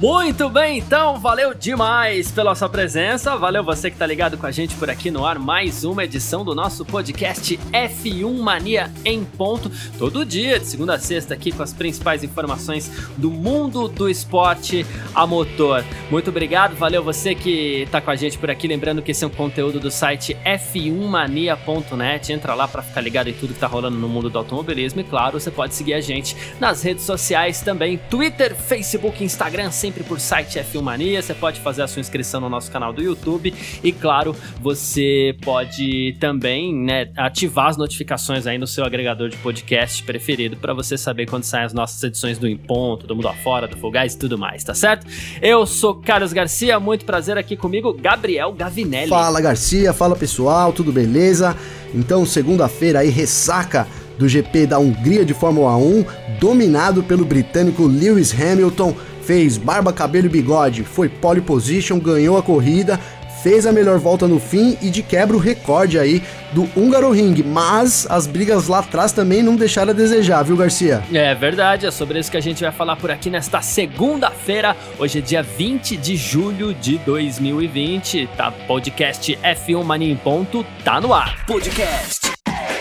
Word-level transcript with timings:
Muito 0.00 0.48
bem, 0.48 0.78
então, 0.78 1.20
valeu 1.20 1.52
demais 1.52 2.30
pela 2.30 2.54
sua 2.54 2.70
presença, 2.70 3.36
valeu 3.36 3.62
você 3.62 3.90
que 3.90 3.98
tá 3.98 4.06
ligado 4.06 4.38
com 4.38 4.46
a 4.46 4.50
gente 4.50 4.74
por 4.76 4.88
aqui 4.88 5.10
no 5.10 5.26
ar, 5.26 5.38
mais 5.38 5.84
uma 5.84 6.04
edição 6.04 6.42
do 6.42 6.54
nosso 6.54 6.86
podcast 6.86 7.60
F1 7.70 8.38
Mania 8.38 8.90
em 9.04 9.22
ponto, 9.22 9.70
todo 9.98 10.24
dia, 10.24 10.58
de 10.58 10.64
segunda 10.64 10.94
a 10.94 10.98
sexta, 10.98 11.34
aqui 11.34 11.52
com 11.52 11.62
as 11.62 11.74
principais 11.74 12.24
informações 12.24 12.90
do 13.18 13.30
mundo 13.30 13.88
do 13.88 14.08
esporte 14.08 14.86
a 15.14 15.26
motor. 15.26 15.84
Muito 16.10 16.30
obrigado, 16.30 16.74
valeu 16.76 17.04
você 17.04 17.34
que 17.34 17.86
tá 17.90 18.00
com 18.00 18.10
a 18.10 18.16
gente 18.16 18.38
por 18.38 18.50
aqui, 18.50 18.66
lembrando 18.66 19.02
que 19.02 19.10
esse 19.10 19.22
é 19.22 19.26
um 19.26 19.30
conteúdo 19.30 19.78
do 19.78 19.90
site 19.90 20.34
f1mania.net, 20.46 22.32
entra 22.32 22.54
lá 22.54 22.66
para 22.66 22.80
ficar 22.80 23.02
ligado 23.02 23.28
em 23.28 23.34
tudo 23.34 23.52
que 23.52 23.60
tá 23.60 23.66
rolando 23.66 23.98
no 23.98 24.08
mundo 24.08 24.30
do 24.30 24.38
automobilismo. 24.38 25.02
E 25.02 25.04
claro, 25.04 25.38
você 25.38 25.50
pode 25.50 25.74
seguir 25.74 25.92
a 25.92 26.00
gente 26.00 26.34
nas 26.58 26.82
redes 26.82 27.04
sociais 27.04 27.60
também, 27.60 27.98
Twitter, 28.08 28.56
Facebook, 28.56 29.22
Instagram, 29.22 29.70
sempre 29.70 29.89
sempre 29.90 30.04
por 30.04 30.20
site 30.20 30.56
F1 30.60 30.80
Mania. 30.80 31.20
Você 31.20 31.34
pode 31.34 31.60
fazer 31.60 31.82
a 31.82 31.88
sua 31.88 31.98
inscrição 31.98 32.40
no 32.40 32.48
nosso 32.48 32.70
canal 32.70 32.92
do 32.92 33.02
YouTube 33.02 33.52
e, 33.82 33.90
claro, 33.90 34.36
você 34.60 35.34
pode 35.42 36.16
também 36.20 36.72
né, 36.72 37.10
ativar 37.16 37.66
as 37.66 37.76
notificações 37.76 38.46
aí 38.46 38.56
no 38.56 38.68
seu 38.68 38.84
agregador 38.84 39.28
de 39.28 39.36
podcast 39.38 40.04
preferido 40.04 40.56
para 40.56 40.72
você 40.72 40.96
saber 40.96 41.26
quando 41.26 41.42
saem 41.42 41.64
as 41.64 41.72
nossas 41.72 42.00
edições 42.04 42.38
do 42.38 42.46
Em 42.46 42.56
Ponto, 42.56 43.04
do 43.04 43.16
Mundo 43.16 43.26
Afora, 43.26 43.66
do 43.66 43.76
Fogás 43.76 44.14
e 44.14 44.18
tudo 44.18 44.38
mais, 44.38 44.62
tá 44.62 44.74
certo? 44.74 45.04
Eu 45.42 45.66
sou 45.66 45.96
Carlos 45.96 46.32
Garcia, 46.32 46.78
muito 46.78 47.04
prazer 47.04 47.36
aqui 47.36 47.56
comigo, 47.56 47.92
Gabriel 47.92 48.52
Gavinelli. 48.52 49.08
Fala 49.08 49.40
Garcia, 49.40 49.92
fala 49.92 50.14
pessoal, 50.14 50.72
tudo 50.72 50.92
beleza? 50.92 51.56
Então, 51.92 52.24
segunda-feira 52.24 53.00
aí, 53.00 53.08
ressaca 53.08 53.88
do 54.20 54.28
GP 54.28 54.66
da 54.66 54.78
Hungria 54.78 55.24
de 55.24 55.32
Fórmula 55.32 55.74
1, 55.76 56.04
dominado 56.38 57.02
pelo 57.02 57.24
britânico 57.24 57.86
Lewis 57.86 58.32
Hamilton 58.38 58.94
fez 59.30 59.56
barba, 59.56 59.92
cabelo 59.92 60.26
e 60.26 60.28
bigode, 60.28 60.82
foi 60.82 61.08
pole 61.08 61.40
position, 61.40 62.00
ganhou 62.00 62.36
a 62.36 62.42
corrida, 62.42 62.98
fez 63.44 63.64
a 63.64 63.70
melhor 63.70 63.96
volta 63.96 64.26
no 64.26 64.40
fim 64.40 64.76
e 64.82 64.90
de 64.90 65.04
quebra 65.04 65.36
o 65.36 65.38
recorde 65.38 66.00
aí 66.00 66.20
do 66.50 66.68
Húngaro 66.76 67.12
Ring, 67.12 67.40
mas 67.44 68.08
as 68.10 68.26
brigas 68.26 68.66
lá 68.66 68.80
atrás 68.80 69.12
também 69.12 69.40
não 69.40 69.54
deixaram 69.54 69.90
a 69.90 69.94
desejar, 69.94 70.42
viu 70.42 70.56
Garcia? 70.56 71.04
É 71.12 71.32
verdade, 71.32 71.86
é 71.86 71.92
sobre 71.92 72.18
isso 72.18 72.28
que 72.28 72.36
a 72.36 72.42
gente 72.42 72.60
vai 72.60 72.72
falar 72.72 72.96
por 72.96 73.08
aqui 73.08 73.30
nesta 73.30 73.62
segunda-feira, 73.62 74.76
hoje 74.98 75.18
é 75.18 75.22
dia 75.22 75.44
20 75.44 75.96
de 75.96 76.16
julho 76.16 76.74
de 76.74 76.98
2020, 76.98 78.30
tá? 78.36 78.50
Podcast 78.50 79.38
F1 79.40 79.84
Mania 79.84 80.12
em 80.12 80.16
ponto, 80.16 80.66
tá 80.82 81.00
no 81.00 81.14
ar. 81.14 81.46
Podcast 81.46 82.32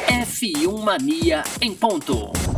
F1 0.08 0.84
Mania 0.84 1.44
em 1.61 1.75
ponto. 1.75 2.48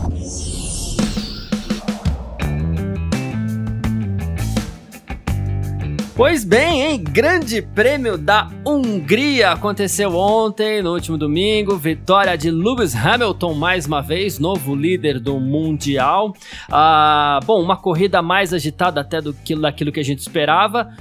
Pois 6.21 6.43
bem, 6.43 6.83
hein? 6.83 7.03
Grande 7.03 7.63
Prêmio 7.63 8.15
da 8.15 8.47
Hungria 8.63 9.53
aconteceu 9.53 10.15
ontem, 10.15 10.79
no 10.79 10.93
último 10.93 11.17
domingo. 11.17 11.75
Vitória 11.75 12.37
de 12.37 12.51
Lewis 12.51 12.95
Hamilton 12.95 13.55
mais 13.55 13.87
uma 13.87 14.01
vez, 14.01 14.37
novo 14.37 14.75
líder 14.75 15.19
do 15.19 15.39
Mundial. 15.39 16.35
Ah, 16.71 17.39
bom, 17.43 17.59
uma 17.59 17.75
corrida 17.75 18.21
mais 18.21 18.53
agitada 18.53 19.01
até 19.01 19.19
do 19.19 19.33
que 19.33 19.55
daquilo 19.55 19.91
que 19.91 19.99
a 19.99 20.03
gente 20.03 20.19
esperava 20.19 20.95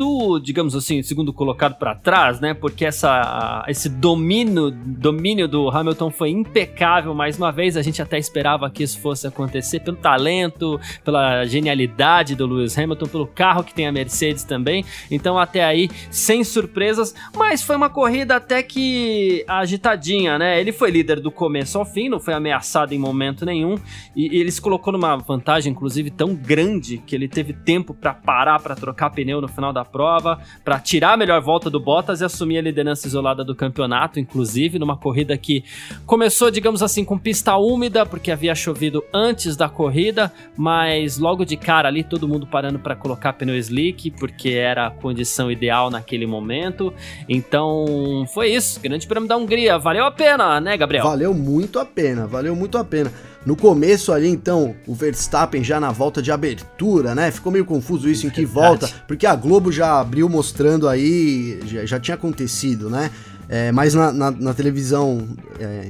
do, 0.00 0.38
digamos 0.38 0.74
assim, 0.74 1.02
segundo 1.02 1.30
colocado 1.30 1.74
para 1.74 1.94
trás, 1.94 2.40
né? 2.40 2.54
Porque 2.54 2.86
essa, 2.86 3.62
esse 3.68 3.86
domínio, 3.86 4.70
domínio 4.70 5.46
do 5.46 5.68
Hamilton 5.68 6.10
foi 6.10 6.30
impecável 6.30 7.14
mais 7.14 7.36
uma 7.36 7.52
vez. 7.52 7.76
A 7.76 7.82
gente 7.82 8.00
até 8.00 8.18
esperava 8.18 8.70
que 8.70 8.82
isso 8.82 8.98
fosse 8.98 9.26
acontecer 9.26 9.80
pelo 9.80 9.98
talento, 9.98 10.80
pela 11.04 11.44
genialidade 11.44 12.34
do 12.34 12.46
Lewis 12.46 12.78
Hamilton, 12.78 13.06
pelo 13.08 13.26
carro 13.26 13.62
que 13.62 13.74
tem 13.74 13.86
a 13.86 13.92
Mercedes 13.92 14.42
também. 14.42 14.86
Então, 15.10 15.38
até 15.38 15.62
aí, 15.62 15.90
sem 16.10 16.42
surpresas, 16.44 17.14
mas 17.36 17.62
foi 17.62 17.76
uma 17.76 17.90
corrida 17.90 18.36
até 18.36 18.62
que 18.62 19.44
agitadinha, 19.46 20.38
né? 20.38 20.58
Ele 20.58 20.72
foi 20.72 20.90
líder 20.90 21.20
do 21.20 21.30
começo 21.30 21.76
ao 21.76 21.84
fim, 21.84 22.08
não 22.08 22.18
foi 22.18 22.32
ameaçado 22.32 22.94
em 22.94 22.98
momento 22.98 23.44
nenhum, 23.44 23.74
e, 24.16 24.34
e 24.34 24.40
ele 24.40 24.50
se 24.50 24.62
colocou 24.62 24.94
numa 24.94 25.16
vantagem, 25.16 25.70
inclusive, 25.70 26.10
tão 26.10 26.34
grande 26.34 26.96
que 26.96 27.14
ele 27.14 27.28
teve 27.28 27.52
tempo 27.52 27.92
para 27.92 28.14
parar 28.14 28.58
para 28.60 28.74
trocar 28.74 29.10
pneu 29.10 29.42
no 29.42 29.48
final 29.48 29.74
da 29.74 29.89
prova 29.90 30.38
para 30.64 30.78
tirar 30.78 31.14
a 31.14 31.16
melhor 31.16 31.40
volta 31.40 31.68
do 31.68 31.80
Bottas 31.80 32.20
e 32.20 32.24
assumir 32.24 32.58
a 32.58 32.62
liderança 32.62 33.06
isolada 33.06 33.44
do 33.44 33.54
campeonato, 33.54 34.18
inclusive 34.20 34.78
numa 34.78 34.96
corrida 34.96 35.36
que 35.36 35.64
começou, 36.06 36.50
digamos 36.50 36.82
assim, 36.82 37.04
com 37.04 37.18
pista 37.18 37.56
úmida, 37.56 38.06
porque 38.06 38.30
havia 38.30 38.54
chovido 38.54 39.02
antes 39.12 39.56
da 39.56 39.68
corrida, 39.68 40.32
mas 40.56 41.18
logo 41.18 41.44
de 41.44 41.56
cara 41.56 41.88
ali 41.88 42.04
todo 42.04 42.28
mundo 42.28 42.46
parando 42.46 42.78
para 42.78 42.94
colocar 42.94 43.32
pneu 43.32 43.56
slick, 43.56 44.10
porque 44.12 44.50
era 44.50 44.86
a 44.86 44.90
condição 44.90 45.50
ideal 45.50 45.90
naquele 45.90 46.26
momento. 46.26 46.92
Então 47.28 48.24
foi 48.32 48.52
isso, 48.52 48.80
Grande 48.80 49.06
Prêmio 49.06 49.28
da 49.28 49.36
Hungria, 49.36 49.78
valeu 49.78 50.04
a 50.04 50.10
pena, 50.10 50.60
né, 50.60 50.76
Gabriel? 50.76 51.04
Valeu 51.04 51.34
muito 51.34 51.78
a 51.78 51.84
pena, 51.84 52.26
valeu 52.26 52.54
muito 52.54 52.78
a 52.78 52.84
pena. 52.84 53.12
No 53.44 53.56
começo 53.56 54.12
ali, 54.12 54.28
então, 54.28 54.74
o 54.86 54.94
Verstappen 54.94 55.64
já 55.64 55.80
na 55.80 55.90
volta 55.90 56.20
de 56.20 56.30
abertura, 56.30 57.14
né? 57.14 57.30
Ficou 57.30 57.50
meio 57.50 57.64
confuso 57.64 58.08
isso 58.08 58.26
em 58.26 58.30
que 58.30 58.44
volta, 58.44 58.86
porque 59.08 59.26
a 59.26 59.34
Globo 59.34 59.72
já 59.72 59.98
abriu 59.98 60.28
mostrando 60.28 60.86
aí, 60.86 61.58
já, 61.64 61.86
já 61.86 62.00
tinha 62.00 62.16
acontecido, 62.16 62.90
né? 62.90 63.10
É, 63.48 63.72
mas 63.72 63.94
na, 63.94 64.12
na, 64.12 64.30
na 64.30 64.54
televisão 64.54 65.26
é, 65.58 65.88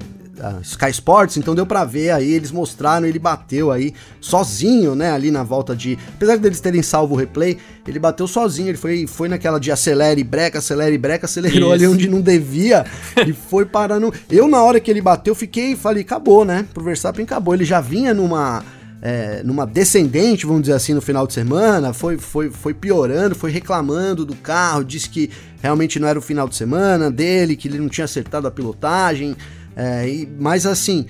Sky 0.62 0.90
Sports, 0.90 1.36
então 1.36 1.54
deu 1.54 1.66
para 1.66 1.84
ver 1.84 2.10
aí, 2.10 2.32
eles 2.32 2.50
mostraram, 2.50 3.06
ele 3.06 3.18
bateu 3.18 3.70
aí 3.70 3.92
sozinho, 4.20 4.94
né, 4.94 5.12
ali 5.12 5.30
na 5.30 5.42
volta 5.42 5.74
de, 5.76 5.98
apesar 6.14 6.36
deles 6.38 6.60
terem 6.60 6.82
salvo 6.82 7.14
o 7.14 7.16
replay, 7.16 7.58
ele 7.86 7.98
bateu 7.98 8.26
sozinho, 8.26 8.68
ele 8.68 8.78
foi, 8.78 9.06
foi 9.06 9.28
naquela 9.28 9.58
de 9.58 9.70
acelere 9.70 10.22
breca, 10.22 10.58
acelere 10.58 10.96
breca, 10.96 11.26
acelerou 11.26 11.74
Isso. 11.74 11.84
ali 11.84 11.86
onde 11.86 12.08
não 12.08 12.20
devia 12.20 12.84
e 13.26 13.32
foi 13.32 13.64
parando. 13.64 14.12
Eu 14.30 14.48
na 14.48 14.62
hora 14.62 14.80
que 14.80 14.90
ele 14.90 15.00
bateu, 15.00 15.34
fiquei, 15.34 15.76
falei, 15.76 16.02
acabou, 16.02 16.44
né? 16.44 16.66
Pro 16.72 16.84
Verstappen 16.84 17.24
acabou, 17.24 17.54
ele 17.54 17.64
já 17.64 17.80
vinha 17.80 18.14
numa 18.14 18.62
é, 19.02 19.42
numa 19.42 19.66
descendente, 19.66 20.44
vamos 20.44 20.62
dizer 20.62 20.74
assim, 20.74 20.92
no 20.92 21.00
final 21.00 21.26
de 21.26 21.32
semana, 21.32 21.92
foi, 21.92 22.18
foi, 22.18 22.50
foi 22.50 22.74
piorando, 22.74 23.34
foi 23.34 23.50
reclamando 23.50 24.26
do 24.26 24.34
carro, 24.34 24.84
disse 24.84 25.08
que 25.08 25.30
realmente 25.62 25.98
não 25.98 26.06
era 26.06 26.18
o 26.18 26.22
final 26.22 26.46
de 26.46 26.54
semana 26.54 27.10
dele, 27.10 27.56
que 27.56 27.66
ele 27.66 27.78
não 27.78 27.88
tinha 27.88 28.04
acertado 28.04 28.46
a 28.46 28.50
pilotagem. 28.50 29.36
É, 29.80 30.06
e, 30.06 30.28
mas 30.38 30.66
assim, 30.66 31.06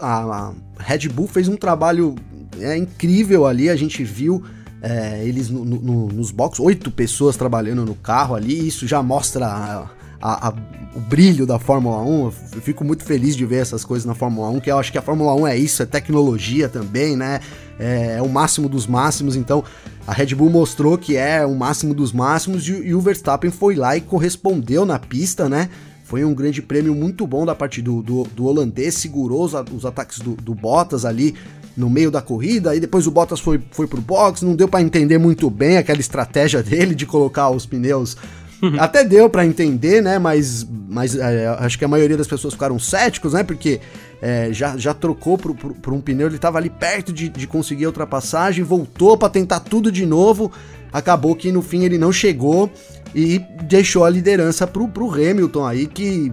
a, 0.00 0.22
a, 0.22 0.52
Red 0.78 1.06
Bull 1.10 1.28
fez 1.28 1.48
um 1.48 1.56
trabalho 1.56 2.14
é, 2.58 2.74
incrível 2.74 3.46
ali, 3.46 3.68
a 3.68 3.76
gente 3.76 4.02
viu 4.02 4.42
é, 4.80 5.22
eles 5.22 5.50
no, 5.50 5.66
no, 5.66 6.06
nos 6.08 6.30
boxes, 6.30 6.64
oito 6.64 6.90
pessoas 6.90 7.36
trabalhando 7.36 7.84
no 7.84 7.94
carro 7.94 8.34
ali, 8.34 8.66
isso 8.66 8.86
já 8.86 9.02
mostra 9.02 9.46
a, 9.46 10.48
a, 10.48 10.54
o 10.96 11.00
brilho 11.00 11.44
da 11.44 11.58
Fórmula 11.58 12.02
1. 12.02 12.24
Eu 12.24 12.62
fico 12.62 12.82
muito 12.84 13.04
feliz 13.04 13.36
de 13.36 13.44
ver 13.44 13.56
essas 13.56 13.84
coisas 13.84 14.06
na 14.06 14.14
Fórmula 14.14 14.48
1, 14.48 14.60
que 14.60 14.70
eu 14.70 14.78
acho 14.78 14.90
que 14.90 14.96
a 14.96 15.02
Fórmula 15.02 15.34
1 15.34 15.46
é 15.48 15.58
isso, 15.58 15.82
é 15.82 15.86
tecnologia 15.86 16.70
também, 16.70 17.14
né? 17.14 17.40
É, 17.78 18.16
é 18.16 18.22
o 18.22 18.30
máximo 18.30 18.66
dos 18.66 18.86
máximos, 18.86 19.36
então 19.36 19.62
a 20.06 20.14
Red 20.14 20.34
Bull 20.34 20.48
mostrou 20.48 20.96
que 20.96 21.18
é 21.18 21.44
o 21.44 21.54
máximo 21.54 21.92
dos 21.92 22.12
máximos 22.14 22.66
e, 22.66 22.72
e 22.72 22.94
o 22.94 23.00
Verstappen 23.00 23.50
foi 23.50 23.74
lá 23.74 23.94
e 23.94 24.00
correspondeu 24.00 24.86
na 24.86 24.98
pista, 24.98 25.50
né? 25.50 25.68
Foi 26.10 26.24
um 26.24 26.34
grande 26.34 26.60
prêmio 26.60 26.92
muito 26.92 27.24
bom 27.24 27.46
da 27.46 27.54
parte 27.54 27.80
do, 27.80 28.02
do, 28.02 28.24
do 28.34 28.46
holandês, 28.46 28.94
segurou 28.94 29.44
os, 29.44 29.52
os 29.72 29.86
ataques 29.86 30.18
do, 30.18 30.32
do, 30.34 30.52
Bottas 30.56 31.04
ali 31.04 31.36
no 31.76 31.88
meio 31.88 32.10
da 32.10 32.20
corrida, 32.20 32.72
aí 32.72 32.80
depois 32.80 33.06
o 33.06 33.12
Bottas 33.12 33.38
foi, 33.38 33.60
foi 33.70 33.86
pro 33.86 34.00
box, 34.00 34.42
não 34.42 34.56
deu 34.56 34.66
para 34.66 34.82
entender 34.82 35.18
muito 35.18 35.48
bem 35.48 35.76
aquela 35.76 36.00
estratégia 36.00 36.60
dele 36.64 36.96
de 36.96 37.06
colocar 37.06 37.48
os 37.50 37.64
pneus. 37.64 38.16
Até 38.78 39.04
deu 39.04 39.28
para 39.28 39.44
entender, 39.44 40.02
né? 40.02 40.18
Mas, 40.18 40.66
mas 40.88 41.14
é, 41.16 41.46
acho 41.58 41.78
que 41.78 41.84
a 41.84 41.88
maioria 41.88 42.16
das 42.16 42.26
pessoas 42.26 42.54
ficaram 42.54 42.78
céticos, 42.78 43.32
né? 43.32 43.42
Porque 43.42 43.80
é, 44.20 44.52
já, 44.52 44.76
já 44.76 44.92
trocou 44.92 45.38
por, 45.38 45.92
um 45.92 46.00
pneu, 46.00 46.26
ele 46.26 46.38
tava 46.38 46.58
ali 46.58 46.70
perto 46.70 47.12
de, 47.12 47.28
de 47.28 47.46
conseguir 47.46 47.84
a 47.86 47.88
ultrapassagem, 47.88 48.62
voltou 48.62 49.16
para 49.16 49.28
tentar 49.30 49.60
tudo 49.60 49.90
de 49.90 50.04
novo. 50.04 50.52
Acabou 50.92 51.34
que 51.36 51.52
no 51.52 51.62
fim 51.62 51.84
ele 51.84 51.98
não 51.98 52.12
chegou 52.12 52.70
e 53.14 53.40
deixou 53.62 54.04
a 54.04 54.10
liderança 54.10 54.66
pro, 54.66 54.88
pro 54.88 55.10
Hamilton 55.10 55.66
aí, 55.66 55.86
que 55.86 56.32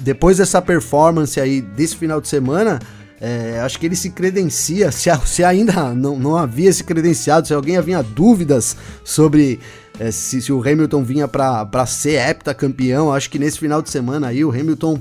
depois 0.00 0.38
dessa 0.38 0.60
performance 0.60 1.40
aí 1.40 1.60
desse 1.60 1.96
final 1.96 2.20
de 2.20 2.28
semana, 2.28 2.78
é, 3.20 3.60
acho 3.60 3.78
que 3.78 3.86
ele 3.86 3.96
se 3.96 4.10
credencia, 4.10 4.90
se, 4.92 5.10
se 5.24 5.42
ainda 5.42 5.94
não, 5.94 6.18
não 6.18 6.36
havia 6.36 6.72
se 6.72 6.84
credenciado, 6.84 7.46
se 7.46 7.54
alguém 7.54 7.76
havia 7.76 8.02
dúvidas 8.02 8.76
sobre 9.02 9.60
é, 9.98 10.10
se, 10.10 10.42
se, 10.42 10.52
o 10.52 10.60
Hamilton 10.60 11.02
vinha 11.02 11.28
para 11.28 11.86
ser 11.86 12.20
heptacampeão, 12.28 13.12
acho 13.12 13.30
que 13.30 13.38
nesse 13.38 13.58
final 13.58 13.80
de 13.80 13.90
semana 13.90 14.28
aí 14.28 14.44
o 14.44 14.50
Hamilton 14.50 15.00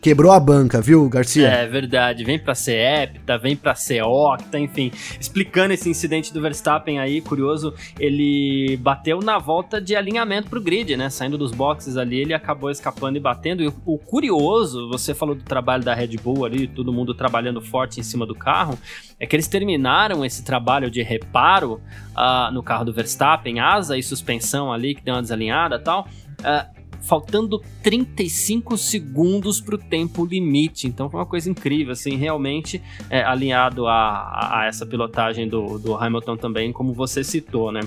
quebrou 0.00 0.32
a 0.32 0.40
banca, 0.40 0.80
viu, 0.80 1.08
Garcia? 1.08 1.48
É 1.48 1.66
verdade, 1.66 2.24
vem 2.24 2.38
pra 2.38 2.54
ser 2.54 2.76
hepta, 2.76 3.36
vem 3.38 3.56
pra 3.56 3.74
ser 3.74 4.02
octa, 4.02 4.58
enfim. 4.58 4.90
Explicando 5.20 5.74
esse 5.74 5.88
incidente 5.88 6.32
do 6.32 6.40
Verstappen 6.40 6.98
aí, 6.98 7.20
curioso, 7.20 7.74
ele 7.98 8.76
bateu 8.80 9.20
na 9.20 9.38
volta 9.38 9.80
de 9.80 9.94
alinhamento 9.96 10.48
pro 10.48 10.60
grid, 10.60 10.96
né? 10.96 11.10
Saindo 11.10 11.36
dos 11.36 11.52
boxes 11.52 11.96
ali, 11.96 12.20
ele 12.20 12.34
acabou 12.34 12.70
escapando 12.70 13.16
e 13.16 13.20
batendo. 13.20 13.62
E 13.62 13.72
o 13.84 13.98
curioso, 13.98 14.88
você 14.88 15.14
falou 15.14 15.34
do 15.34 15.42
trabalho 15.42 15.84
da 15.84 15.94
Red 15.94 16.16
Bull 16.22 16.44
ali, 16.44 16.66
todo 16.66 16.92
mundo 16.92 17.14
trabalhando 17.14 17.60
forte 17.60 18.00
em 18.00 18.02
cima 18.02 18.24
do 18.24 18.34
carro, 18.34 18.78
é 19.18 19.26
que 19.26 19.34
eles 19.34 19.48
terminaram 19.48 20.24
esse 20.24 20.44
trabalho 20.44 20.90
de 20.90 21.02
reparo 21.02 21.80
uh, 22.16 22.52
no 22.52 22.62
carro 22.62 22.84
do 22.84 22.92
Verstappen, 22.92 23.60
asa 23.60 23.96
e 23.96 24.02
suspensão 24.02 24.72
ali, 24.72 24.94
que 24.94 25.02
deu 25.02 25.14
uma 25.14 25.22
desalinhada 25.22 25.76
e 25.76 25.80
tal. 25.80 26.08
Uh, 26.40 26.77
faltando 27.00 27.62
35 27.82 28.76
segundos 28.76 29.60
para 29.60 29.74
o 29.74 29.78
tempo 29.78 30.24
limite. 30.24 30.86
Então 30.86 31.08
foi 31.08 31.20
uma 31.20 31.26
coisa 31.26 31.50
incrível, 31.50 31.92
assim, 31.92 32.16
realmente 32.16 32.82
é, 33.10 33.22
alinhado 33.22 33.86
a, 33.86 34.60
a, 34.60 34.66
essa 34.66 34.84
pilotagem 34.84 35.48
do, 35.48 35.78
do 35.78 35.94
Hamilton 35.94 36.36
também, 36.36 36.72
como 36.72 36.92
você 36.92 37.24
citou, 37.24 37.72
né? 37.72 37.80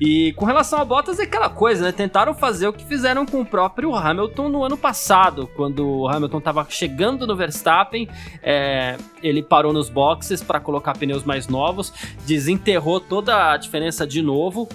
E 0.00 0.32
com 0.34 0.44
relação 0.44 0.80
a 0.80 0.84
Bottas, 0.84 1.18
é 1.18 1.24
aquela 1.24 1.48
coisa, 1.48 1.84
né? 1.84 1.92
Tentaram 1.92 2.34
fazer 2.34 2.68
o 2.68 2.72
que 2.72 2.84
fizeram 2.84 3.26
com 3.26 3.40
o 3.40 3.46
próprio 3.46 3.94
Hamilton 3.94 4.48
no 4.48 4.64
ano 4.64 4.76
passado, 4.76 5.48
quando 5.56 5.86
o 5.86 6.08
Hamilton 6.08 6.38
estava 6.38 6.66
chegando 6.68 7.26
no 7.26 7.36
Verstappen, 7.36 8.08
é, 8.42 8.96
ele 9.22 9.42
parou 9.42 9.72
nos 9.72 9.88
boxes 9.88 10.42
para 10.42 10.60
colocar 10.60 10.96
pneus 10.96 11.24
mais 11.24 11.48
novos, 11.48 11.92
desenterrou 12.26 13.00
toda 13.00 13.52
a 13.52 13.56
diferença 13.56 14.06
de 14.06 14.22
novo, 14.22 14.68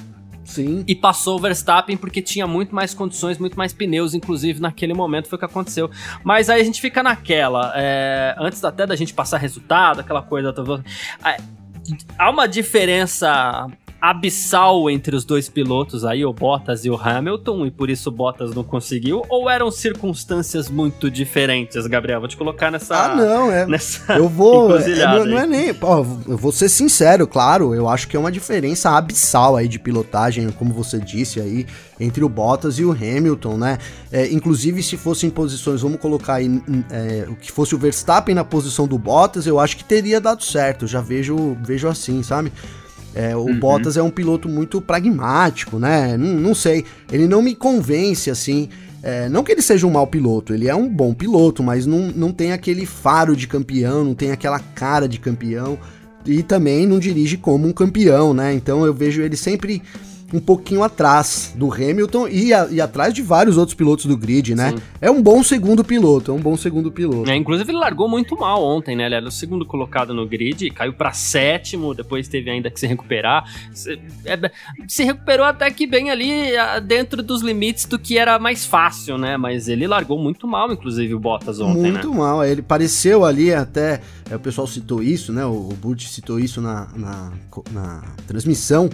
Sim. 0.44 0.84
E 0.88 0.94
passou 0.96 1.38
o 1.38 1.42
Verstappen 1.42 1.96
porque 1.96 2.22
tinha 2.22 2.46
muito 2.46 2.76
mais 2.76 2.94
condições, 2.94 3.38
muito 3.38 3.58
mais 3.58 3.74
pneus, 3.74 4.14
inclusive 4.14 4.60
naquele 4.60 4.94
momento 4.94 5.28
foi 5.28 5.38
o 5.38 5.40
que 5.40 5.46
aconteceu. 5.46 5.90
Mas 6.24 6.50
aí 6.50 6.62
a 6.62 6.64
gente 6.64 6.82
fica 6.82 7.02
naquela, 7.02 7.74
é, 7.76 8.36
antes 8.38 8.64
até 8.64 8.86
da 8.86 8.96
gente 8.96 9.14
passar 9.14 9.38
resultado, 9.38 10.02
aquela 10.02 10.22
coisa. 10.22 10.54
É, 11.26 11.38
há 12.18 12.30
uma 12.30 12.48
diferença 12.48 13.68
abissal 14.04 14.90
entre 14.90 15.16
os 15.16 15.24
dois 15.24 15.48
pilotos 15.48 16.04
aí, 16.04 16.26
o 16.26 16.34
Bottas 16.34 16.84
e 16.84 16.90
o 16.90 16.96
Hamilton, 17.02 17.66
e 17.66 17.72
por 17.72 17.90
isso 17.90 18.10
o 18.10 18.12
Bottas 18.12 18.54
não 18.54 18.62
conseguiu? 18.62 19.24
Ou 19.30 19.50
eram 19.50 19.72
circunstâncias 19.72 20.70
muito 20.70 21.10
diferentes, 21.10 21.88
Gabriel? 21.88 22.20
Vou 22.20 22.28
te 22.28 22.36
colocar 22.36 22.70
nessa. 22.70 22.98
Ah, 22.98 23.16
não, 23.16 23.50
é. 23.50 23.66
Nessa 23.66 24.16
eu 24.18 24.28
vou. 24.28 24.74
É, 24.84 25.06
não, 25.06 25.26
não, 25.26 25.40
é 25.40 25.48
nem. 25.48 25.76
Ó, 25.82 26.06
eu 26.28 26.38
vou 26.38 26.52
ser 26.52 26.68
sincero, 26.68 27.26
claro, 27.26 27.74
eu 27.74 27.88
acho 27.88 28.08
que 28.08 28.18
é 28.18 28.20
uma 28.20 28.32
diferença 28.32 28.90
abissal 28.90 29.56
aí 29.56 29.68
de 29.68 29.80
pilotagem, 29.80 30.50
como 30.52 30.74
você 30.74 31.00
disse 31.00 31.40
aí, 31.40 31.66
entre 32.00 32.24
o 32.24 32.28
Bottas 32.30 32.80
e 32.80 32.84
o 32.84 32.92
Hamilton, 32.92 33.58
né? 33.58 33.78
É, 34.12 34.28
inclusive, 34.32 34.84
se 34.84 34.98
fossem 34.98 35.30
posições, 35.30 35.82
vamos 35.82 36.00
colocar 36.00 36.36
aí, 36.36 36.62
é, 36.92 37.26
o 37.30 37.36
que 37.36 37.52
fosse 37.52 37.74
o 37.74 37.78
Verstappen 37.78 38.36
na 38.36 38.44
posição 38.44 38.88
do 38.88 38.98
Bottas, 38.98 39.48
eu 39.48 39.60
acho 39.60 39.78
que 39.78 39.84
teria 39.84 40.20
dado 40.20 40.44
certo. 40.44 40.86
já 40.86 41.00
vejo, 41.00 41.56
vejo 41.62 41.88
assim, 41.88 42.22
sabe? 42.22 42.52
É, 43.16 43.36
o 43.36 43.42
uhum. 43.42 43.60
Bottas 43.60 43.98
é 43.98 44.02
um 44.02 44.10
piloto 44.10 44.50
muito 44.50 44.82
pragmático, 44.82 45.78
né? 45.78 46.18
Não, 46.18 46.34
não 46.36 46.56
sei. 46.56 46.84
Ele 47.12 47.28
não 47.28 47.42
me 47.42 47.56
convence 47.56 48.30
assim. 48.30 48.70
É, 49.02 49.28
não 49.28 49.44
que 49.44 49.52
ele 49.52 49.62
seja 49.62 49.86
um 49.86 49.92
mau 49.92 50.08
piloto, 50.08 50.54
ele 50.54 50.70
é 50.70 50.74
um 50.74 50.88
bom 50.88 51.14
piloto, 51.14 51.62
mas 51.62 51.86
não, 51.86 52.08
não 52.16 52.32
tem 52.32 52.54
aquele 52.54 52.86
faro 52.86 53.36
de 53.36 53.48
campeão, 53.48 54.06
não 54.06 54.16
tem 54.16 54.32
aquela 54.32 54.60
cara 54.60 55.10
de 55.10 55.20
campeão 55.20 55.78
e 56.26 56.42
também 56.42 56.88
não 56.88 57.00
dirige 57.00 57.36
como 57.36 57.68
um 57.68 57.74
campeão, 57.74 58.34
né? 58.34 58.54
Então 58.54 58.86
eu 58.86 58.94
vejo 58.94 59.22
ele 59.22 59.36
sempre 59.36 59.82
um 60.34 60.40
pouquinho 60.40 60.84
atrás 60.84 61.54
do 61.56 61.72
Hamilton 61.72 62.28
e, 62.28 62.54
a, 62.54 62.68
e 62.70 62.82
atrás 62.82 63.14
de 63.14 63.22
vários 63.22 63.56
outros 63.56 63.76
pilotos 63.76 64.06
do 64.06 64.18
grid, 64.18 64.56
né? 64.56 64.72
Sim. 64.72 64.78
É 65.00 65.12
um 65.12 65.22
bom 65.22 65.44
segundo 65.44 65.84
piloto, 65.84 66.32
é 66.32 66.34
um 66.34 66.40
bom 66.40 66.58
segundo 66.58 66.92
piloto. 66.92 67.30
É, 67.30 67.36
inclusive 67.36 67.72
ele 67.72 67.78
largou 67.78 68.10
muito 68.10 68.38
mal 68.38 68.64
ontem, 68.64 68.96
né? 68.96 69.06
Ele 69.06 69.16
era 69.16 69.28
o 69.28 69.32
segundo 69.32 69.66
colocado 69.66 70.14
no 70.14 70.28
grid, 70.28 70.72
caiu 70.72 70.94
para 70.94 71.14
sétimo, 71.14 71.94
depois 71.94 72.28
teve 72.28 72.50
ainda 72.50 72.72
que 72.72 72.80
se 72.80 72.88
recuperar. 72.88 73.44
Se, 73.72 74.00
é, 74.26 74.52
se 74.88 75.04
recuperou 75.04 75.46
até 75.46 75.70
que 75.70 75.86
bem 75.86 76.10
ali 76.10 76.32
dentro 76.86 77.22
dos 77.22 77.42
limites 77.42 77.86
do 77.86 78.00
que 78.00 78.18
era 78.18 78.40
mais 78.40 78.66
fácil, 78.66 79.18
né? 79.18 79.38
Mas 79.38 79.68
ele 79.68 79.86
largou 79.86 80.18
muito 80.18 80.48
mal, 80.48 80.72
inclusive, 80.72 81.14
o 81.14 81.20
Bottas 81.20 81.60
ontem, 81.60 81.92
Muito 81.92 82.10
né? 82.10 82.18
mal, 82.18 82.44
ele 82.44 82.62
pareceu 82.62 83.24
ali 83.24 83.54
até, 83.54 84.02
é, 84.30 84.36
o 84.36 84.40
pessoal 84.40 84.66
citou 84.66 85.04
isso, 85.04 85.32
né? 85.32 85.46
O, 85.46 85.70
o 85.70 85.78
Burt 85.80 86.02
citou 86.08 86.40
isso 86.40 86.60
na, 86.60 86.88
na, 86.96 87.32
na 87.72 88.02
transmissão, 88.28 88.90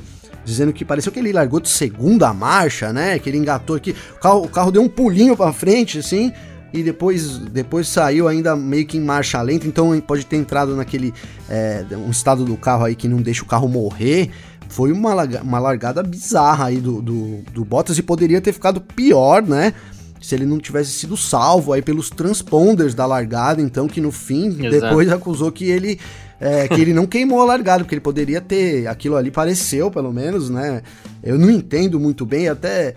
dizendo 0.49 0.73
que 0.73 0.83
pareceu 0.83 1.11
que 1.11 1.19
ele 1.19 1.31
largou 1.31 1.59
de 1.59 1.69
segunda 1.69 2.33
marcha, 2.33 2.91
né? 2.91 3.19
Que 3.19 3.29
ele 3.29 3.37
engatou 3.37 3.75
aqui, 3.75 3.95
o 4.15 4.19
carro, 4.19 4.43
o 4.43 4.49
carro 4.49 4.71
deu 4.71 4.81
um 4.81 4.89
pulinho 4.89 5.37
para 5.37 5.53
frente, 5.53 5.99
assim, 5.99 6.33
e 6.73 6.83
depois, 6.83 7.37
depois 7.37 7.87
saiu 7.87 8.27
ainda 8.27 8.55
meio 8.55 8.85
que 8.85 8.97
em 8.97 9.01
marcha 9.01 9.41
lenta, 9.41 9.67
então 9.67 9.99
pode 10.01 10.25
ter 10.25 10.37
entrado 10.37 10.75
naquele 10.75 11.13
é, 11.49 11.85
um 11.91 12.09
estado 12.09 12.43
do 12.43 12.57
carro 12.57 12.85
aí 12.85 12.95
que 12.95 13.07
não 13.07 13.21
deixa 13.21 13.43
o 13.43 13.45
carro 13.45 13.67
morrer. 13.67 14.29
Foi 14.67 14.91
uma, 14.91 15.13
uma 15.41 15.59
largada 15.59 16.03
bizarra 16.03 16.65
aí 16.65 16.77
do, 16.77 17.01
do, 17.01 17.41
do 17.53 17.65
Bottas 17.65 17.97
e 17.97 18.03
poderia 18.03 18.39
ter 18.39 18.53
ficado 18.53 18.79
pior, 18.79 19.41
né? 19.41 19.73
Se 20.21 20.35
ele 20.35 20.45
não 20.45 20.59
tivesse 20.59 20.91
sido 20.91 21.15
salvo 21.15 21.73
aí 21.73 21.81
pelos 21.81 22.09
transponders 22.09 22.93
da 22.93 23.05
largada, 23.05 23.61
então 23.61 23.87
que 23.87 24.01
no 24.01 24.11
fim 24.11 24.47
Exato. 24.47 24.69
depois 24.69 25.09
acusou 25.09 25.51
que 25.51 25.65
ele 25.65 25.99
é, 26.39 26.67
que 26.67 26.79
ele 26.79 26.93
não 26.93 27.05
queimou 27.05 27.41
a 27.41 27.45
largada, 27.45 27.83
porque 27.83 27.95
ele 27.95 28.01
poderia 28.01 28.39
ter. 28.39 28.87
Aquilo 28.87 29.17
ali 29.17 29.29
pareceu, 29.29 29.91
pelo 29.91 30.13
menos, 30.13 30.49
né? 30.49 30.81
Eu 31.21 31.37
não 31.37 31.49
entendo 31.49 31.99
muito 31.99 32.25
bem, 32.25 32.47
até 32.47 32.95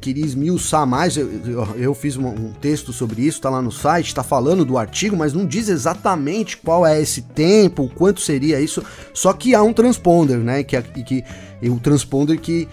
queria 0.00 0.24
esmiuçar 0.24 0.86
mais. 0.86 1.16
Eu, 1.16 1.30
eu, 1.44 1.68
eu 1.76 1.94
fiz 1.94 2.16
um, 2.16 2.26
um, 2.26 2.52
texto 2.52 2.92
sobre 2.92 3.22
isso, 3.22 3.40
tá 3.40 3.50
lá 3.50 3.60
no 3.60 3.72
site, 3.72 4.14
tá 4.14 4.22
falando 4.22 4.64
do 4.64 4.78
artigo, 4.78 5.16
mas 5.16 5.32
não 5.32 5.46
diz 5.46 5.68
exatamente 5.68 6.56
qual 6.56 6.86
é 6.86 7.00
esse 7.00 7.22
tempo, 7.22 7.90
quanto 7.94 8.20
seria 8.20 8.60
isso. 8.60 8.82
Só 9.12 9.32
que 9.32 9.54
há 9.54 9.62
um 9.62 9.72
transponder, 9.72 10.38
né? 10.38 10.62
Que, 10.62 10.80
que, 10.80 11.02
que 11.02 11.24
o 11.68 11.78
transponder 11.78 12.38
que 12.38 12.68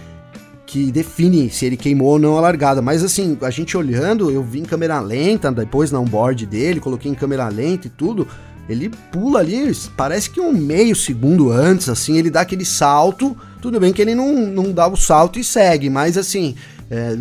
que 0.69 0.91
define 0.91 1.49
se 1.49 1.65
ele 1.65 1.75
queimou 1.75 2.09
ou 2.09 2.19
não 2.19 2.37
a 2.37 2.41
largada. 2.41 2.79
Mas 2.79 3.03
assim, 3.03 3.35
a 3.41 3.49
gente 3.49 3.75
olhando, 3.75 4.29
eu 4.29 4.43
vi 4.43 4.59
em 4.59 4.65
câmera 4.65 4.99
lenta, 4.99 5.51
depois 5.51 5.91
na 5.91 5.99
onboard 5.99 6.45
dele, 6.45 6.79
coloquei 6.79 7.11
em 7.11 7.15
câmera 7.15 7.49
lenta 7.49 7.87
e 7.87 7.89
tudo 7.89 8.27
ele 8.69 8.91
pula 9.11 9.39
ali, 9.39 9.75
parece 9.97 10.29
que 10.29 10.39
um 10.39 10.53
meio 10.53 10.95
segundo 10.95 11.51
antes, 11.51 11.89
assim, 11.89 12.17
ele 12.17 12.29
dá 12.29 12.41
aquele 12.41 12.63
salto. 12.63 13.35
Tudo 13.59 13.79
bem 13.79 13.91
que 13.91 13.99
ele 13.99 14.13
não, 14.13 14.45
não 14.45 14.71
dá 14.71 14.87
o 14.87 14.95
salto 14.95 15.39
e 15.39 15.43
segue, 15.43 15.89
mas 15.89 16.15
assim, 16.19 16.53
é, 16.87 17.15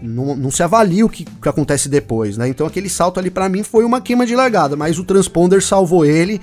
não, 0.00 0.48
se 0.48 0.62
avalia 0.62 1.04
o 1.04 1.08
que, 1.08 1.24
que, 1.24 1.48
acontece 1.48 1.88
depois, 1.88 2.36
né? 2.36 2.48
Então 2.48 2.64
aquele 2.68 2.88
salto 2.88 3.18
ali 3.18 3.30
para 3.30 3.48
mim 3.48 3.64
foi 3.64 3.84
uma 3.84 4.00
queima 4.00 4.24
de 4.24 4.36
largada, 4.36 4.76
mas 4.76 4.96
o 4.96 5.04
transponder 5.04 5.60
salvou 5.60 6.04
ele. 6.04 6.40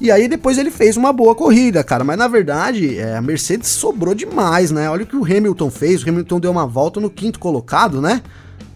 E 0.00 0.10
aí 0.10 0.28
depois 0.28 0.58
ele 0.58 0.70
fez 0.70 0.96
uma 0.96 1.12
boa 1.12 1.34
corrida, 1.34 1.82
cara. 1.82 2.04
Mas 2.04 2.16
na 2.16 2.28
verdade, 2.28 2.98
é, 2.98 3.16
a 3.16 3.22
Mercedes 3.22 3.68
sobrou 3.68 4.14
demais, 4.14 4.70
né? 4.70 4.88
Olha 4.88 5.02
o 5.02 5.06
que 5.06 5.16
o 5.16 5.24
Hamilton 5.24 5.70
fez. 5.70 6.02
O 6.02 6.08
Hamilton 6.08 6.40
deu 6.40 6.50
uma 6.50 6.66
volta 6.66 7.00
no 7.00 7.10
quinto 7.10 7.38
colocado, 7.38 8.00
né? 8.00 8.22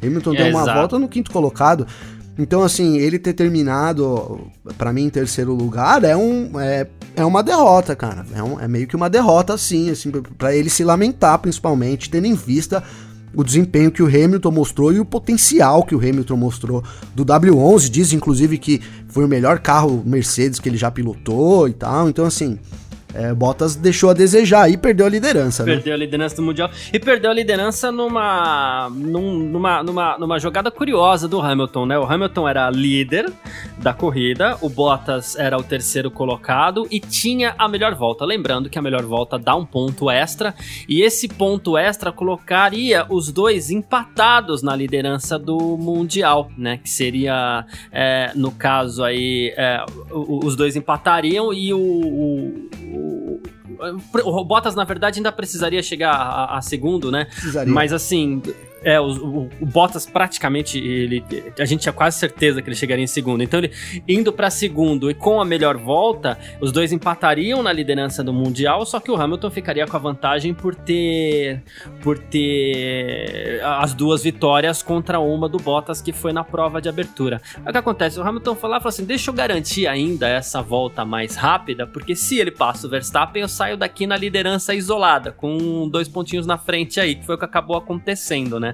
Hamilton 0.03 0.35
é, 0.35 0.37
deu 0.37 0.47
uma 0.49 0.63
exato. 0.63 0.79
volta 0.79 0.99
no 0.99 1.09
quinto 1.09 1.31
colocado. 1.31 1.87
Então, 2.39 2.63
assim, 2.63 2.97
ele 2.97 3.19
ter 3.19 3.35
terminado, 3.35 4.41
para 4.79 4.93
mim, 4.93 5.05
em 5.05 5.11
terceiro 5.11 5.55
lugar 5.55 6.03
é, 6.03 6.17
um, 6.17 6.59
é, 6.59 6.87
é 7.15 7.25
uma 7.25 7.43
derrota, 7.43 7.95
cara. 7.95 8.25
É, 8.35 8.43
um, 8.43 8.59
é 8.59 8.67
meio 8.67 8.87
que 8.87 8.97
uma 8.97 9.11
derrota, 9.11 9.55
assim, 9.55 9.91
assim 9.91 10.11
para 10.39 10.55
ele 10.55 10.71
se 10.71 10.83
lamentar, 10.83 11.39
principalmente, 11.39 12.09
tendo 12.09 12.27
em 12.27 12.35
vista 12.35 12.83
o 13.35 13.43
desempenho 13.43 13.91
que 13.91 14.03
o 14.03 14.07
Hamilton 14.07 14.51
mostrou 14.51 14.93
e 14.93 15.01
o 15.01 15.05
potencial 15.05 15.85
que 15.85 15.95
o 15.95 15.99
Hamilton 15.99 16.37
mostrou 16.37 16.85
do 17.15 17.25
W11. 17.25 17.89
Diz, 17.89 18.13
inclusive, 18.13 18.59
que 18.59 18.81
foi 19.09 19.25
o 19.25 19.29
melhor 19.29 19.59
carro 19.59 20.03
Mercedes 20.05 20.59
que 20.59 20.69
ele 20.69 20.77
já 20.77 20.91
pilotou 20.91 21.69
e 21.69 21.73
tal. 21.73 22.09
Então, 22.09 22.25
assim, 22.25 22.59
é, 23.15 23.33
Bottas 23.35 23.77
deixou 23.77 24.11
a 24.11 24.15
desejar 24.15 24.71
e 24.71 24.77
perdeu 24.77 25.07
a 25.07 25.09
liderança, 25.09 25.65
né? 25.65 25.75
Perdeu 25.75 25.95
a 25.95 25.97
liderança 25.97 26.37
do 26.37 26.43
Mundial. 26.43 26.71
E 26.93 26.99
perdeu 26.99 27.31
a 27.31 27.35
liderança 27.35 27.93
numa, 27.93 28.91
numa, 28.91 29.83
numa, 29.83 30.19
numa 30.19 30.39
jogada 30.39 30.71
curiosa 30.71 31.29
do 31.29 31.41
Hamilton, 31.41 31.87
né? 31.87 31.99
O 31.99 32.05
Hamilton 32.05 32.49
era 32.49 32.71
líder 32.71 33.31
da 33.79 33.93
corrida, 33.93 34.57
o 34.61 34.69
Bottas 34.69 35.37
era 35.37 35.59
o 35.59 35.63
terceiro 35.63 36.11
colocado 36.11 36.87
e 36.91 37.01
tinha 37.01 37.55
a 37.59 37.69
melhor 37.69 37.95
volta. 37.95 38.25
Lembrando 38.25 38.71
que 38.71 38.79
a 38.79 38.83
melhor 38.83 39.03
volta 39.03 39.39
dá 39.39 39.55
um 39.55 39.67
ponto 39.67 40.11
extra 40.11 40.55
e 40.89 41.03
esse 41.03 41.29
ponto 41.29 41.77
extra 41.77 42.13
colocaria 42.13 43.05
os 43.09 43.31
dois 43.31 43.71
empatados 43.71 44.63
na 44.63 44.75
liderança 44.75 45.39
do 45.39 45.77
Mundial, 45.77 46.51
né? 46.57 46.79
Que 46.79 46.89
seria, 46.89 47.67
é, 47.91 48.33
no 48.35 48.53
caso 48.53 49.05
aí, 49.05 49.53
é, 49.57 49.85
os 50.11 50.57
dois 50.57 50.77
empatariam 50.77 51.53
e 51.53 51.75
o, 51.75 51.79
o 51.79 53.02
o 54.25 54.45
Bottas, 54.45 54.75
na 54.75 54.85
verdade, 54.85 55.19
ainda 55.19 55.33
precisaria 55.33 55.83
chegar 55.83 56.13
a, 56.13 56.59
a 56.59 56.63
segundo, 56.63 57.11
né? 57.11 57.27
Precisaria. 57.27 57.73
Mas 57.73 57.93
assim, 57.93 58.43
é, 58.85 59.01
o, 59.01 59.05
o, 59.05 59.51
o, 59.61 59.67
Bottas 59.67 60.07
praticamente, 60.07 60.79
ele, 60.79 61.25
a 61.59 61.65
gente 61.65 61.83
tinha 61.83 61.93
quase 61.93 62.19
certeza 62.19 62.61
que 62.61 62.69
ele 62.69 62.77
chegaria 62.77 63.05
em 63.05 63.09
segundo. 63.09 63.43
Então, 63.43 63.61
ele 63.61 63.73
indo 64.09 64.33
para 64.33 64.51
segundo 64.51 65.11
e 65.11 65.15
com 65.15 65.41
a 65.41 65.45
melhor 65.45 65.77
volta, 65.77 66.39
os 66.61 66.73
dois 66.73 66.93
empatariam 66.93 67.63
na 67.63 67.73
liderança 67.73 68.23
do 68.23 68.33
Mundial, 68.33 68.85
só 68.85 69.01
que 69.01 69.11
o 69.11 69.17
Hamilton 69.17 69.51
ficaria 69.51 69.87
com 69.87 69.97
a 69.97 70.01
vantagem 70.01 70.53
por 70.55 70.75
ter, 70.75 71.63
por 72.03 72.19
ter 72.19 73.61
as 73.65 73.95
duas 73.95 74.23
vitórias 74.23 74.83
contra 74.83 75.21
uma 75.21 75.49
do 75.49 75.59
Bottas, 75.59 76.01
que 76.01 76.13
foi 76.13 76.33
na 76.33 76.45
prova 76.45 76.81
de 76.81 76.89
abertura. 76.89 77.41
O 77.67 77.71
que 77.71 77.79
acontece? 77.79 78.19
O 78.19 78.23
Hamilton 78.23 78.55
falou, 78.55 78.79
falou 78.79 78.89
assim: 78.89 79.05
deixa 79.05 79.31
eu 79.31 79.35
garantir 79.35 79.87
ainda 79.87 80.29
essa 80.29 80.63
volta 80.63 81.05
mais 81.05 81.37
rápida, 81.37 81.87
porque 81.87 82.15
se 82.15 82.39
ele 82.39 82.51
passa 82.51 82.87
o 82.87 82.91
Verstappen, 82.91 83.43
eu 83.43 83.49
saio 83.49 83.77
daqui 83.77 84.07
na 84.07 84.17
liderança 84.17 84.75
isolada, 84.75 85.33
com 85.33 85.89
dois 85.89 86.09
pontinhos 86.09 86.47
na 86.47 86.59
frente 86.59 87.01
aí, 87.01 87.15
que 87.15 87.25
foi 87.25 87.35
o 87.35 87.39
que 87.39 87.45
acabou 87.45 87.77
acontecendo, 87.77 88.59
né? 88.59 88.72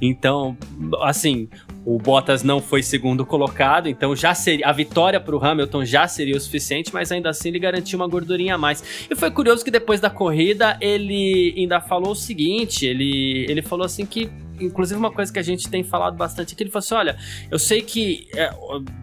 Então, 0.00 0.56
assim, 1.02 1.48
o 1.84 1.98
Bottas 1.98 2.42
não 2.42 2.60
foi 2.60 2.82
segundo 2.82 3.24
colocado, 3.24 3.88
então 3.88 4.14
já 4.14 4.34
seria 4.34 4.66
a 4.66 4.72
vitória 4.72 5.20
para 5.20 5.36
o 5.36 5.44
Hamilton 5.44 5.84
já 5.84 6.08
seria 6.08 6.36
o 6.36 6.40
suficiente, 6.40 6.92
mas 6.92 7.12
ainda 7.12 7.30
assim 7.30 7.48
ele 7.48 7.58
garantiu 7.58 7.98
uma 7.98 8.08
gordurinha 8.08 8.56
a 8.56 8.58
mais. 8.58 9.06
E 9.08 9.14
foi 9.14 9.30
curioso 9.30 9.64
que 9.64 9.70
depois 9.70 10.00
da 10.00 10.10
corrida 10.10 10.76
ele 10.80 11.54
ainda 11.56 11.80
falou 11.80 12.12
o 12.12 12.16
seguinte, 12.16 12.84
ele 12.84 13.46
ele 13.48 13.62
falou 13.62 13.86
assim 13.86 14.04
que 14.04 14.30
inclusive 14.60 14.98
uma 14.98 15.10
coisa 15.10 15.32
que 15.32 15.38
a 15.38 15.42
gente 15.42 15.68
tem 15.68 15.82
falado 15.82 16.16
bastante 16.16 16.54
aqui, 16.54 16.62
ele 16.62 16.70
falou 16.70 16.84
assim, 16.84 16.94
olha, 16.94 17.16
eu 17.50 17.58
sei 17.58 17.82
que 17.82 18.26
é, 18.34 18.50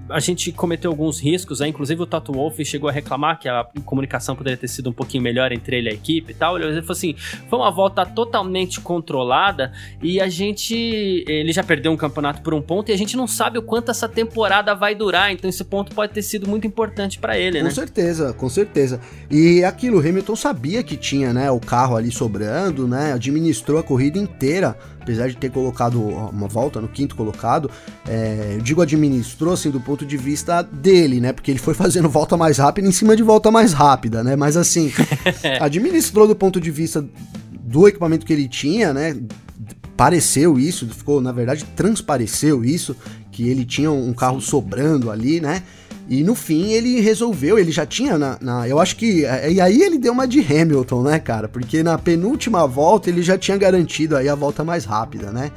a 0.10 0.20
gente 0.20 0.52
cometeu 0.52 0.92
alguns 0.92 1.20
riscos, 1.20 1.60
né? 1.60 1.68
inclusive 1.68 2.02
o 2.02 2.06
Toto 2.06 2.34
Wolff 2.34 2.64
chegou 2.66 2.90
a 2.90 2.92
reclamar 2.92 3.40
que 3.40 3.48
a 3.48 3.66
comunicação 3.86 4.36
poderia 4.36 4.58
ter 4.58 4.68
sido 4.68 4.90
um 4.90 4.94
pouquinho 4.94 5.24
melhor 5.24 5.52
entre 5.52 5.78
ele 5.78 5.90
e 5.90 5.92
a 5.92 5.94
equipe 5.94 6.32
e 6.32 6.36
tal, 6.36 6.58
ele 6.58 6.82
falou 6.82 6.92
assim, 6.92 7.16
foi 7.50 7.60
uma 7.60 7.72
volta 7.72 8.06
totalmente 8.06 8.80
controlada 8.80 9.72
e 10.02 10.20
a 10.20 10.28
gente, 10.28 10.76
ele 11.28 11.52
já 11.52 11.64
perdeu 11.64 11.92
um 11.92 11.98
campeonato 11.98 12.42
por 12.42 12.54
um 12.54 12.62
ponto 12.62 12.90
e 12.90 12.94
a 12.94 12.98
gente 12.98 13.16
não 13.16 13.28
sabe 13.28 13.58
o 13.58 13.62
quanto 13.62 13.92
essa 13.92 14.08
temporada 14.08 14.74
vai 14.76 14.96
durar, 14.96 15.32
então 15.32 15.50
esse 15.50 15.64
ponto 15.64 15.94
pode 15.94 16.14
ter 16.14 16.22
sido 16.22 16.48
muito 16.48 16.68
importante 16.68 17.20
para 17.20 17.38
ele, 17.38 17.58
com 17.58 17.64
né? 17.64 17.70
Com 17.70 17.76
certeza, 17.76 18.34
com 18.34 18.50
certeza. 18.50 19.00
E 19.30 19.64
aquilo, 19.64 19.98
o 19.98 20.00
Hamilton 20.00 20.36
sabia 20.36 20.84
que 20.84 20.98
tinha, 20.98 21.34
né, 21.34 21.50
o 21.52 21.60
carro 21.60 21.96
ali 21.96 22.12
sobrando, 22.12 22.88
né, 22.88 23.14
administrou 23.14 23.80
a 23.80 23.84
corrida 23.84 24.18
inteira, 24.18 24.78
apesar 25.04 25.28
de 25.28 25.36
ter 25.36 25.52
colocado 25.52 26.02
uma 26.02 26.48
volta 26.48 26.82
no 26.82 26.88
quinto 26.88 27.16
colocado, 27.16 27.70
é, 28.08 28.54
eu 28.56 28.62
digo 28.62 28.82
administrou 28.82 29.54
assim 29.54 29.70
do 29.70 29.80
ponto 29.80 30.06
de 30.06 30.18
vista 30.18 30.62
dele, 30.62 31.20
né? 31.20 31.34
Porque 31.34 31.52
ele 31.52 31.60
foi 31.60 31.74
fazendo 31.74 32.10
volta 32.10 32.36
mais 32.36 32.58
rápida 32.58 32.88
em 32.88 32.92
cima 32.92 33.16
de 33.16 33.22
volta 33.22 33.52
mais 33.52 33.74
rápida, 33.74 34.24
né? 34.24 34.36
Mas 34.36 34.58
assim, 34.58 34.92
administrou 35.60 36.28
do 36.28 36.36
ponto 36.36 36.60
de 36.60 36.72
vista 36.72 37.06
do 37.52 37.88
equipamento 37.88 38.26
que 38.26 38.34
ele 38.34 38.48
tinha, 38.48 38.94
né? 38.94 39.16
Pareceu 39.96 40.58
isso, 40.58 40.88
ficou, 40.88 41.22
na 41.22 41.32
verdade, 41.32 41.66
transpareceu 41.76 42.66
isso, 42.66 42.96
que 43.32 43.48
ele 43.48 43.64
tinha 43.64 43.92
um 43.92 44.14
carro 44.14 44.42
sobrando 44.42 45.12
ali, 45.12 45.40
né? 45.40 45.64
E 46.08 46.24
no 46.24 46.36
fim 46.36 46.74
ele 46.74 47.00
resolveu, 47.00 47.58
ele 47.58 47.72
já 47.72 47.86
tinha 47.86 48.18
na, 48.18 48.38
na, 48.42 48.68
Eu 48.68 48.80
acho 48.80 48.96
que. 48.96 49.26
É, 49.26 49.52
e 49.52 49.62
aí 49.62 49.82
ele 49.82 49.98
deu 49.98 50.12
uma 50.12 50.28
de 50.28 50.40
Hamilton, 50.40 51.04
né, 51.04 51.20
cara? 51.20 51.48
Porque 51.48 51.82
na 51.82 51.98
penúltima 51.98 52.68
volta 52.68 53.10
ele 53.10 53.22
já 53.22 53.38
tinha 53.38 53.58
garantido 53.58 54.18
aí 54.18 54.28
a 54.28 54.36
volta 54.36 54.64
mais 54.64 54.86
rápida, 54.86 55.32
né? 55.32 55.52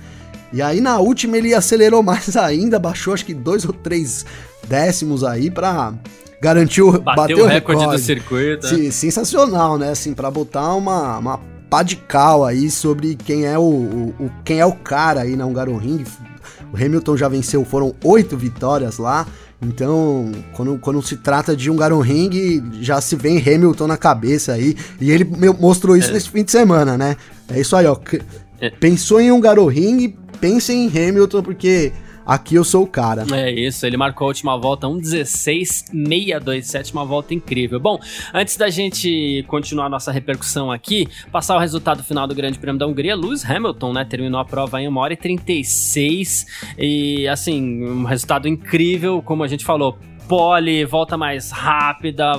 E 0.52 0.62
aí 0.62 0.80
na 0.80 0.98
última 0.98 1.36
ele 1.36 1.52
acelerou 1.52 2.02
mais 2.04 2.36
ainda, 2.36 2.78
baixou 2.78 3.12
acho 3.12 3.24
que 3.24 3.34
dois 3.34 3.64
ou 3.64 3.72
três 3.72 4.24
décimos 4.68 5.24
aí 5.24 5.50
pra 5.50 5.92
garantir 6.40 6.82
o. 6.82 6.92
Bateu 6.92 7.04
bater 7.04 7.34
o 7.34 7.46
recorde, 7.46 7.82
recorde 7.82 7.86
do 7.86 7.98
circuito. 7.98 8.68
Sim, 8.68 8.90
sensacional, 8.90 9.78
né? 9.78 9.90
Assim, 9.90 10.14
pra 10.14 10.30
botar 10.30 10.74
uma, 10.74 11.18
uma 11.18 11.40
pá 11.68 11.82
de 11.82 11.96
cal 11.96 12.44
aí 12.44 12.70
sobre 12.70 13.16
quem 13.16 13.44
é 13.46 13.58
o, 13.58 13.62
o, 13.62 14.14
o 14.20 14.30
quem 14.44 14.60
é 14.60 14.66
o 14.66 14.72
cara 14.72 15.22
aí 15.22 15.34
na 15.36 15.44
Hungaroring. 15.44 16.04
O 16.72 16.76
Hamilton 16.76 17.16
já 17.16 17.28
venceu, 17.28 17.64
foram 17.64 17.94
oito 18.04 18.36
vitórias 18.36 18.98
lá. 18.98 19.26
Então, 19.60 20.32
quando, 20.52 20.78
quando 20.78 21.02
se 21.02 21.16
trata 21.16 21.56
de 21.56 21.70
um 21.70 21.76
Garon 21.76 22.00
Ring, 22.00 22.62
já 22.80 23.00
se 23.00 23.16
vem 23.16 23.38
Hamilton 23.38 23.86
na 23.86 23.96
cabeça 23.96 24.52
aí. 24.52 24.76
E 25.00 25.10
ele 25.10 25.24
mostrou 25.58 25.96
isso 25.96 26.10
é. 26.10 26.12
nesse 26.12 26.28
fim 26.28 26.44
de 26.44 26.50
semana, 26.52 26.96
né? 26.96 27.16
É 27.48 27.60
isso 27.60 27.74
aí, 27.74 27.86
ó. 27.86 27.96
É. 28.60 28.70
Pensou 28.70 29.20
em 29.20 29.32
um 29.32 29.40
Garon 29.40 29.66
Ring, 29.66 30.14
pense 30.40 30.72
em 30.72 30.88
Hamilton, 30.88 31.42
porque 31.42 31.92
aqui 32.26 32.56
eu 32.56 32.64
sou 32.64 32.82
o 32.82 32.86
cara. 32.86 33.24
É 33.32 33.50
isso, 33.50 33.86
ele 33.86 33.96
marcou 33.96 34.24
a 34.26 34.28
última 34.28 34.56
volta 34.58 34.86
1:16.627, 34.86 36.62
sétima 36.62 37.04
volta 37.04 37.32
incrível. 37.32 37.78
Bom, 37.78 37.98
antes 38.34 38.56
da 38.56 38.68
gente 38.68 39.44
continuar 39.48 39.88
nossa 39.88 40.10
repercussão 40.10 40.70
aqui, 40.72 41.06
passar 41.30 41.56
o 41.56 41.60
resultado 41.60 42.02
final 42.02 42.26
do 42.26 42.34
Grande 42.34 42.58
Prêmio 42.58 42.78
da 42.78 42.86
Hungria, 42.86 43.14
Lewis 43.14 43.48
Hamilton, 43.48 43.92
né, 43.92 44.04
terminou 44.04 44.40
a 44.40 44.44
prova 44.44 44.80
em 44.80 44.88
1 44.88 44.96
hora 44.96 45.12
e 45.12 45.16
36 45.16 46.46
e 46.78 47.28
assim, 47.28 47.84
um 47.84 48.04
resultado 48.04 48.48
incrível, 48.48 49.22
como 49.22 49.42
a 49.42 49.48
gente 49.48 49.64
falou, 49.64 49.98
pole, 50.28 50.84
volta 50.84 51.16
mais 51.16 51.50
rápida, 51.50 52.32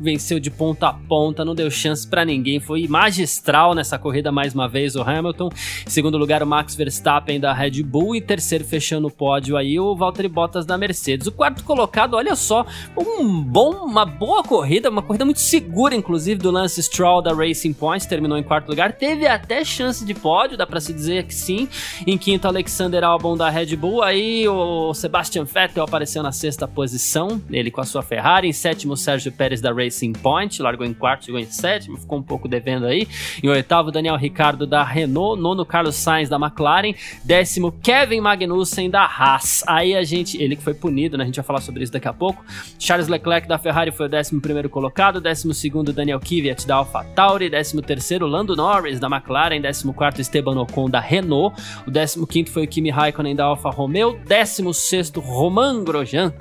venceu 0.00 0.38
de 0.38 0.50
ponta 0.50 0.88
a 0.88 0.92
ponta, 0.92 1.44
não 1.44 1.54
deu 1.54 1.70
chance 1.70 2.06
para 2.06 2.24
ninguém, 2.24 2.60
foi 2.60 2.86
magistral 2.86 3.74
nessa 3.74 3.98
corrida 3.98 4.30
mais 4.30 4.54
uma 4.54 4.68
vez 4.68 4.94
o 4.94 5.02
Hamilton. 5.02 5.48
Em 5.86 5.90
segundo 5.90 6.16
lugar 6.16 6.42
o 6.42 6.46
Max 6.46 6.74
Verstappen 6.74 7.40
da 7.40 7.52
Red 7.52 7.82
Bull 7.82 8.14
e 8.14 8.20
terceiro 8.20 8.64
fechando 8.64 9.08
o 9.08 9.10
pódio 9.10 9.56
aí 9.56 9.80
o 9.80 9.96
Valtteri 9.96 10.28
Bottas 10.28 10.64
da 10.64 10.78
Mercedes. 10.78 11.26
O 11.26 11.32
quarto 11.32 11.64
colocado, 11.64 12.14
olha 12.14 12.36
só, 12.36 12.64
um 12.96 13.42
bom, 13.42 13.70
uma 13.84 14.06
boa 14.06 14.42
corrida, 14.42 14.88
uma 14.88 15.02
corrida 15.02 15.24
muito 15.24 15.40
segura 15.40 15.94
inclusive 15.94 16.40
do 16.40 16.50
Lance 16.50 16.82
Stroll 16.82 17.20
da 17.20 17.34
Racing 17.34 17.72
Point, 17.72 18.06
terminou 18.06 18.38
em 18.38 18.42
quarto 18.42 18.68
lugar, 18.68 18.92
teve 18.92 19.26
até 19.26 19.64
chance 19.64 20.04
de 20.04 20.14
pódio, 20.14 20.56
dá 20.56 20.66
para 20.66 20.80
se 20.80 20.92
dizer 20.92 21.24
que 21.24 21.34
sim. 21.34 21.68
Em 22.06 22.16
quinto 22.16 22.46
Alexander 22.46 23.02
Albon 23.02 23.36
da 23.36 23.50
Red 23.50 23.74
Bull, 23.74 24.02
aí 24.02 24.46
o 24.48 24.94
Sebastian 24.94 25.44
Vettel 25.44 25.82
apareceu 25.82 26.22
na 26.22 26.30
sexta 26.30 26.68
posição 26.68 27.07
posição, 27.08 27.40
ele 27.50 27.70
com 27.70 27.80
a 27.80 27.84
sua 27.84 28.02
Ferrari. 28.02 28.48
Em 28.48 28.52
sétimo, 28.52 28.96
Sérgio 28.96 29.32
Pérez 29.32 29.60
da 29.60 29.72
Racing 29.72 30.12
Point, 30.12 30.60
largou 30.60 30.86
em 30.86 30.92
quarto, 30.92 31.24
chegou 31.24 31.40
em 31.40 31.46
sétimo, 31.46 31.96
ficou 31.96 32.18
um 32.18 32.22
pouco 32.22 32.46
devendo 32.46 32.86
aí. 32.86 33.08
Em 33.42 33.48
oitavo, 33.48 33.90
Daniel 33.90 34.16
Ricardo 34.16 34.66
da 34.66 34.84
Renault. 34.84 35.40
Nono, 35.40 35.64
Carlos 35.64 35.96
Sainz 35.96 36.28
da 36.28 36.36
McLaren. 36.36 36.94
Décimo, 37.24 37.72
Kevin 37.72 38.20
Magnussen 38.20 38.90
da 38.90 39.04
Haas. 39.04 39.64
Aí 39.66 39.94
a 39.94 40.04
gente, 40.04 40.40
ele 40.40 40.56
que 40.56 40.62
foi 40.62 40.74
punido, 40.74 41.16
né? 41.16 41.24
A 41.24 41.26
gente 41.26 41.36
vai 41.36 41.44
falar 41.44 41.60
sobre 41.60 41.82
isso 41.82 41.92
daqui 41.92 42.08
a 42.08 42.12
pouco. 42.12 42.44
Charles 42.78 43.08
Leclerc 43.08 43.48
da 43.48 43.58
Ferrari 43.58 43.90
foi 43.90 44.06
o 44.06 44.08
décimo 44.08 44.40
primeiro 44.40 44.68
colocado. 44.68 45.20
Décimo 45.20 45.54
segundo, 45.54 45.92
Daniel 45.92 46.20
Kvyat 46.20 46.66
da 46.66 46.76
AlphaTauri. 46.76 47.48
Décimo 47.48 47.80
terceiro, 47.80 48.26
Lando 48.26 48.54
Norris 48.54 49.00
da 49.00 49.08
McLaren. 49.08 49.60
Décimo 49.60 49.94
quarto, 49.94 50.20
Esteban 50.20 50.58
Ocon 50.60 50.90
da 50.90 51.00
Renault. 51.00 51.56
O 51.86 51.90
décimo 51.90 52.26
quinto 52.26 52.50
foi 52.50 52.64
o 52.64 52.68
Kimi 52.68 52.90
Raikkonen 52.90 53.34
da 53.34 53.44
Alfa 53.44 53.70
Romeo. 53.70 54.18
Décimo 54.26 54.74
sexto, 54.74 55.20
Romain 55.20 55.84
Grosjean 55.84 56.32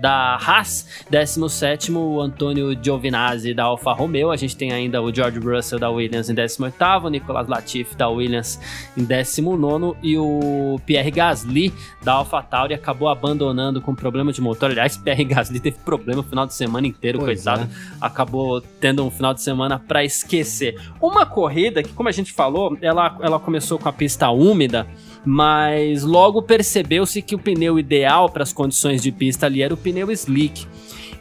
da 0.00 0.36
Haas, 0.36 1.04
17 1.10 1.92
o 1.92 2.20
Antônio 2.20 2.76
Giovinazzi 2.80 3.52
da 3.52 3.64
Alfa 3.64 3.92
Romeo, 3.92 4.30
a 4.30 4.36
gente 4.36 4.56
tem 4.56 4.72
ainda 4.72 5.02
o 5.02 5.14
George 5.14 5.38
Russell 5.38 5.78
da 5.78 5.90
Williams 5.90 6.30
em 6.30 6.34
18 6.34 6.74
o 7.02 7.08
Nicolas 7.08 7.48
Latifi 7.48 7.96
da 7.96 8.08
Williams 8.08 8.58
em 8.96 9.04
19 9.04 9.96
e 10.02 10.16
o 10.16 10.80
Pierre 10.86 11.10
Gasly 11.10 11.72
da 12.02 12.14
Alfa 12.14 12.42
Tauri 12.42 12.74
acabou 12.74 13.08
abandonando 13.08 13.80
com 13.80 13.94
problema 13.94 14.32
de 14.32 14.40
motor. 14.40 14.70
Aliás, 14.70 14.96
Pierre 14.98 15.24
Gasly 15.24 15.60
teve 15.60 15.78
problema 15.84 16.20
o 16.20 16.24
final 16.24 16.46
de 16.46 16.54
semana 16.54 16.86
inteiro, 16.86 17.18
pois 17.18 17.44
coitado. 17.44 17.62
É. 17.62 17.68
Acabou 18.00 18.60
tendo 18.60 19.04
um 19.04 19.10
final 19.10 19.34
de 19.34 19.42
semana 19.42 19.78
para 19.78 20.04
esquecer. 20.04 20.80
Uma 21.00 21.26
corrida 21.26 21.82
que, 21.82 21.92
como 21.92 22.08
a 22.08 22.12
gente 22.12 22.32
falou, 22.32 22.76
ela, 22.80 23.18
ela 23.20 23.38
começou 23.38 23.78
com 23.78 23.88
a 23.88 23.92
pista 23.92 24.30
úmida, 24.30 24.86
mas 25.24 26.02
logo 26.02 26.42
percebeu-se 26.42 27.20
que 27.20 27.34
o 27.34 27.38
pneu 27.38 27.78
ideal 27.78 28.28
para 28.30 28.42
as 28.42 28.52
condições 28.52 29.02
de 29.02 29.12
pista 29.12 29.46
ali 29.46 29.62
era 29.62 29.74
o 29.74 29.76
pneu 29.76 30.10
slick. 30.10 30.66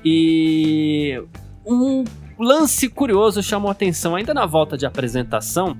E 0.03 1.21
um 1.65 2.03
lance 2.37 2.87
curioso 2.87 3.43
chamou 3.43 3.69
atenção 3.69 4.15
ainda 4.15 4.33
na 4.33 4.45
volta 4.45 4.77
de 4.77 4.85
apresentação 4.85 5.77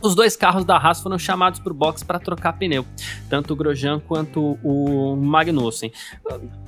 os 0.00 0.14
dois 0.14 0.36
carros 0.36 0.64
da 0.64 0.76
Haas 0.76 1.00
foram 1.00 1.18
chamados 1.18 1.58
para 1.58 1.72
o 1.72 1.74
box 1.74 2.02
para 2.02 2.18
trocar 2.18 2.52
pneu, 2.54 2.84
tanto 3.28 3.52
o 3.52 3.56
Grosjean 3.56 4.00
quanto 4.00 4.58
o 4.62 5.16
Magnussen. 5.16 5.92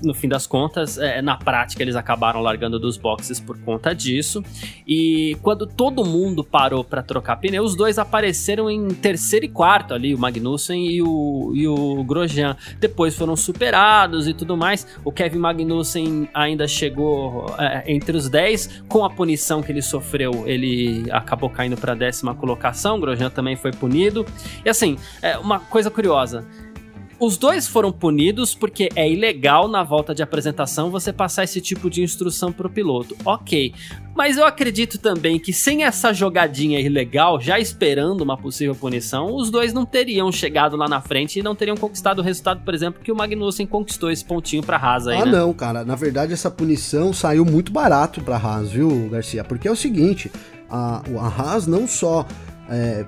No 0.02 0.14
fim 0.14 0.28
das 0.28 0.46
contas, 0.46 0.98
é, 0.98 1.22
na 1.22 1.36
prática, 1.36 1.82
eles 1.82 1.96
acabaram 1.96 2.40
largando 2.40 2.78
dos 2.78 2.96
boxes 2.96 3.38
por 3.38 3.58
conta 3.60 3.94
disso. 3.94 4.42
E 4.86 5.36
quando 5.42 5.66
todo 5.66 6.04
mundo 6.04 6.42
parou 6.42 6.82
para 6.82 7.02
trocar 7.02 7.36
pneu, 7.36 7.62
os 7.62 7.76
dois 7.76 7.98
apareceram 7.98 8.70
em 8.70 8.88
terceiro 8.88 9.44
e 9.44 9.48
quarto 9.48 9.94
ali, 9.94 10.14
o 10.14 10.18
Magnussen 10.18 10.86
e 10.86 11.02
o, 11.02 11.52
e 11.54 11.68
o 11.68 12.02
Grosjean. 12.04 12.56
Depois 12.78 13.14
foram 13.16 13.36
superados 13.36 14.26
e 14.26 14.34
tudo 14.34 14.56
mais. 14.56 14.86
O 15.04 15.12
Kevin 15.12 15.38
Magnussen 15.38 16.28
ainda 16.34 16.66
chegou 16.66 17.46
é, 17.58 17.84
entre 17.86 18.16
os 18.16 18.28
10. 18.28 18.84
Com 18.88 19.04
a 19.04 19.10
punição 19.10 19.62
que 19.62 19.70
ele 19.70 19.82
sofreu, 19.82 20.44
ele 20.46 21.10
acabou 21.10 21.50
caindo 21.50 21.76
para 21.76 21.92
a 21.92 21.94
décima 21.94 22.34
colocação. 22.34 22.98
Grosjean 22.98 23.19
também 23.28 23.56
foi 23.56 23.72
punido. 23.72 24.24
E 24.64 24.68
assim, 24.70 24.96
é 25.20 25.36
uma 25.36 25.58
coisa 25.58 25.90
curiosa. 25.90 26.46
os 27.22 27.36
dois 27.36 27.66
foram 27.68 27.92
punidos 27.92 28.54
porque 28.54 28.88
é 28.96 29.06
ilegal 29.06 29.68
na 29.68 29.82
volta 29.82 30.14
de 30.14 30.22
apresentação 30.22 30.90
você 30.90 31.12
passar 31.12 31.44
esse 31.44 31.60
tipo 31.60 31.90
de 31.90 32.02
instrução 32.02 32.50
pro 32.50 32.70
piloto. 32.70 33.14
Ok. 33.26 33.74
Mas 34.16 34.38
eu 34.38 34.44
acredito 34.46 34.96
também 34.98 35.38
que 35.38 35.52
sem 35.52 35.84
essa 35.84 36.14
jogadinha 36.14 36.80
ilegal, 36.80 37.38
já 37.38 37.58
esperando 37.60 38.22
uma 38.22 38.38
possível 38.38 38.74
punição, 38.74 39.34
os 39.36 39.50
dois 39.50 39.72
não 39.74 39.84
teriam 39.84 40.32
chegado 40.32 40.76
lá 40.78 40.88
na 40.88 41.02
frente 41.02 41.38
e 41.38 41.42
não 41.42 41.54
teriam 41.54 41.76
conquistado 41.76 42.20
o 42.20 42.22
resultado, 42.22 42.62
por 42.64 42.72
exemplo, 42.72 43.02
que 43.04 43.12
o 43.12 43.16
Magnussen 43.16 43.66
conquistou 43.66 44.10
esse 44.10 44.24
pontinho 44.24 44.62
pra 44.62 44.78
Haas 44.78 45.06
aí, 45.06 45.18
Ah, 45.20 45.26
né? 45.26 45.32
não, 45.32 45.52
cara. 45.52 45.84
Na 45.84 45.96
verdade, 45.96 46.32
essa 46.32 46.50
punição 46.50 47.12
saiu 47.12 47.44
muito 47.44 47.70
barato 47.70 48.22
pra 48.22 48.36
Haas, 48.36 48.72
viu, 48.72 49.08
Garcia? 49.10 49.44
Porque 49.44 49.68
é 49.68 49.70
o 49.70 49.76
seguinte, 49.76 50.30
a, 50.70 51.02
a 51.18 51.28
Haas 51.28 51.66
não 51.66 51.86
só 51.86 52.26
é, 52.70 53.04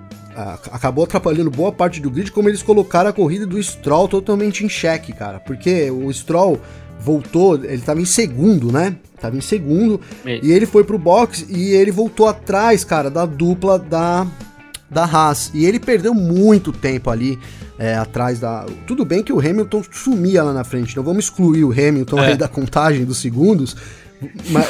acabou 0.70 1.04
atrapalhando 1.04 1.50
boa 1.50 1.72
parte 1.72 2.00
do 2.00 2.10
grid, 2.10 2.32
como 2.32 2.48
eles 2.48 2.62
colocaram 2.62 3.10
a 3.10 3.12
corrida 3.12 3.46
do 3.46 3.62
Stroll 3.62 4.08
totalmente 4.08 4.64
em 4.64 4.68
xeque, 4.68 5.12
cara. 5.12 5.38
Porque 5.40 5.90
o 5.90 6.12
Stroll 6.12 6.60
voltou, 7.00 7.56
ele 7.64 7.82
tava 7.82 8.00
em 8.00 8.04
segundo, 8.04 8.70
né? 8.72 8.96
Tava 9.20 9.36
em 9.36 9.40
segundo, 9.40 10.00
e 10.42 10.50
ele 10.50 10.66
foi 10.66 10.82
pro 10.82 10.98
box 10.98 11.46
e 11.48 11.70
ele 11.70 11.92
voltou 11.92 12.26
atrás, 12.26 12.82
cara, 12.82 13.08
da 13.08 13.24
dupla 13.24 13.78
da, 13.78 14.26
da 14.90 15.04
Haas. 15.04 15.52
E 15.54 15.64
ele 15.64 15.78
perdeu 15.78 16.12
muito 16.12 16.72
tempo 16.72 17.08
ali 17.08 17.38
é, 17.78 17.94
atrás 17.94 18.40
da. 18.40 18.66
Tudo 18.86 19.04
bem 19.04 19.22
que 19.22 19.32
o 19.32 19.38
Hamilton 19.38 19.82
sumia 19.92 20.42
lá 20.42 20.52
na 20.52 20.64
frente, 20.64 20.90
então 20.90 21.04
vamos 21.04 21.26
excluir 21.26 21.64
o 21.64 21.70
Hamilton 21.70 22.18
É. 22.18 22.26
aí 22.28 22.36
da 22.36 22.48
contagem 22.48 23.04
dos 23.04 23.18
segundos. 23.18 23.76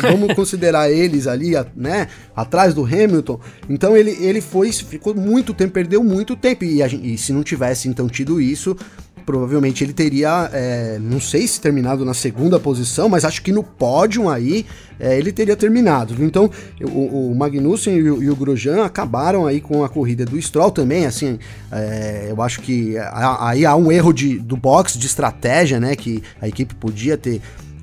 Vamos 0.01 0.35
considerar 0.35 0.91
eles 0.91 1.27
ali, 1.27 1.53
né, 1.77 2.09
atrás 2.35 2.75
do 2.75 2.85
Hamilton. 2.85 3.39
Então 3.69 3.97
ele, 3.97 4.11
ele 4.21 4.41
foi, 4.41 4.73
ficou 4.73 5.15
muito 5.15 5.53
tempo, 5.55 5.73
perdeu 5.73 6.03
muito 6.03 6.37
tempo. 6.37 6.65
E, 6.65 6.83
a 6.83 6.89
gen- 6.89 7.05
e 7.05 7.19
se 7.19 7.33
não 7.33 7.43
tivesse 7.43 7.89
então 7.89 8.09
tido 8.09 8.41
isso, 8.41 8.77
provavelmente 9.25 9.85
ele 9.85 9.93
teria, 9.93 10.51
é, 10.53 10.99
não 11.01 11.21
sei 11.21 11.47
se 11.47 11.61
terminado 11.61 12.05
na 12.05 12.13
segunda 12.13 12.59
posição, 12.59 13.09
mas 13.09 13.25
acho 13.25 13.41
que 13.41 13.53
no 13.53 13.63
pódio 13.63 14.29
aí 14.29 14.67
é, 14.99 15.17
ele 15.17 15.31
teria 15.31 15.55
terminado. 15.57 16.15
Então 16.25 16.51
o, 16.81 17.31
o 17.31 17.35
Magnussen 17.35 17.97
e 17.97 18.11
o, 18.11 18.23
e 18.23 18.29
o 18.31 18.35
Grosjean 18.35 18.85
acabaram 18.85 19.47
aí 19.47 19.61
com 19.61 19.85
a 19.85 19.89
corrida 19.89 20.25
do 20.25 20.41
Stroll 20.43 20.73
também, 20.73 21.07
assim, 21.07 21.39
é, 21.71 22.27
eu 22.31 22.43
acho 22.43 22.61
que 22.63 22.97
aí 23.39 23.65
há 23.65 23.77
um 23.77 23.93
erro 23.93 24.13
de, 24.13 24.41
do 24.41 24.57
box 24.57 24.99
de 24.99 25.07
estratégia, 25.07 25.79
né, 25.79 25.95
que 25.95 26.21
a 26.41 26.49
equipe 26.49 26.75
podia 26.75 27.17
ter 27.17 27.41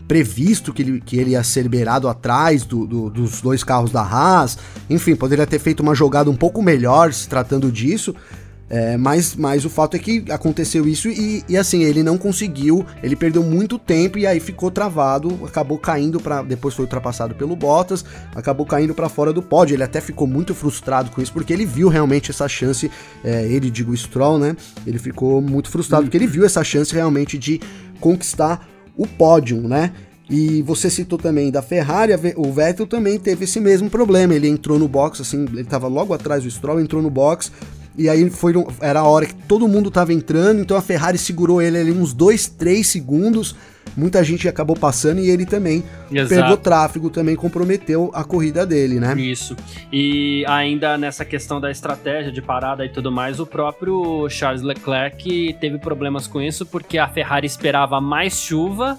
previsto 0.09 0.73
que 0.73 0.81
ele, 0.81 0.99
que 0.99 1.17
ele 1.17 1.29
ia 1.31 1.43
ser 1.43 1.61
liberado 1.61 2.07
atrás 2.09 2.63
do- 2.65 2.87
do- 2.87 3.09
dos 3.11 3.41
dois 3.41 3.63
carros 3.63 3.91
da 3.91 4.01
Haas. 4.01 4.57
Enfim, 4.89 5.15
poderia 5.15 5.45
ter 5.45 5.59
feito 5.59 5.81
uma 5.81 5.93
jogada 5.93 6.31
um 6.31 6.35
pouco 6.35 6.63
melhor 6.63 7.13
se 7.13 7.29
tratando 7.29 7.71
disso. 7.71 8.15
É, 8.71 8.97
mas, 8.97 9.35
mas 9.35 9.65
o 9.65 9.69
fato 9.69 9.95
é 9.95 9.99
que 9.99 10.23
aconteceu 10.29 10.87
isso 10.87 11.07
e, 11.09 11.43
e, 11.49 11.57
assim, 11.57 11.81
ele 11.83 12.03
não 12.03 12.19
conseguiu, 12.19 12.85
ele 13.01 13.15
perdeu 13.15 13.41
muito 13.41 13.79
tempo 13.79 14.19
e 14.19 14.27
aí 14.27 14.39
ficou 14.39 14.69
travado, 14.69 15.39
acabou 15.43 15.79
caindo 15.79 16.19
para 16.19 16.43
depois 16.43 16.75
foi 16.75 16.85
ultrapassado 16.85 17.33
pelo 17.33 17.55
Bottas, 17.55 18.05
acabou 18.35 18.67
caindo 18.67 18.93
para 18.93 19.09
fora 19.09 19.33
do 19.33 19.41
pódio. 19.41 19.73
Ele 19.75 19.81
até 19.83 19.99
ficou 19.99 20.27
muito 20.27 20.53
frustrado 20.53 21.09
com 21.09 21.19
isso 21.21 21.33
porque 21.33 21.51
ele 21.51 21.65
viu 21.65 21.87
realmente 21.89 22.29
essa 22.29 22.47
chance, 22.47 22.91
é, 23.23 23.45
ele 23.47 23.71
digo 23.71 23.95
Stroll, 23.97 24.37
né? 24.37 24.55
Ele 24.85 24.99
ficou 24.99 25.41
muito 25.41 25.67
frustrado 25.69 26.03
porque 26.05 26.17
ele 26.17 26.27
viu 26.27 26.45
essa 26.45 26.63
chance 26.63 26.93
realmente 26.93 27.39
de 27.39 27.59
conquistar 27.99 28.67
o 28.99 29.07
pódio, 29.07 29.65
né? 29.67 29.93
E 30.29 30.61
você 30.61 30.89
citou 30.89 31.17
também 31.17 31.49
da 31.49 31.61
Ferrari, 31.61 32.13
o 32.35 32.51
Vettel 32.51 32.85
também 32.85 33.17
teve 33.17 33.45
esse 33.45 33.59
mesmo 33.59 33.89
problema. 33.89 34.35
Ele 34.35 34.47
entrou 34.47 34.77
no 34.77 34.87
box, 34.87 35.21
assim, 35.21 35.45
ele 35.45 35.61
estava 35.61 35.87
logo 35.87 36.13
atrás 36.13 36.43
do 36.43 36.51
Stroll, 36.51 36.79
entrou 36.79 37.01
no 37.01 37.09
box. 37.09 37.51
E 37.97 38.07
aí 38.07 38.29
foi, 38.29 38.53
era 38.79 38.99
a 38.99 39.03
hora 39.03 39.25
que 39.25 39.33
todo 39.33 39.67
mundo 39.67 39.87
estava 39.89 40.13
entrando, 40.13 40.61
então 40.61 40.77
a 40.77 40.81
Ferrari 40.81 41.17
segurou 41.17 41.61
ele 41.61 41.77
ali 41.77 41.91
uns 41.91 42.13
2, 42.13 42.47
3 42.49 42.85
segundos. 42.85 43.55
Muita 43.95 44.23
gente 44.23 44.47
acabou 44.47 44.75
passando 44.75 45.19
e 45.19 45.29
ele 45.29 45.45
também 45.45 45.83
Exato. 46.11 46.41
pegou 46.41 46.57
tráfego, 46.57 47.09
também 47.09 47.35
comprometeu 47.35 48.11
a 48.13 48.23
corrida 48.23 48.65
dele, 48.65 48.99
né? 48.99 49.13
Isso. 49.19 49.55
E 49.91 50.45
ainda 50.47 50.97
nessa 50.97 51.25
questão 51.25 51.59
da 51.59 51.69
estratégia 51.71 52.31
de 52.31 52.41
parada 52.41 52.85
e 52.85 52.89
tudo 52.89 53.11
mais, 53.11 53.39
o 53.39 53.45
próprio 53.45 54.27
Charles 54.29 54.61
Leclerc 54.61 55.57
teve 55.59 55.77
problemas 55.77 56.27
com 56.27 56.41
isso 56.41 56.65
porque 56.65 56.97
a 56.97 57.07
Ferrari 57.07 57.47
esperava 57.47 57.99
mais 57.99 58.39
chuva 58.39 58.97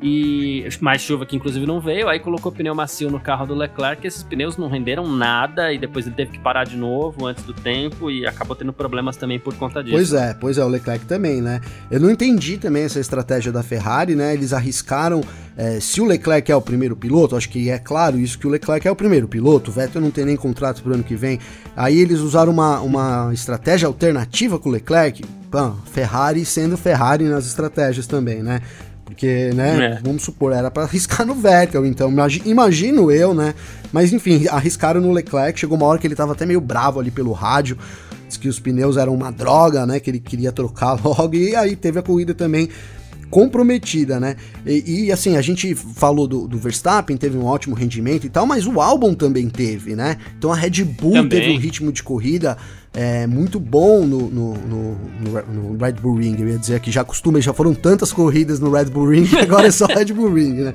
e 0.00 0.66
mais 0.80 1.00
chuva 1.00 1.24
que 1.24 1.34
inclusive 1.34 1.64
não 1.64 1.80
veio, 1.80 2.08
aí 2.08 2.20
colocou 2.20 2.52
pneu 2.52 2.74
macio 2.74 3.10
no 3.10 3.18
carro 3.18 3.46
do 3.46 3.54
Leclerc, 3.54 4.06
esses 4.06 4.22
pneus 4.22 4.56
não 4.56 4.68
renderam 4.68 5.08
nada 5.08 5.72
e 5.72 5.78
depois 5.78 6.06
ele 6.06 6.14
teve 6.14 6.32
que 6.32 6.38
parar 6.38 6.64
de 6.64 6.76
novo 6.76 7.24
antes 7.26 7.44
do 7.44 7.54
tempo 7.54 8.10
e 8.10 8.26
acabou 8.26 8.54
tendo 8.54 8.72
problemas 8.72 9.16
também 9.16 9.38
por 9.38 9.54
conta 9.54 9.82
disso. 9.82 9.96
Pois 9.96 10.12
é, 10.12 10.34
pois 10.34 10.58
é, 10.58 10.64
o 10.64 10.68
Leclerc 10.68 11.06
também, 11.06 11.40
né? 11.40 11.62
Eu 11.90 11.98
não 11.98 12.10
entendi 12.10 12.58
também 12.58 12.82
essa 12.82 13.00
estratégia 13.00 13.50
da 13.50 13.62
Ferrari, 13.62 14.14
né? 14.14 14.34
Eles 14.34 14.52
arriscaram. 14.52 15.22
é, 15.56 15.80
se 15.80 16.00
o 16.00 16.04
Leclerc 16.04 16.52
é 16.52 16.56
o 16.56 16.60
primeiro 16.60 16.94
piloto, 16.94 17.34
acho 17.34 17.48
que 17.48 17.70
é 17.70 17.78
claro 17.78 18.18
isso 18.18 18.38
que 18.38 18.46
o 18.46 18.50
Leclerc 18.50 18.86
é 18.86 18.90
o 18.90 18.96
primeiro 18.96 19.26
piloto, 19.26 19.70
o 19.70 19.74
Vettel 19.74 20.02
não 20.02 20.10
tem 20.10 20.26
nem 20.26 20.36
contrato 20.36 20.82
pro 20.82 20.92
ano 20.92 21.02
que 21.02 21.16
vem. 21.16 21.38
Aí 21.74 21.98
eles 21.98 22.20
usaram 22.20 22.52
uma, 22.52 22.80
uma 22.80 23.30
estratégia 23.32 23.86
alternativa 23.86 24.58
com 24.58 24.68
o 24.68 24.72
Leclerc. 24.72 25.24
Pã, 25.50 25.74
Ferrari 25.86 26.44
sendo 26.44 26.76
Ferrari 26.76 27.24
nas 27.24 27.46
estratégias 27.46 28.06
também, 28.06 28.42
né? 28.42 28.60
Porque, 29.06 29.50
né, 29.54 29.98
É. 29.98 30.00
vamos 30.04 30.22
supor, 30.24 30.52
era 30.52 30.70
pra 30.70 30.82
arriscar 30.82 31.24
no 31.24 31.34
Vettel, 31.34 31.86
então 31.86 32.10
imagi- 32.10 32.42
imagino 32.44 33.10
eu, 33.10 33.32
né? 33.32 33.54
Mas 33.92 34.12
enfim, 34.12 34.46
arriscaram 34.50 35.00
no 35.00 35.12
Leclerc, 35.12 35.58
chegou 35.58 35.78
uma 35.78 35.86
hora 35.86 35.98
que 35.98 36.06
ele 36.06 36.14
tava 36.16 36.32
até 36.32 36.44
meio 36.44 36.60
bravo 36.60 36.98
ali 37.00 37.10
pelo 37.10 37.32
rádio, 37.32 37.78
disse 38.26 38.38
que 38.38 38.48
os 38.48 38.58
pneus 38.58 38.96
eram 38.96 39.14
uma 39.14 39.30
droga, 39.30 39.86
né? 39.86 40.00
Que 40.00 40.10
ele 40.10 40.18
queria 40.20 40.50
trocar 40.52 40.98
logo, 41.02 41.34
e 41.36 41.54
aí 41.56 41.76
teve 41.76 41.98
a 42.00 42.02
corrida 42.02 42.34
também 42.34 42.68
comprometida, 43.30 44.20
né? 44.20 44.36
E, 44.64 45.04
e, 45.06 45.12
assim, 45.12 45.36
a 45.36 45.42
gente 45.42 45.74
falou 45.74 46.26
do, 46.26 46.46
do 46.46 46.58
Verstappen, 46.58 47.16
teve 47.16 47.36
um 47.36 47.44
ótimo 47.44 47.74
rendimento 47.74 48.24
e 48.26 48.28
tal, 48.30 48.46
mas 48.46 48.66
o 48.66 48.80
Albon 48.80 49.14
também 49.14 49.48
teve, 49.48 49.94
né? 49.96 50.16
Então 50.38 50.52
a 50.52 50.56
Red 50.56 50.84
Bull 50.84 51.12
Também. 51.12 51.40
teve 51.40 51.52
um 51.52 51.58
ritmo 51.58 51.92
de 51.92 52.02
corrida 52.02 52.56
é, 52.96 53.26
muito 53.26 53.60
bom 53.60 54.06
no, 54.06 54.30
no, 54.30 54.54
no- 54.54 54.96
no- 55.52 55.76
Red 55.78 55.92
Bull 55.92 56.16
Ring. 56.16 56.34
Eu 56.40 56.48
ia 56.48 56.58
dizer 56.58 56.80
que 56.80 56.90
já 56.90 57.04
costuma, 57.04 57.40
já 57.40 57.52
foram 57.52 57.74
tantas 57.74 58.10
corridas 58.12 58.58
no 58.58 58.70
Red 58.72 58.86
Bull 58.86 59.10
Ring, 59.10 59.28
agora 59.38 59.66
é 59.66 59.70
só 59.70 59.84
Red 59.86 60.06
Bull 60.06 60.32
Ring, 60.32 60.54
né? 60.62 60.72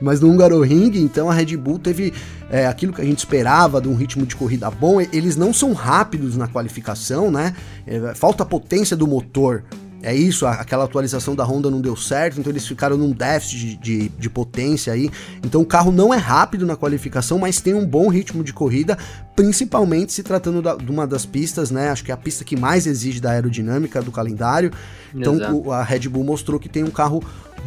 Mas 0.00 0.20
no 0.20 0.28
Húngaro 0.30 0.60
Ring, 0.62 0.90
então 0.96 1.30
a 1.30 1.34
Red 1.34 1.56
Bull 1.56 1.78
teve 1.78 2.12
é, 2.50 2.66
aquilo 2.66 2.92
que 2.92 3.00
a 3.00 3.04
gente 3.04 3.18
esperava 3.18 3.80
de 3.80 3.88
um 3.88 3.94
ritmo 3.94 4.24
de 4.26 4.34
corrida 4.34 4.70
bom. 4.70 5.00
Eles 5.00 5.36
não 5.36 5.52
são 5.52 5.72
rápidos 5.74 6.36
na 6.36 6.48
qualificação, 6.48 7.30
né? 7.30 7.54
É, 7.86 8.14
falta 8.14 8.44
potência 8.44 8.96
do 8.96 9.06
motor. 9.06 9.62
É 10.02 10.14
isso, 10.14 10.46
aquela 10.46 10.84
atualização 10.84 11.34
da 11.34 11.44
Honda 11.44 11.70
não 11.70 11.80
deu 11.80 11.94
certo, 11.94 12.40
então 12.40 12.50
eles 12.50 12.66
ficaram 12.66 12.96
num 12.96 13.10
déficit 13.12 13.58
de, 13.58 13.76
de, 13.76 14.08
de 14.08 14.30
potência 14.30 14.92
aí. 14.92 15.10
Então 15.44 15.60
o 15.60 15.66
carro 15.66 15.92
não 15.92 16.12
é 16.14 16.16
rápido 16.16 16.64
na 16.64 16.74
qualificação, 16.76 17.38
mas 17.38 17.60
tem 17.60 17.74
um 17.74 17.84
bom 17.86 18.08
ritmo 18.08 18.42
de 18.42 18.52
corrida, 18.52 18.96
principalmente 19.36 20.12
se 20.12 20.22
tratando 20.22 20.60
da- 20.62 20.76
de 20.76 20.90
uma 20.90 21.06
das 21.06 21.24
pistas, 21.26 21.70
né? 21.70 21.88
Acho 21.90 22.04
que 22.04 22.10
é 22.10 22.14
a 22.14 22.16
pista 22.16 22.44
que 22.44 22.56
mais 22.56 22.86
exige 22.86 23.20
da 23.20 23.30
aerodinâmica 23.30 24.02
do 24.02 24.12
calendário. 24.12 24.70
Então 25.14 25.34
o- 25.54 25.72
a 25.72 25.82
Red 25.82 26.08
Bull 26.08 26.24
mostrou 26.24 26.58
que 26.60 26.68
tem 26.68 26.84
um 26.84 26.90
carro 26.90 27.22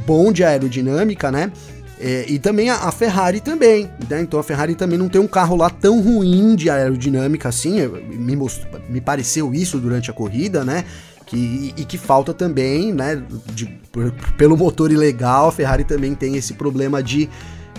bom 0.06 0.32
de 0.32 0.44
aerodinâmica, 0.44 1.32
né? 1.32 1.52
É, 2.00 2.26
e 2.28 2.38
também 2.38 2.70
a, 2.70 2.76
a 2.76 2.92
Ferrari 2.92 3.40
também, 3.40 3.90
né? 4.10 4.22
Então 4.22 4.40
a 4.40 4.44
Ferrari 4.44 4.76
também 4.76 4.98
não 4.98 5.08
tem 5.08 5.22
um 5.22 5.28
carro 5.28 5.56
lá 5.56 5.70
tão 5.70 6.02
ruim 6.02 6.56
de 6.56 6.70
aerodinâmica 6.70 7.48
assim. 7.50 7.80
Me, 7.88 8.38
me 8.90 9.02
pareceu 9.02 9.54
isso 9.54 9.80
durante 9.80 10.10
a 10.12 10.14
corrida, 10.14 10.64
né? 10.66 10.84
Que, 11.34 11.74
e, 11.76 11.84
que 11.86 11.98
falta 11.98 12.32
também, 12.32 12.94
né? 12.94 13.24
de- 13.54 13.66
pelo 14.38 14.56
motor 14.56 14.92
ilegal, 14.92 15.48
a 15.48 15.52
Ferrari 15.52 15.84
também 15.84 16.14
tem 16.14 16.36
esse 16.36 16.54
problema 16.54 17.02
de, 17.02 17.28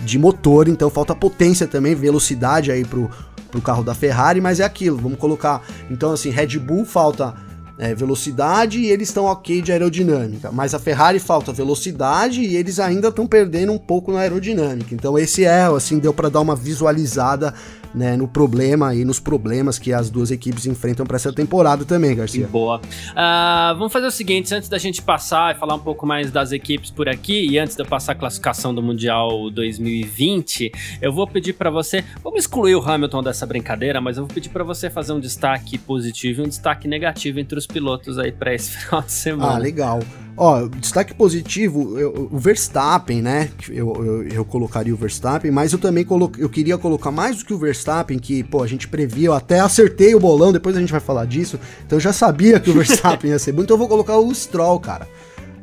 de 0.03 0.19
motor, 0.19 0.67
então 0.67 0.89
falta 0.89 1.15
potência 1.15 1.65
também, 1.65 1.95
velocidade 1.95 2.69
aí 2.69 2.83
pro, 2.83 3.09
pro 3.49 3.61
carro 3.61 3.81
da 3.81 3.95
Ferrari, 3.95 4.41
mas 4.41 4.59
é 4.59 4.65
aquilo, 4.65 4.97
vamos 4.97 5.17
colocar. 5.17 5.61
Então, 5.89 6.11
assim, 6.11 6.29
Red 6.31 6.59
Bull 6.59 6.83
falta 6.83 7.33
é, 7.77 7.93
velocidade 7.93 8.79
e 8.79 8.87
eles 8.87 9.09
estão 9.09 9.25
ok 9.25 9.61
de 9.61 9.71
aerodinâmica. 9.71 10.51
Mas 10.51 10.73
a 10.73 10.79
Ferrari 10.79 11.19
falta 11.19 11.51
velocidade 11.51 12.41
e 12.41 12.55
eles 12.55 12.79
ainda 12.79 13.09
estão 13.09 13.27
perdendo 13.27 13.71
um 13.71 13.77
pouco 13.77 14.11
na 14.11 14.19
aerodinâmica. 14.19 14.93
Então 14.93 15.17
esse 15.17 15.43
é, 15.45 15.63
assim, 15.63 15.99
deu 15.99 16.13
para 16.13 16.29
dar 16.29 16.41
uma 16.41 16.55
visualizada 16.55 17.53
né, 17.95 18.17
no 18.17 18.27
problema 18.27 18.93
e 18.93 19.05
nos 19.05 19.19
problemas 19.21 19.79
que 19.79 19.93
as 19.93 20.09
duas 20.09 20.29
equipes 20.29 20.65
enfrentam 20.65 21.05
para 21.05 21.15
essa 21.15 21.31
temporada 21.31 21.85
também, 21.85 22.13
Garcia. 22.13 22.45
Boa. 22.45 22.81
Ah, 23.15 23.73
vamos 23.77 23.93
fazer 23.93 24.05
o 24.05 24.11
seguinte, 24.11 24.53
antes 24.53 24.67
da 24.67 24.77
gente 24.77 25.01
passar 25.01 25.55
e 25.55 25.57
falar 25.57 25.75
um 25.75 25.79
pouco 25.79 26.05
mais 26.05 26.29
das 26.29 26.51
equipes 26.51 26.91
por 26.91 27.07
aqui, 27.07 27.47
e 27.49 27.57
antes 27.57 27.75
de 27.75 27.81
eu 27.81 27.85
passar 27.85 28.11
a 28.11 28.15
classificação 28.15 28.75
do 28.75 28.83
Mundial 28.83 29.49
2020, 29.49 30.71
eu 31.01 31.13
vou 31.13 31.25
pedir 31.25 31.53
pra 31.53 31.69
você, 31.69 32.03
vamos 32.21 32.41
excluir 32.41 32.75
o 32.75 32.81
Hamilton 32.81 33.23
dessa 33.23 33.45
brincadeira, 33.45 34.01
mas 34.01 34.17
eu 34.17 34.25
vou 34.25 34.33
pedir 34.33 34.49
pra 34.49 34.63
você 34.63 34.89
fazer 34.89 35.13
um 35.13 35.19
destaque 35.19 35.77
positivo 35.77 36.41
e 36.41 36.45
um 36.45 36.49
destaque 36.49 36.89
negativo 36.89 37.39
entre 37.39 37.57
os 37.57 37.64
os 37.65 37.67
pilotos 37.67 38.17
aí 38.19 38.31
para 38.31 38.53
esse 38.53 38.71
final 38.77 39.01
de 39.01 39.11
semana. 39.11 39.55
Ah, 39.55 39.57
legal. 39.57 39.99
Ó, 40.37 40.67
destaque 40.67 41.13
positivo, 41.13 41.97
eu, 41.97 42.29
o 42.29 42.37
Verstappen, 42.37 43.21
né? 43.21 43.49
Eu, 43.69 43.93
eu, 44.05 44.27
eu, 44.27 44.45
colocaria 44.45 44.93
o 44.93 44.97
Verstappen, 44.97 45.49
mas 45.49 45.71
eu 45.71 45.79
também 45.79 46.05
eu 46.37 46.49
queria 46.49 46.77
colocar 46.77 47.09
mais 47.09 47.37
do 47.37 47.45
que 47.45 47.53
o 47.53 47.57
Verstappen, 47.57 48.19
que, 48.19 48.43
pô, 48.43 48.61
a 48.61 48.67
gente 48.67 48.85
previa, 48.85 49.27
eu 49.27 49.33
até 49.33 49.61
acertei 49.61 50.13
o 50.13 50.19
bolão, 50.19 50.51
depois 50.51 50.75
a 50.75 50.81
gente 50.81 50.91
vai 50.91 50.99
falar 50.99 51.25
disso, 51.25 51.57
então 51.85 51.95
eu 51.95 52.01
já 52.01 52.11
sabia 52.11 52.59
que 52.59 52.69
o 52.69 52.73
Verstappen 52.73 53.31
ia 53.31 53.39
ser 53.39 53.53
bom, 53.53 53.63
então 53.63 53.75
eu 53.75 53.79
vou 53.79 53.87
colocar 53.87 54.17
o 54.17 54.35
Stroll, 54.35 54.79
cara. 54.79 55.07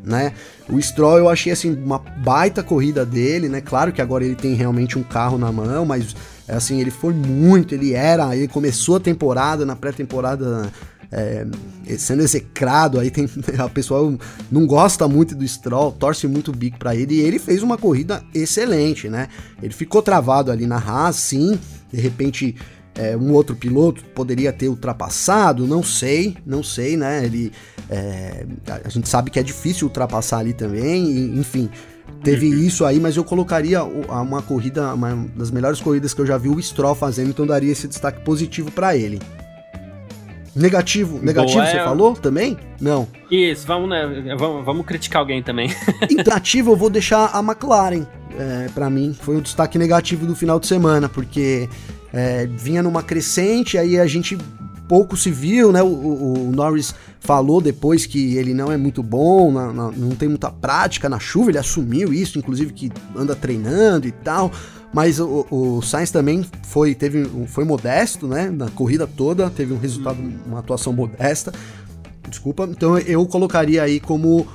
Né? 0.03 0.33
O 0.69 0.81
Stroll 0.81 1.19
eu 1.19 1.29
achei 1.29 1.53
assim 1.53 1.73
uma 1.75 1.99
baita 1.99 2.62
corrida 2.62 3.05
dele, 3.05 3.49
né? 3.49 3.61
Claro 3.61 3.93
que 3.93 4.01
agora 4.01 4.25
ele 4.25 4.35
tem 4.35 4.55
realmente 4.55 4.99
um 4.99 5.03
carro 5.03 5.37
na 5.37 5.53
mão, 5.53 5.85
mas 5.85 6.17
assim, 6.49 6.81
ele 6.81 6.91
foi 6.91 7.12
muito, 7.12 7.75
ele 7.75 7.93
era, 7.93 8.35
ele 8.35 8.49
começou 8.49 8.97
a 8.97 9.01
temporada 9.01 9.65
na 9.65 9.77
pré-temporada 9.77 10.73
é, 11.12 11.46
sendo 11.98 12.22
execrado, 12.22 12.98
aí 12.98 13.11
tem 13.11 13.29
a 13.59 13.68
pessoa 13.68 14.18
não 14.51 14.66
gosta 14.66 15.07
muito 15.07 15.35
do 15.35 15.46
Stroll, 15.46 15.92
torce 15.92 16.27
muito 16.27 16.51
o 16.51 16.57
bico 16.57 16.79
para 16.79 16.96
ele, 16.96 17.16
e 17.16 17.20
ele 17.20 17.38
fez 17.38 17.62
uma 17.62 17.77
corrida 17.77 18.25
excelente, 18.35 19.11
né? 19.11 19.29
Ele 19.62 19.75
ficou 19.75 20.03
travado 20.03 20.51
ali 20.51 20.66
na 20.66 20.79
Haas, 20.79 21.16
sim, 21.16 21.59
de 21.92 22.01
repente 22.01 22.57
é, 22.94 23.16
um 23.16 23.33
outro 23.33 23.55
piloto 23.55 24.03
poderia 24.14 24.53
ter 24.53 24.68
ultrapassado, 24.68 25.66
não 25.66 25.83
sei, 25.83 26.37
não 26.46 26.62
sei, 26.62 26.96
né? 26.96 27.25
Ele, 27.25 27.53
é, 27.90 28.46
a 28.85 28.88
gente 28.88 29.09
sabe 29.09 29.31
que 29.31 29.38
é 29.38 29.42
difícil 29.42 29.88
ultrapassar 29.88 30.38
ali 30.38 30.55
também, 30.55 31.11
e, 31.11 31.38
enfim, 31.38 31.68
teve 32.25 32.48
uhum. 32.48 32.61
isso 32.61 32.87
aí, 32.87 32.98
mas 32.98 33.18
eu 33.18 33.25
colocaria 33.25 33.85
uma 33.85 34.40
corrida, 34.40 34.94
uma 34.94 35.27
das 35.37 35.51
melhores 35.51 35.79
corridas 35.79 36.14
que 36.14 36.20
eu 36.22 36.27
já 36.27 36.38
vi 36.38 36.48
o 36.48 36.62
Stroll 36.62 36.94
fazendo, 36.94 37.29
então 37.29 37.46
daria 37.46 37.70
esse 37.70 37.87
destaque 37.87 38.25
positivo 38.25 38.70
para 38.70 38.96
ele. 38.96 39.20
Negativo, 40.55 41.19
negativo 41.23 41.59
Boa, 41.59 41.67
você 41.67 41.77
é... 41.79 41.85
falou 41.85 42.15
também? 42.15 42.59
Não. 42.81 43.09
Isso, 43.31 43.67
vamos, 43.67 43.88
né, 43.88 44.35
vamos, 44.38 44.65
vamos 44.65 44.85
criticar 44.85 45.21
alguém 45.21 45.43
também. 45.43 45.75
negativo 46.11 46.73
eu 46.73 46.77
vou 46.77 46.91
deixar 46.91 47.31
a 47.33 47.41
McLaren. 47.41 48.07
É, 48.38 48.69
para 48.75 48.88
mim 48.88 49.15
foi 49.19 49.37
o 49.37 49.38
um 49.38 49.41
destaque 49.41 49.79
negativo 49.79 50.27
do 50.27 50.35
final 50.35 50.59
de 50.59 50.67
semana, 50.67 51.09
porque 51.09 51.69
é, 52.12 52.47
vinha 52.47 52.83
numa 52.83 53.03
crescente, 53.03 53.79
aí 53.79 53.99
a 53.99 54.07
gente 54.07 54.37
pouco 54.88 55.17
se 55.17 55.31
viu, 55.31 55.73
né? 55.73 55.83
O, 55.83 55.87
o, 55.87 56.49
o, 56.49 56.53
Norris 56.53 56.95
falou 57.19 57.61
depois 57.61 58.05
que 58.05 58.37
ele 58.37 58.53
não 58.53 58.71
é 58.71 58.77
muito 58.77 59.03
bom, 59.03 59.51
na, 59.51 59.73
na, 59.73 59.91
não 59.91 60.11
tem 60.11 60.29
muita 60.29 60.51
prática 60.51 61.09
na 61.09 61.19
chuva, 61.19 61.51
ele 61.51 61.59
assumiu 61.59 62.12
isso, 62.12 62.38
inclusive 62.38 62.73
que 62.75 62.93
anda 63.17 63.35
treinando 63.35 64.07
e 64.07 64.12
tal. 64.12 64.51
Mas 64.93 65.19
o, 65.19 65.47
o 65.51 65.83
Sainz 65.83 66.11
também 66.11 66.45
foi, 66.65 66.95
teve, 66.95 67.25
foi 67.47 67.65
modesto, 67.65 68.27
né? 68.27 68.51
Na 68.51 68.69
corrida 68.71 69.07
toda, 69.07 69.49
teve 69.49 69.73
um 69.73 69.79
resultado, 69.79 70.19
uma 70.47 70.59
atuação 70.59 70.93
modesta. 70.93 71.53
Desculpa. 72.29 72.69
Então 72.71 72.99
eu 72.99 73.27
colocaria 73.27 73.83
aí 73.83 73.99
como 73.99 74.47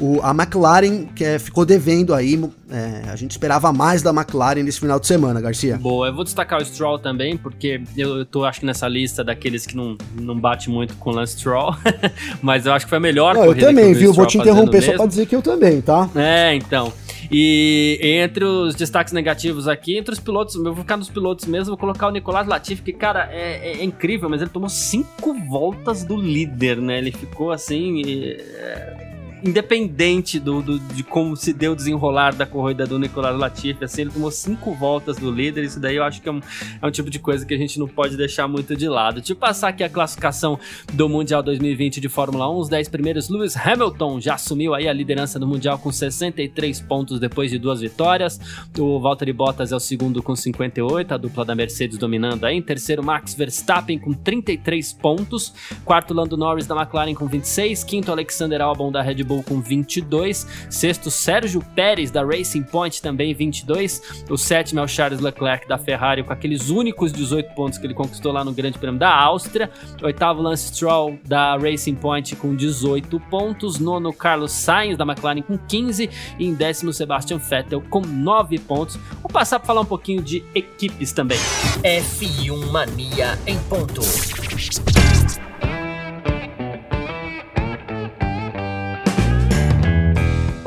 o, 0.00 0.20
a 0.22 0.30
McLaren, 0.30 1.06
que 1.14 1.24
é, 1.24 1.38
ficou 1.38 1.64
devendo 1.64 2.14
aí. 2.14 2.38
É, 2.70 3.08
a 3.10 3.16
gente 3.16 3.30
esperava 3.30 3.72
mais 3.72 4.02
da 4.02 4.10
McLaren 4.10 4.62
nesse 4.62 4.80
final 4.80 5.00
de 5.00 5.06
semana, 5.06 5.40
Garcia. 5.40 5.78
Boa, 5.78 6.08
eu 6.08 6.14
vou 6.14 6.24
destacar 6.24 6.60
o 6.60 6.64
Stroll 6.64 6.98
também, 6.98 7.36
porque 7.36 7.80
eu, 7.96 8.18
eu 8.18 8.26
tô, 8.26 8.44
acho 8.44 8.60
que 8.60 8.66
nessa 8.66 8.88
lista 8.88 9.24
daqueles 9.24 9.66
que 9.66 9.76
não, 9.76 9.96
não 10.20 10.38
bate 10.38 10.68
muito 10.68 10.94
com 10.96 11.10
o 11.10 11.14
Lance 11.14 11.38
Stroll, 11.38 11.74
mas 12.42 12.66
eu 12.66 12.72
acho 12.72 12.84
que 12.86 12.90
foi 12.90 12.98
a 12.98 13.00
melhor 13.00 13.34
não, 13.34 13.44
Eu 13.44 13.58
também, 13.58 13.94
viu? 13.94 14.12
Vou 14.12 14.26
te 14.26 14.38
interromper 14.38 14.82
só 14.82 14.94
pra 14.94 15.06
dizer 15.06 15.26
que 15.26 15.34
eu 15.34 15.42
também, 15.42 15.80
tá? 15.80 16.08
É, 16.14 16.54
então. 16.54 16.92
E 17.30 17.98
entre 18.02 18.44
os 18.44 18.74
destaques 18.74 19.12
negativos 19.12 19.68
aqui, 19.68 19.96
entre 19.96 20.12
os 20.12 20.20
pilotos, 20.20 20.54
eu 20.54 20.64
vou 20.64 20.76
ficar 20.76 20.96
nos 20.96 21.08
pilotos 21.08 21.46
mesmo, 21.46 21.68
vou 21.68 21.76
colocar 21.76 22.08
o 22.08 22.10
Nicolás 22.10 22.46
Latifi, 22.46 22.82
que, 22.82 22.92
cara, 22.92 23.28
é, 23.32 23.72
é, 23.72 23.80
é 23.80 23.84
incrível, 23.84 24.28
mas 24.28 24.40
ele 24.40 24.50
tomou 24.50 24.68
cinco 24.68 25.34
voltas 25.48 26.04
do 26.04 26.16
líder, 26.16 26.78
né? 26.78 26.98
Ele 26.98 27.12
ficou 27.12 27.50
assim. 27.50 28.02
É 28.04 29.05
independente 29.44 30.40
do, 30.40 30.62
do, 30.62 30.78
de 30.78 31.02
como 31.02 31.36
se 31.36 31.52
deu 31.52 31.72
o 31.72 31.76
desenrolar 31.76 32.34
da 32.34 32.46
corrida 32.46 32.86
do 32.86 32.98
Nicolas 32.98 33.38
Latifi, 33.38 33.84
assim, 33.84 34.02
ele 34.02 34.10
tomou 34.10 34.30
cinco 34.30 34.74
voltas 34.74 35.16
do 35.16 35.30
líder, 35.30 35.64
isso 35.64 35.78
daí 35.78 35.96
eu 35.96 36.04
acho 36.04 36.22
que 36.22 36.28
é 36.28 36.32
um, 36.32 36.40
é 36.80 36.86
um 36.86 36.90
tipo 36.90 37.10
de 37.10 37.18
coisa 37.18 37.44
que 37.44 37.52
a 37.52 37.56
gente 37.56 37.78
não 37.78 37.86
pode 37.86 38.16
deixar 38.16 38.48
muito 38.48 38.76
de 38.76 38.88
lado. 38.88 39.22
Eu 39.26 39.36
passar 39.36 39.68
aqui 39.68 39.84
a 39.84 39.88
classificação 39.88 40.58
do 40.92 41.08
Mundial 41.08 41.42
2020 41.42 42.00
de 42.00 42.08
Fórmula 42.08 42.50
1, 42.50 42.58
os 42.58 42.68
10 42.68 42.88
primeiros, 42.88 43.28
Lewis 43.28 43.56
Hamilton 43.56 44.20
já 44.20 44.34
assumiu 44.34 44.74
aí 44.74 44.88
a 44.88 44.92
liderança 44.92 45.38
do 45.38 45.46
Mundial 45.46 45.78
com 45.78 45.92
63 45.92 46.80
pontos 46.80 47.20
depois 47.20 47.50
de 47.50 47.58
duas 47.58 47.80
vitórias, 47.80 48.40
o 48.78 48.98
Valtteri 49.00 49.32
Bottas 49.32 49.72
é 49.72 49.76
o 49.76 49.80
segundo 49.80 50.22
com 50.22 50.34
58, 50.34 51.12
a 51.12 51.16
dupla 51.16 51.44
da 51.44 51.54
Mercedes 51.54 51.98
dominando 51.98 52.44
aí, 52.44 52.56
em 52.56 52.62
terceiro 52.62 53.02
Max 53.02 53.34
Verstappen 53.34 53.98
com 53.98 54.12
33 54.12 54.92
pontos, 54.94 55.52
quarto 55.84 56.14
Lando 56.14 56.36
Norris 56.36 56.66
da 56.66 56.74
McLaren 56.74 57.14
com 57.14 57.26
26, 57.26 57.84
quinto 57.84 58.10
Alexander 58.10 58.62
Albon 58.62 58.90
da 58.90 59.02
Red 59.02 59.25
Bull 59.26 59.42
com 59.42 59.60
22. 59.60 60.46
Sexto, 60.70 61.10
Sérgio 61.10 61.62
Pérez, 61.74 62.10
da 62.10 62.24
Racing 62.24 62.62
Point, 62.62 63.02
também 63.02 63.34
22. 63.34 64.02
O 64.30 64.36
sétimo 64.36 64.80
é 64.80 64.82
o 64.82 64.88
Charles 64.88 65.20
Leclerc, 65.20 65.68
da 65.68 65.76
Ferrari, 65.78 66.22
com 66.22 66.32
aqueles 66.32 66.70
únicos 66.70 67.12
18 67.12 67.54
pontos 67.54 67.78
que 67.78 67.86
ele 67.86 67.94
conquistou 67.94 68.32
lá 68.32 68.44
no 68.44 68.52
Grande 68.52 68.78
Prêmio 68.78 68.98
da 68.98 69.14
Áustria. 69.14 69.70
Oitavo, 70.02 70.40
Lance 70.42 70.68
Stroll, 70.68 71.18
da 71.24 71.56
Racing 71.56 71.94
Point, 71.94 72.36
com 72.36 72.54
18 72.54 73.18
pontos. 73.30 73.78
Nono, 73.78 74.12
Carlos 74.12 74.52
Sainz, 74.52 74.96
da 74.96 75.04
McLaren, 75.04 75.42
com 75.42 75.58
15. 75.58 76.08
E 76.38 76.46
em 76.46 76.54
décimo, 76.54 76.92
Sebastian 76.92 77.38
Vettel, 77.38 77.82
com 77.90 78.00
9 78.00 78.58
pontos. 78.60 78.96
Vou 79.22 79.30
passar 79.30 79.58
para 79.58 79.66
falar 79.66 79.80
um 79.80 79.86
pouquinho 79.86 80.22
de 80.22 80.44
equipes 80.54 81.12
também. 81.12 81.38
F1 81.82 82.70
Mania 82.70 83.38
em 83.46 83.58
ponto. 83.60 84.00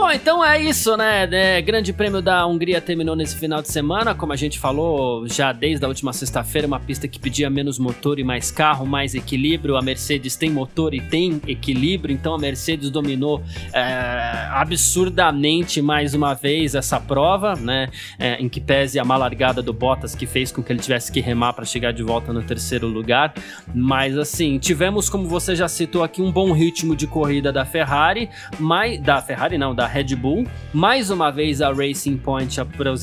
Bom, 0.09 0.13
então 0.13 0.43
é 0.43 0.59
isso, 0.59 0.97
né? 0.97 1.29
É, 1.31 1.61
grande 1.61 1.93
Prêmio 1.93 2.19
da 2.19 2.43
Hungria 2.43 2.81
terminou 2.81 3.15
nesse 3.15 3.37
final 3.37 3.61
de 3.61 3.67
semana, 3.71 4.15
como 4.15 4.33
a 4.33 4.35
gente 4.35 4.57
falou 4.57 5.27
já 5.27 5.51
desde 5.51 5.85
a 5.85 5.87
última 5.87 6.11
sexta-feira, 6.13 6.65
uma 6.65 6.79
pista 6.79 7.07
que 7.07 7.19
pedia 7.19 7.47
menos 7.47 7.77
motor 7.77 8.17
e 8.17 8.23
mais 8.23 8.49
carro, 8.49 8.87
mais 8.87 9.13
equilíbrio. 9.13 9.77
A 9.77 9.83
Mercedes 9.83 10.35
tem 10.35 10.49
motor 10.49 10.95
e 10.95 10.99
tem 10.99 11.39
equilíbrio, 11.45 12.11
então 12.11 12.33
a 12.33 12.39
Mercedes 12.39 12.89
dominou 12.89 13.43
é, 13.71 14.47
absurdamente 14.49 15.79
mais 15.79 16.15
uma 16.15 16.33
vez 16.33 16.73
essa 16.73 16.99
prova, 16.99 17.53
né? 17.53 17.87
É, 18.17 18.33
em 18.41 18.49
que 18.49 18.59
pese 18.59 18.97
a 18.97 19.05
malargada 19.05 19.61
do 19.61 19.73
Bottas 19.73 20.15
que 20.15 20.25
fez 20.25 20.51
com 20.51 20.63
que 20.63 20.73
ele 20.73 20.79
tivesse 20.79 21.11
que 21.11 21.19
remar 21.19 21.53
para 21.53 21.65
chegar 21.65 21.93
de 21.93 22.01
volta 22.01 22.33
no 22.33 22.41
terceiro 22.41 22.87
lugar. 22.87 23.31
Mas 23.75 24.17
assim, 24.17 24.57
tivemos, 24.57 25.07
como 25.07 25.27
você 25.27 25.55
já 25.55 25.67
citou 25.67 26.01
aqui, 26.01 26.19
um 26.19 26.31
bom 26.31 26.51
ritmo 26.51 26.95
de 26.95 27.05
corrida 27.05 27.53
da 27.53 27.63
Ferrari, 27.63 28.27
mas 28.59 28.99
da 28.99 29.21
Ferrari 29.21 29.55
não, 29.55 29.75
da 29.75 29.85
Red 29.85 29.98
Bull. 30.15 30.47
Mais 30.73 31.09
uma 31.09 31.31
vez 31.31 31.61
a 31.61 31.71
Racing 31.71 32.17
Point 32.17 32.59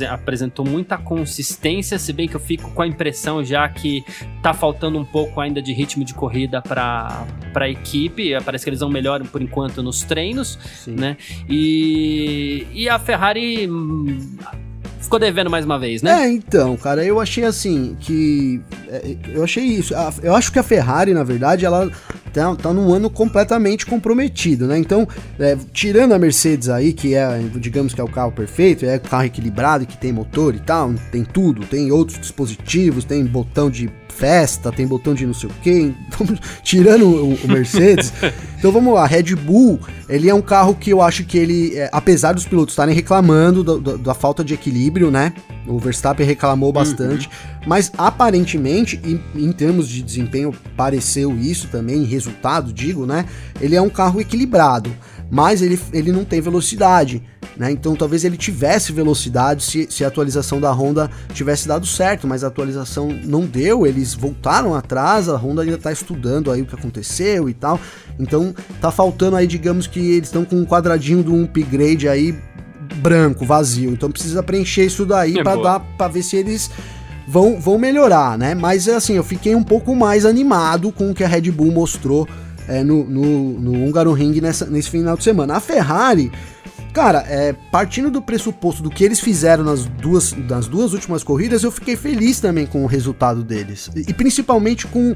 apresentou 0.08 0.64
muita 0.64 0.96
consistência, 0.98 1.98
se 1.98 2.12
bem 2.12 2.28
que 2.28 2.36
eu 2.36 2.40
fico 2.40 2.70
com 2.72 2.82
a 2.82 2.86
impressão 2.86 3.44
já 3.44 3.68
que 3.68 4.04
tá 4.42 4.52
faltando 4.52 4.98
um 4.98 5.04
pouco 5.04 5.40
ainda 5.40 5.60
de 5.60 5.72
ritmo 5.72 6.04
de 6.04 6.14
corrida 6.14 6.60
para 6.62 7.26
a 7.54 7.68
equipe. 7.68 8.32
Parece 8.44 8.64
que 8.64 8.70
eles 8.70 8.80
vão 8.80 8.88
melhor 8.88 9.22
por 9.26 9.42
enquanto 9.42 9.82
nos 9.82 10.02
treinos, 10.02 10.58
Sim. 10.84 10.94
né? 10.94 11.16
E, 11.48 12.66
e 12.72 12.88
a 12.88 12.98
Ferrari 12.98 13.68
hum, 13.68 14.36
ficou 15.06 15.18
devendo 15.18 15.50
mais 15.50 15.64
uma 15.64 15.78
vez, 15.78 16.02
né? 16.02 16.24
É, 16.24 16.28
então, 16.30 16.76
cara, 16.76 17.04
eu 17.04 17.20
achei 17.20 17.44
assim 17.44 17.96
que. 18.00 18.60
É, 18.88 19.16
eu 19.28 19.42
achei 19.42 19.64
isso. 19.64 19.94
Eu 20.22 20.34
acho 20.34 20.52
que 20.52 20.58
a 20.58 20.62
Ferrari, 20.62 21.14
na 21.14 21.24
verdade, 21.24 21.64
ela 21.64 21.90
tá, 22.32 22.54
tá 22.54 22.72
num 22.72 22.92
ano 22.92 23.08
completamente 23.08 23.86
comprometido, 23.86 24.66
né? 24.66 24.78
Então, 24.78 25.08
é, 25.38 25.56
tirando 25.72 26.12
a 26.12 26.18
Mercedes 26.18 26.68
aí, 26.68 26.92
que 26.92 27.14
é, 27.14 27.40
digamos 27.56 27.94
que 27.94 28.00
é 28.00 28.04
o 28.04 28.08
carro 28.08 28.32
perfeito, 28.32 28.84
é 28.84 28.96
o 28.96 29.00
carro 29.00 29.24
equilibrado, 29.24 29.86
que 29.86 29.96
tem 29.96 30.12
motor 30.12 30.54
e 30.54 30.60
tal, 30.60 30.92
tem 31.10 31.24
tudo, 31.24 31.64
tem 31.64 31.90
outros 31.90 32.18
dispositivos, 32.18 33.04
tem 33.04 33.24
botão 33.24 33.70
de 33.70 33.90
festa, 34.16 34.72
tem 34.72 34.86
botão 34.86 35.14
de 35.14 35.26
não 35.26 35.34
sei 35.34 35.50
o 35.50 35.52
que, 35.62 35.94
então, 36.08 36.26
tirando 36.64 37.06
o, 37.06 37.34
o 37.34 37.48
Mercedes. 37.48 38.12
então 38.58 38.72
vamos 38.72 38.94
lá, 38.94 39.06
Red 39.06 39.34
Bull, 39.34 39.78
ele 40.08 40.28
é 40.28 40.34
um 40.34 40.40
carro 40.40 40.74
que 40.74 40.90
eu 40.90 41.02
acho 41.02 41.24
que 41.24 41.36
ele, 41.36 41.76
é, 41.76 41.90
apesar 41.92 42.32
dos 42.32 42.46
pilotos 42.46 42.72
estarem 42.72 42.94
reclamando 42.94 43.62
da, 43.62 44.14
falta 44.14 44.42
de 44.42 44.54
equilíbrio, 44.54 44.95
né? 45.10 45.32
O 45.66 45.78
Verstappen 45.78 46.26
reclamou 46.26 46.72
bastante, 46.72 47.26
uhum. 47.26 47.62
mas 47.66 47.92
aparentemente, 47.98 49.00
em, 49.04 49.20
em, 49.34 49.52
termos 49.52 49.88
de 49.88 50.02
desempenho, 50.02 50.54
pareceu 50.76 51.36
isso 51.36 51.68
também, 51.68 52.04
resultado, 52.04 52.72
digo, 52.72 53.04
né? 53.04 53.26
Ele 53.60 53.74
é 53.74 53.82
um 53.82 53.90
carro 53.90 54.20
equilibrado, 54.20 54.90
mas 55.30 55.62
ele, 55.62 55.78
ele 55.92 56.12
não 56.12 56.24
tem 56.24 56.40
velocidade. 56.40 57.22
Né? 57.56 57.70
Então 57.70 57.96
talvez 57.96 58.22
ele 58.24 58.36
tivesse 58.36 58.92
velocidade 58.92 59.64
se, 59.64 59.86
se, 59.90 60.04
a 60.04 60.08
atualização 60.08 60.60
da 60.60 60.70
Honda 60.70 61.10
tivesse 61.32 61.66
dado 61.66 61.86
certo, 61.86 62.26
mas 62.26 62.44
a 62.44 62.48
atualização 62.48 63.08
não 63.24 63.46
deu, 63.46 63.86
eles 63.86 64.14
voltaram 64.14 64.74
atrás, 64.74 65.28
a 65.28 65.36
Honda 65.36 65.62
ainda 65.62 65.76
está 65.76 65.90
estudando 65.90 66.50
aí 66.50 66.60
o 66.60 66.66
que 66.66 66.74
aconteceu 66.74 67.48
e 67.48 67.54
tal. 67.54 67.80
Então 68.18 68.54
tá 68.80 68.90
faltando 68.90 69.36
aí, 69.36 69.46
digamos 69.46 69.86
que 69.86 69.98
eles 69.98 70.28
estão 70.28 70.44
com 70.44 70.56
um 70.56 70.66
quadradinho 70.66 71.22
do 71.22 71.44
upgrade 71.44 72.08
aí 72.08 72.34
branco, 72.96 73.44
vazio. 73.44 73.90
Então 73.90 74.10
precisa 74.10 74.42
preencher 74.42 74.84
isso 74.84 75.04
daí 75.04 75.38
é 75.38 75.42
para 75.42 75.60
dar 75.60 75.80
para 75.80 76.08
ver 76.08 76.22
se 76.22 76.36
eles 76.36 76.70
vão, 77.26 77.60
vão 77.60 77.78
melhorar, 77.78 78.38
né? 78.38 78.54
Mas 78.54 78.88
assim, 78.88 79.14
eu 79.14 79.24
fiquei 79.24 79.54
um 79.54 79.62
pouco 79.62 79.94
mais 79.94 80.24
animado 80.24 80.92
com 80.92 81.10
o 81.10 81.14
que 81.14 81.24
a 81.24 81.28
Red 81.28 81.50
Bull 81.50 81.72
mostrou 81.72 82.28
é, 82.68 82.82
no, 82.82 83.04
no, 83.04 83.60
no 83.60 83.84
Húngaro 83.84 84.12
Ring 84.12 84.40
nessa, 84.40 84.66
nesse 84.66 84.90
final 84.90 85.16
de 85.16 85.24
semana. 85.24 85.56
A 85.56 85.60
Ferrari, 85.60 86.30
cara, 86.92 87.24
é, 87.28 87.52
partindo 87.70 88.10
do 88.10 88.22
pressuposto 88.22 88.82
do 88.82 88.90
que 88.90 89.04
eles 89.04 89.20
fizeram 89.20 89.64
nas 89.64 89.84
duas, 89.84 90.32
nas 90.32 90.66
duas 90.66 90.92
últimas 90.92 91.22
corridas, 91.22 91.62
eu 91.62 91.70
fiquei 91.70 91.96
feliz 91.96 92.40
também 92.40 92.66
com 92.66 92.82
o 92.82 92.86
resultado 92.86 93.42
deles. 93.42 93.90
E, 93.94 94.10
e 94.10 94.14
principalmente 94.14 94.86
com, 94.86 95.14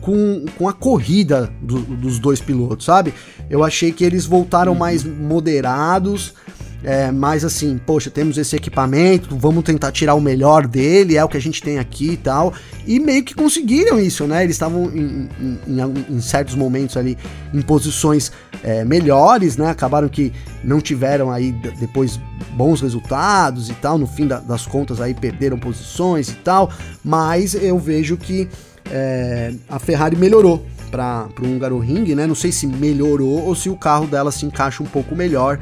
com, 0.00 0.44
com 0.56 0.68
a 0.68 0.72
corrida 0.72 1.50
do, 1.60 1.80
dos 1.80 2.18
dois 2.18 2.40
pilotos, 2.40 2.86
sabe? 2.86 3.14
Eu 3.48 3.64
achei 3.64 3.92
que 3.92 4.04
eles 4.04 4.26
voltaram 4.26 4.74
mais 4.74 5.04
moderados. 5.04 6.34
É, 6.82 7.10
mas 7.10 7.44
assim, 7.44 7.78
poxa, 7.84 8.10
temos 8.10 8.38
esse 8.38 8.56
equipamento, 8.56 9.36
vamos 9.36 9.62
tentar 9.64 9.92
tirar 9.92 10.14
o 10.14 10.20
melhor 10.20 10.66
dele, 10.66 11.16
é 11.16 11.22
o 11.22 11.28
que 11.28 11.36
a 11.36 11.40
gente 11.40 11.62
tem 11.62 11.78
aqui 11.78 12.12
e 12.12 12.16
tal. 12.16 12.54
E 12.86 12.98
meio 12.98 13.22
que 13.22 13.34
conseguiram 13.34 14.00
isso, 14.00 14.26
né? 14.26 14.42
Eles 14.42 14.56
estavam 14.56 14.84
em, 14.86 15.28
em, 15.40 16.04
em, 16.08 16.20
certos 16.20 16.54
momentos 16.54 16.96
ali 16.96 17.18
em 17.52 17.60
posições 17.60 18.32
é, 18.64 18.84
melhores, 18.84 19.56
né? 19.56 19.68
Acabaram 19.70 20.08
que 20.08 20.32
não 20.64 20.80
tiveram 20.80 21.30
aí 21.30 21.52
depois 21.78 22.18
bons 22.52 22.80
resultados 22.80 23.68
e 23.68 23.74
tal. 23.74 23.98
No 23.98 24.06
fim 24.06 24.26
da, 24.26 24.38
das 24.38 24.66
contas 24.66 25.00
aí 25.00 25.12
perderam 25.12 25.58
posições 25.58 26.30
e 26.30 26.36
tal. 26.36 26.70
Mas 27.04 27.54
eu 27.54 27.78
vejo 27.78 28.16
que 28.16 28.48
é, 28.90 29.52
a 29.68 29.78
Ferrari 29.78 30.16
melhorou 30.16 30.64
para 30.90 31.28
o 31.40 31.46
Húngaro 31.46 31.78
Ring, 31.78 32.14
né? 32.14 32.26
Não 32.26 32.34
sei 32.34 32.50
se 32.50 32.66
melhorou 32.66 33.46
ou 33.46 33.54
se 33.54 33.68
o 33.68 33.76
carro 33.76 34.06
dela 34.06 34.32
se 34.32 34.46
encaixa 34.46 34.82
um 34.82 34.86
pouco 34.86 35.14
melhor 35.14 35.58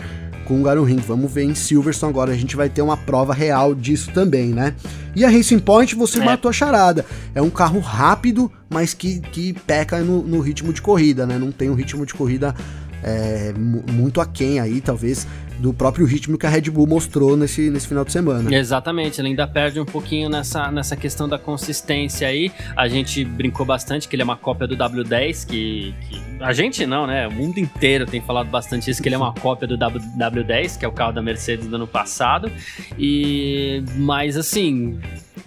com 0.49 0.59
o 0.59 0.63
Garo 0.63 0.83
Ring. 0.83 0.97
Vamos 0.97 1.31
ver 1.31 1.45
em 1.45 1.55
Silverstone 1.55 2.11
agora, 2.11 2.33
a 2.33 2.37
gente 2.37 2.57
vai 2.57 2.71
ter 2.71 2.81
uma 2.81 2.97
prova 2.97 3.35
real 3.35 3.75
disso 3.75 4.11
também, 4.13 4.49
né? 4.49 4.75
E 5.15 5.25
a 5.25 5.29
Racing 5.29 5.59
Point, 5.59 5.95
você 5.95 6.19
é. 6.19 6.25
matou 6.25 6.49
a 6.49 6.53
charada. 6.53 7.05
É 7.35 7.43
um 7.43 7.51
carro 7.51 7.79
rápido, 7.79 8.51
mas 8.71 8.95
que, 8.95 9.21
que 9.21 9.53
peca 9.53 10.01
no, 10.01 10.23
no 10.23 10.41
ritmo 10.41 10.73
de 10.73 10.81
corrida, 10.81 11.27
né? 11.27 11.39
Não 11.39 11.53
tem 11.53 11.69
um 11.69 11.75
ritmo 11.75 12.07
de 12.07 12.15
corrida 12.15 12.55
é, 13.03 13.53
muito 13.91 14.21
aquém 14.21 14.61
aí, 14.61 14.81
talvez, 14.81 15.27
do 15.59 15.73
próprio 15.75 16.07
ritmo 16.07 16.39
que 16.39 16.47
a 16.47 16.49
Red 16.49 16.71
Bull 16.71 16.87
mostrou 16.87 17.37
nesse, 17.37 17.69
nesse 17.71 17.89
final 17.89 18.05
de 18.05 18.13
semana. 18.13 18.55
Exatamente, 18.55 19.21
ele 19.21 19.29
ainda 19.29 19.47
perde 19.47 19.81
um 19.81 19.85
pouquinho 19.85 20.29
nessa, 20.29 20.71
nessa 20.71 20.97
questão 20.97 21.29
da 21.29 21.39
consistência 21.39 22.29
aí. 22.29 22.53
A 22.77 22.89
gente 22.89 23.25
brincou 23.25 23.67
bastante 23.67 24.09
que 24.09 24.15
ele 24.15 24.23
é 24.23 24.25
uma 24.25 24.37
cópia 24.37 24.67
do 24.67 24.77
W10, 24.77 25.47
que, 25.47 25.95
que 26.09 26.23
a 26.41 26.53
gente 26.53 26.87
não, 26.87 27.07
né? 27.07 27.27
O 27.27 27.33
mundo 27.33 27.59
inteiro 27.59 28.07
tem 28.07 28.21
falado 28.21 28.49
bastante 28.49 28.91
isso, 28.91 29.03
que 29.03 29.09
ele 29.09 29.17
é 29.17 29.19
uma 29.19 29.35
cópia 29.35 29.67
do 29.67 29.77
w, 29.77 30.01
W10, 30.17 30.79
que 30.79 30.85
é 30.85 30.89
o 30.89 30.93
carro 30.93 31.13
da 31.13 31.23
Mercedes 31.23 31.67
do 31.67 31.75
ano 31.75 31.87
passado. 31.87 32.51
E 32.97 33.83
mas 33.97 34.37
assim, 34.37 34.99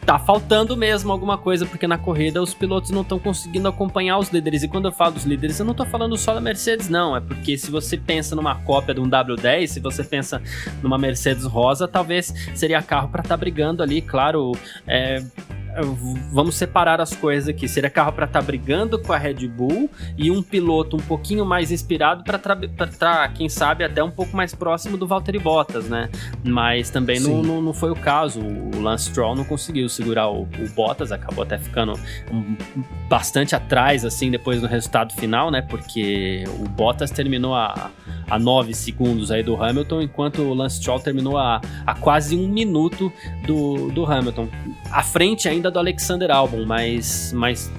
tá 0.06 0.18
faltando 0.18 0.76
mesmo 0.76 1.12
alguma 1.12 1.38
coisa, 1.38 1.66
porque 1.66 1.88
na 1.88 1.98
corrida 1.98 2.42
os 2.42 2.54
pilotos 2.54 2.92
não 2.92 3.02
estão 3.02 3.20
conseguindo 3.20 3.68
acompanhar 3.68 4.18
os 4.18 4.30
líderes. 4.30 4.64
E 4.64 4.68
quando 4.68 4.86
eu 4.86 4.92
falo 4.92 5.14
dos 5.14 5.24
líderes, 5.24 5.60
eu 5.60 5.66
não 5.66 5.74
tô 5.74 5.86
falando 5.86 6.18
só 6.18 6.34
da 6.34 6.42
Mercedes, 6.42 6.90
não. 6.90 7.16
É 7.16 7.20
porque 7.20 7.58
se 7.58 7.70
você 7.70 7.98
pensa 7.98 8.36
numa 8.36 8.56
cópia 8.56 8.94
de 8.94 9.00
um 9.00 9.10
W10, 9.10 9.68
se 9.68 9.80
você 9.80 10.04
pensa 10.04 10.42
numa 10.82 10.98
Mercedes 10.98 11.46
rosa, 11.46 11.88
talvez 11.88 12.34
seria 12.56 12.82
carro 12.82 13.10
para 13.10 13.22
estar 13.22 13.36
tá 13.36 13.38
brigando 13.38 13.84
ali, 13.84 14.02
claro. 14.02 14.54
É, 14.88 15.24
vamos 16.31 16.55
separar 16.55 16.99
as 16.99 17.15
coisas 17.15 17.47
aqui. 17.47 17.67
Seria 17.67 17.89
carro 17.89 18.12
para 18.12 18.25
estar 18.25 18.39
tá 18.39 18.45
brigando 18.45 18.99
com 18.99 19.13
a 19.13 19.17
Red 19.17 19.47
Bull 19.47 19.89
e 20.17 20.31
um 20.31 20.41
piloto 20.41 20.97
um 20.97 20.99
pouquinho 20.99 21.45
mais 21.45 21.71
inspirado 21.71 22.23
para 22.23 22.38
estar, 22.86 23.34
quem 23.34 23.49
sabe, 23.49 23.84
até 23.84 24.03
um 24.03 24.12
pouco 24.12 24.36
mais 24.36 24.53
próximo 24.55 24.97
do 24.97 25.07
Valtteri 25.07 25.39
Bottas, 25.39 25.86
né? 25.89 26.10
Mas 26.43 26.89
também 26.89 27.19
não, 27.19 27.41
não, 27.41 27.62
não, 27.62 27.73
foi 27.73 27.91
o 27.91 27.95
caso. 27.95 28.41
O 28.41 28.79
Lance 28.79 29.05
Stroll 29.05 29.36
não 29.36 29.43
conseguiu 29.43 29.88
segurar 29.89 30.29
o, 30.29 30.43
o 30.43 30.69
Bottas, 30.75 31.12
acabou 31.12 31.43
até 31.43 31.57
ficando 31.57 31.93
bastante 33.07 33.55
atrás, 33.55 34.05
assim, 34.05 34.31
depois 34.31 34.62
do 34.62 34.67
resultado 34.67 35.13
final, 35.13 35.51
né? 35.51 35.62
Porque 35.62 36.43
o 36.60 36.67
Bottas 36.69 37.12
terminou 37.12 37.53
a, 37.53 37.91
a 38.29 38.39
9 38.39 38.73
segundos 38.73 39.31
aí 39.31 39.43
do 39.43 39.62
Hamilton, 39.62 40.01
enquanto 40.01 40.41
o 40.41 40.53
Lance 40.53 40.77
Stroll 40.77 40.99
terminou 40.99 41.38
a, 41.38 41.62
a 41.86 41.93
quase 41.95 42.36
um 42.36 42.47
minuto 42.47 43.12
do, 43.45 43.91
do 43.91 44.05
Hamilton. 44.05 44.47
À 44.91 45.03
frente 45.03 45.47
ainda 45.47 45.61
ainda 45.62 45.69
do 45.69 45.78
Alexander 45.78 46.32
Albon, 46.32 46.65
mas, 46.65 47.32
mas 47.36 47.71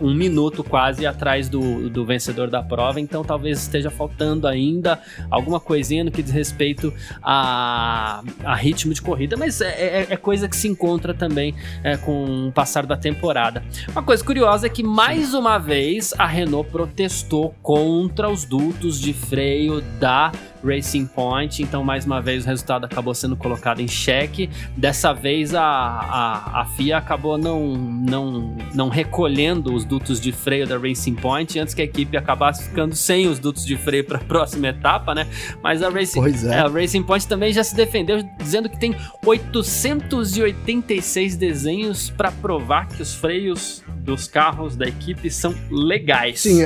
um 0.00 0.12
minuto 0.12 0.64
quase 0.64 1.06
atrás 1.06 1.48
do, 1.48 1.88
do 1.88 2.04
vencedor 2.04 2.50
da 2.50 2.60
prova, 2.60 3.00
então 3.00 3.22
talvez 3.22 3.60
esteja 3.60 3.88
faltando 3.88 4.48
ainda 4.48 4.98
alguma 5.30 5.60
coisinha 5.60 6.02
no 6.02 6.10
que 6.10 6.20
diz 6.20 6.32
respeito 6.32 6.92
a, 7.22 8.24
a 8.42 8.56
ritmo 8.56 8.92
de 8.92 9.00
corrida, 9.00 9.36
mas 9.36 9.60
é, 9.60 9.68
é, 9.68 10.06
é 10.10 10.16
coisa 10.16 10.48
que 10.48 10.56
se 10.56 10.66
encontra 10.66 11.14
também 11.14 11.54
é, 11.84 11.96
com 11.96 12.48
o 12.48 12.52
passar 12.52 12.84
da 12.84 12.96
temporada. 12.96 13.62
Uma 13.92 14.02
coisa 14.02 14.24
curiosa 14.24 14.66
é 14.66 14.70
que 14.70 14.82
mais 14.82 15.32
uma 15.32 15.58
vez 15.58 16.12
a 16.18 16.26
Renault 16.26 16.68
protestou 16.70 17.54
contra 17.62 18.28
os 18.28 18.44
dutos 18.44 19.00
de 19.00 19.12
freio 19.12 19.80
da 20.00 20.32
Racing 20.64 21.06
Point. 21.06 21.62
Então, 21.62 21.84
mais 21.84 22.04
uma 22.04 22.20
vez, 22.20 22.44
o 22.44 22.46
resultado 22.46 22.84
acabou 22.84 23.14
sendo 23.14 23.36
colocado 23.36 23.80
em 23.80 23.88
xeque. 23.88 24.50
Dessa 24.76 25.12
vez, 25.12 25.54
a, 25.54 25.62
a, 25.62 26.62
a 26.62 26.64
FIA 26.76 26.98
acabou 26.98 27.38
não, 27.38 27.76
não, 27.76 28.56
não 28.74 28.88
recolhendo 28.88 29.74
os 29.74 29.84
dutos 29.84 30.20
de 30.20 30.32
freio 30.32 30.66
da 30.66 30.78
Racing 30.78 31.14
Point 31.14 31.58
antes 31.58 31.74
que 31.74 31.82
a 31.82 31.84
equipe 31.84 32.16
acabasse 32.16 32.64
ficando 32.64 32.94
sem 32.94 33.28
os 33.28 33.38
dutos 33.38 33.64
de 33.64 33.76
freio 33.76 34.04
para 34.04 34.18
a 34.18 34.22
próxima 34.24 34.68
etapa, 34.68 35.14
né? 35.14 35.26
Mas 35.62 35.82
a 35.82 35.90
Racing, 35.90 36.20
é. 36.46 36.58
a 36.58 36.68
Racing 36.68 37.02
Point 37.02 37.26
também 37.26 37.52
já 37.52 37.64
se 37.64 37.74
defendeu 37.74 38.22
dizendo 38.38 38.68
que 38.68 38.78
tem 38.78 38.94
886 39.24 41.36
desenhos 41.36 42.10
para 42.10 42.30
provar 42.30 42.88
que 42.88 43.00
os 43.02 43.14
freios 43.14 43.82
dos 44.02 44.26
carros 44.26 44.76
da 44.76 44.86
equipe 44.86 45.30
são 45.30 45.54
legais. 45.70 46.40
Sim, 46.40 46.62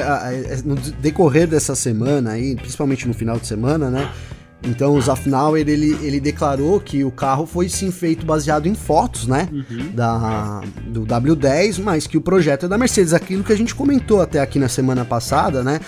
no 0.65 0.75
decorrer 0.75 1.47
dessa 1.47 1.75
semana 1.75 2.33
aí, 2.33 2.57
principalmente 2.57 3.07
no 3.07 3.15
final 3.15 3.39
de 3.39 3.47
semana, 3.47 3.86
né? 3.91 4.11
Então 4.63 4.95
o 4.95 5.01
Zafnauer 5.01 5.69
ele, 5.69 5.97
ele 6.03 6.19
declarou 6.19 6.81
que 6.81 7.05
o 7.05 7.11
carro 7.11 7.47
foi 7.47 7.69
sim 7.69 7.91
feito 7.91 8.27
baseado 8.27 8.67
em 8.67 8.75
fotos, 8.75 9.27
né? 9.27 9.49
Uhum. 9.53 9.93
Da, 9.93 10.63
do 10.87 11.03
W10, 11.03 11.81
mas 11.83 12.07
que 12.07 12.17
o 12.17 12.21
projeto 12.21 12.67
é 12.67 12.69
da 12.69 12.79
Mercedes. 12.79 13.13
Aquilo 13.13 13.45
que 13.45 13.53
a 13.53 13.57
gente 13.57 13.75
comentou 13.75 14.21
até 14.21 14.41
aqui 14.41 14.59
na 14.59 14.69
semana 14.69 15.05
passada, 15.05 15.63
né? 15.63 15.81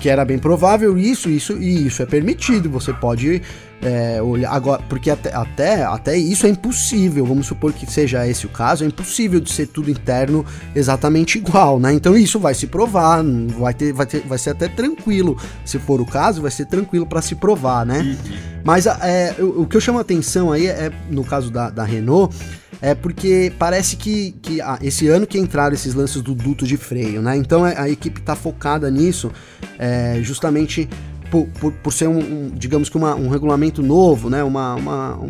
Que 0.00 0.08
era 0.08 0.24
bem 0.24 0.38
provável 0.38 0.98
isso, 0.98 1.30
isso 1.30 1.54
e 1.54 1.86
isso 1.86 2.02
é 2.02 2.06
permitido. 2.06 2.68
Você 2.70 2.92
pode 2.92 3.40
é, 3.82 4.20
olhar 4.22 4.50
agora, 4.50 4.82
porque 4.88 5.10
até, 5.10 5.34
até, 5.34 5.84
até 5.84 6.16
isso 6.16 6.46
é 6.46 6.50
impossível, 6.50 7.24
vamos 7.26 7.46
supor 7.46 7.72
que 7.72 7.90
seja 7.90 8.26
esse 8.26 8.46
o 8.46 8.48
caso, 8.48 8.84
é 8.84 8.86
impossível 8.86 9.40
de 9.40 9.52
ser 9.52 9.66
tudo 9.66 9.90
interno 9.90 10.44
exatamente 10.74 11.38
igual, 11.38 11.78
né? 11.78 11.92
Então 11.92 12.16
isso 12.16 12.38
vai 12.38 12.54
se 12.54 12.66
provar, 12.66 13.22
vai, 13.58 13.74
ter, 13.74 13.92
vai, 13.92 14.06
ter, 14.06 14.20
vai 14.20 14.38
ser 14.38 14.50
até 14.50 14.68
tranquilo, 14.68 15.36
se 15.64 15.78
for 15.78 16.00
o 16.00 16.06
caso, 16.06 16.42
vai 16.42 16.50
ser 16.50 16.66
tranquilo 16.66 17.06
para 17.06 17.22
se 17.22 17.34
provar, 17.34 17.84
né? 17.84 18.00
Uhum. 18.00 18.36
Mas 18.64 18.86
é, 18.86 19.36
o, 19.38 19.62
o, 19.62 19.66
que 19.66 19.76
eu 19.76 19.80
chamo 19.80 19.98
a 19.98 20.02
atenção 20.02 20.50
aí 20.50 20.66
é, 20.66 20.90
no 21.10 21.24
caso 21.24 21.50
da, 21.50 21.70
da 21.70 21.84
Renault, 21.84 22.34
é 22.80 22.94
porque 22.94 23.52
parece 23.58 23.96
que, 23.96 24.32
que 24.42 24.60
ah, 24.60 24.78
esse 24.82 25.08
ano 25.08 25.26
que 25.26 25.38
entraram 25.38 25.74
esses 25.74 25.94
lances 25.94 26.20
do 26.20 26.34
duto 26.34 26.66
de 26.66 26.76
freio, 26.76 27.22
né? 27.22 27.36
Então 27.36 27.64
a, 27.64 27.70
é, 27.70 27.80
a 27.80 27.88
equipe 27.88 28.20
tá 28.20 28.34
focada 28.34 28.90
nisso, 28.90 29.30
é, 29.78 30.18
justamente 30.22 30.88
por, 31.30 31.46
por, 31.60 31.72
por 31.72 31.92
ser 31.92 32.08
um, 32.08 32.18
um, 32.18 32.50
digamos 32.54 32.88
que 32.88 32.96
uma, 32.96 33.14
um 33.14 33.28
regulamento 33.28 33.82
novo, 33.82 34.30
né? 34.30 34.42
Uma, 34.42 34.74
uma 34.74 35.16
um, 35.16 35.28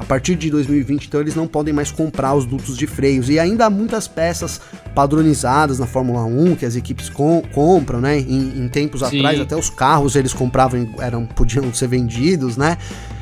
a 0.00 0.04
partir 0.04 0.34
de 0.34 0.50
2020, 0.50 1.06
então 1.06 1.20
eles 1.20 1.34
não 1.34 1.46
podem 1.46 1.74
mais 1.74 1.90
comprar 1.90 2.34
os 2.34 2.46
dutos 2.46 2.74
de 2.76 2.86
freios. 2.86 3.28
E 3.28 3.38
ainda 3.38 3.66
há 3.66 3.70
muitas 3.70 4.08
peças 4.08 4.58
padronizadas 4.94 5.78
na 5.78 5.86
Fórmula 5.86 6.24
1 6.24 6.56
que 6.56 6.64
as 6.64 6.74
equipes 6.74 7.10
com, 7.10 7.42
compram, 7.52 8.00
né? 8.00 8.18
Em, 8.18 8.64
em 8.64 8.68
tempos 8.68 9.00
Sim. 9.00 9.18
atrás, 9.18 9.38
até 9.38 9.54
os 9.54 9.68
carros 9.68 10.16
eles 10.16 10.32
compravam, 10.32 10.88
eram, 10.98 11.26
podiam 11.26 11.72
ser 11.74 11.88
vendidos, 11.88 12.56
né? 12.56 12.78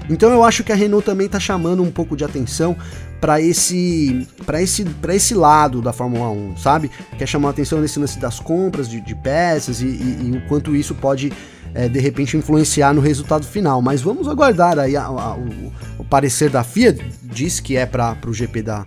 Então 0.09 0.31
eu 0.31 0.43
acho 0.43 0.65
que 0.65 0.73
a 0.73 0.75
Renault 0.75 1.05
também 1.05 1.27
está 1.27 1.39
chamando 1.39 1.83
um 1.83 1.91
pouco 1.91 2.17
de 2.17 2.25
atenção 2.25 2.77
para 3.21 3.41
esse 3.41 4.27
para 4.47 4.63
esse 4.63 4.85
para 4.85 5.15
esse 5.15 5.35
lado 5.35 5.83
da 5.83 5.93
Fórmula 5.93 6.31
1, 6.31 6.57
sabe? 6.59 6.91
Quer 7.19 7.27
chamar 7.27 7.49
a 7.49 7.51
atenção 7.51 7.81
nesse 7.81 7.99
lance 7.99 8.19
das 8.19 8.39
compras 8.39 8.89
de, 8.89 9.01
de 9.01 9.15
peças 9.15 9.83
e, 9.83 9.87
e, 9.87 10.31
e, 10.33 10.37
o 10.37 10.49
quanto 10.49 10.75
isso 10.75 10.95
pode 10.95 11.33
é, 11.75 11.89
de 11.89 11.99
repente 11.99 12.37
influenciar 12.37 12.93
no 12.93 13.01
resultado 13.01 13.47
final. 13.47 13.81
Mas 13.83 14.01
vamos 14.01 14.29
aguardar 14.29 14.79
aí 14.79 14.97
a, 14.97 15.05
a, 15.05 15.35
o, 15.35 15.73
o, 15.99 16.05
parecer 16.05 16.51
da 16.51 16.63
FIA, 16.63 16.97
diz 17.23 17.61
que 17.61 17.77
é 17.77 17.87
para 17.87 18.17
o 18.27 18.33
GP 18.33 18.63
da, 18.63 18.87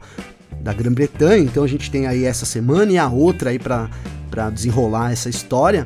da 0.61 0.73
Grã-Bretanha, 0.73 1.43
então 1.43 1.63
a 1.63 1.67
gente 1.67 1.89
tem 1.89 2.07
aí 2.07 2.25
essa 2.25 2.45
semana 2.45 2.91
e 2.91 2.97
a 2.97 3.07
outra 3.07 3.49
aí 3.49 3.59
para 3.59 4.49
desenrolar 4.51 5.11
essa 5.11 5.29
história. 5.29 5.85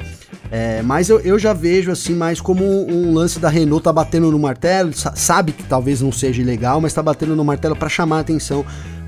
É, 0.52 0.82
mas 0.84 1.10
eu, 1.10 1.20
eu 1.22 1.40
já 1.40 1.54
vejo 1.54 1.92
assim 1.92 2.14
mais 2.14 2.40
como 2.40 2.64
um, 2.64 3.14
lance 3.14 3.40
da 3.40 3.50
Renault 3.50 3.84
tá 3.84 3.92
batendo 3.92 4.32
no 4.32 4.38
martelo, 4.38 4.92
sabe 4.94 5.52
que 5.52 5.64
talvez 5.64 6.02
não 6.02 6.12
seja 6.12 6.44
legal, 6.44 6.80
mas 6.80 6.94
tá 6.94 7.02
batendo 7.02 7.36
no 7.36 7.44
martelo 7.44 7.76
para 7.76 7.90
chamar 7.90 8.18
a 8.18 8.20
atenção 8.20 8.64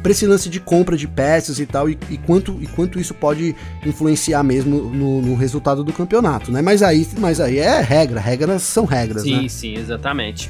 para 0.07 0.13
esse 0.13 0.25
lance 0.25 0.47
de 0.47 0.61
compra 0.61 0.95
de 0.95 1.05
peças 1.05 1.59
e 1.59 1.65
tal, 1.65 1.89
e, 1.89 1.99
e, 2.09 2.17
quanto, 2.17 2.57
e 2.61 2.67
quanto 2.67 2.97
isso 2.97 3.13
pode 3.13 3.53
influenciar 3.85 4.41
mesmo 4.41 4.83
no, 4.83 5.21
no, 5.21 5.35
resultado 5.35 5.83
do 5.83 5.91
campeonato, 5.91 6.49
né? 6.49 6.61
Mas 6.61 6.81
aí, 6.81 7.05
mas 7.17 7.41
aí 7.41 7.59
é 7.59 7.81
regra, 7.81 8.17
regras 8.17 8.63
são 8.63 8.85
regras, 8.85 9.23
sim, 9.23 9.33
né? 9.33 9.41
Sim, 9.41 9.49
sim, 9.49 9.73
exatamente. 9.75 10.49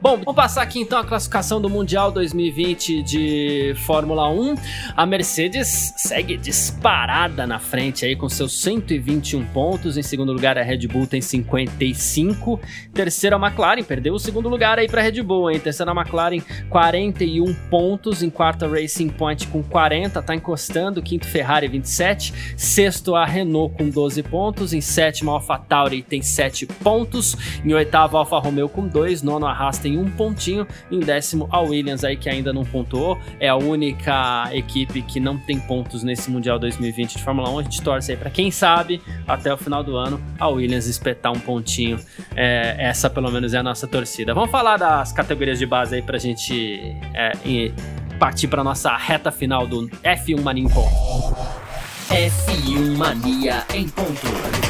Bom, 0.00 0.18
vamos 0.18 0.34
passar 0.34 0.62
aqui 0.62 0.78
então 0.78 0.98
a 0.98 1.04
classificação 1.04 1.58
do 1.58 1.70
Mundial 1.70 2.12
2020 2.12 3.02
de 3.02 3.74
Fórmula 3.86 4.30
1. 4.30 4.54
A 4.94 5.06
Mercedes 5.06 5.92
segue 5.96 6.36
disparada 6.36 7.46
na 7.46 7.58
frente 7.58 8.04
aí 8.04 8.14
com 8.14 8.28
seus 8.28 8.60
121 8.60 9.44
pontos. 9.46 9.96
Em 9.96 10.02
segundo 10.02 10.32
lugar, 10.32 10.58
a 10.58 10.62
Red 10.62 10.86
Bull 10.86 11.06
tem 11.06 11.20
55. 11.20 12.60
Terceira, 12.92 13.36
a 13.36 13.38
McLaren 13.40 13.82
perdeu 13.82 14.14
o 14.14 14.20
segundo 14.20 14.48
lugar 14.48 14.78
aí 14.78 14.86
para 14.86 15.00
a 15.00 15.04
Red 15.04 15.22
Bull, 15.22 15.50
hein? 15.50 15.58
Terceira, 15.58 15.90
a 15.90 15.94
McLaren, 15.94 16.42
41 16.68 17.52
pontos. 17.68 18.22
Em 18.22 18.30
quarta, 18.30 18.68
Racing 18.68 18.97
Point 19.06 19.46
com 19.48 19.62
40, 19.62 20.22
tá 20.22 20.34
encostando. 20.34 21.02
Quinto, 21.02 21.26
Ferrari, 21.26 21.68
27. 21.68 22.32
Sexto, 22.56 23.14
a 23.14 23.24
Renault 23.24 23.76
com 23.76 23.88
12 23.88 24.22
pontos. 24.22 24.72
Em 24.72 24.80
sétimo, 24.80 25.30
a 25.30 25.34
AlphaTauri 25.34 26.02
tem 26.02 26.22
7 26.22 26.66
pontos. 26.66 27.36
Em 27.62 27.72
oitavo, 27.74 28.16
a 28.16 28.20
Alfa 28.20 28.38
Romeo 28.38 28.68
com 28.68 28.88
2. 28.88 29.22
Nono, 29.22 29.46
a 29.46 29.52
Haas 29.52 29.78
tem 29.78 29.98
um 29.98 30.10
pontinho. 30.10 30.66
Em 30.90 31.00
décimo, 31.00 31.48
a 31.52 31.60
Williams 31.60 32.02
aí 32.02 32.16
que 32.16 32.28
ainda 32.28 32.52
não 32.52 32.64
pontuou. 32.64 33.18
É 33.38 33.48
a 33.48 33.56
única 33.56 34.48
equipe 34.52 35.02
que 35.02 35.20
não 35.20 35.36
tem 35.38 35.60
pontos 35.60 36.02
nesse 36.02 36.30
Mundial 36.30 36.58
2020 36.58 37.18
de 37.18 37.22
Fórmula 37.22 37.50
1. 37.50 37.58
A 37.58 37.62
gente 37.62 37.82
torce 37.82 38.12
aí 38.12 38.16
para 38.16 38.30
quem 38.30 38.50
sabe, 38.50 39.00
até 39.26 39.52
o 39.52 39.56
final 39.56 39.84
do 39.84 39.96
ano, 39.96 40.20
a 40.38 40.48
Williams 40.48 40.86
espetar 40.86 41.32
um 41.32 41.38
pontinho. 41.38 41.98
É, 42.34 42.76
essa 42.78 43.10
pelo 43.10 43.30
menos 43.30 43.52
é 43.54 43.58
a 43.58 43.62
nossa 43.62 43.86
torcida. 43.86 44.32
Vamos 44.32 44.50
falar 44.50 44.76
das 44.76 45.12
categorias 45.12 45.58
de 45.58 45.66
base 45.66 45.96
aí 45.96 46.02
pra 46.02 46.18
gente 46.18 46.96
é, 47.14 47.32
partir 48.18 48.48
para 48.48 48.64
nossa 48.64 48.96
reta 48.96 49.30
final 49.30 49.66
do 49.66 49.88
F1 50.02 50.42
Mania 50.42 50.64
em 50.64 50.68
ponto. 50.68 51.36
F1 52.10 52.96
Mania 52.96 53.64
em 53.72 53.88
ponto. 53.88 54.68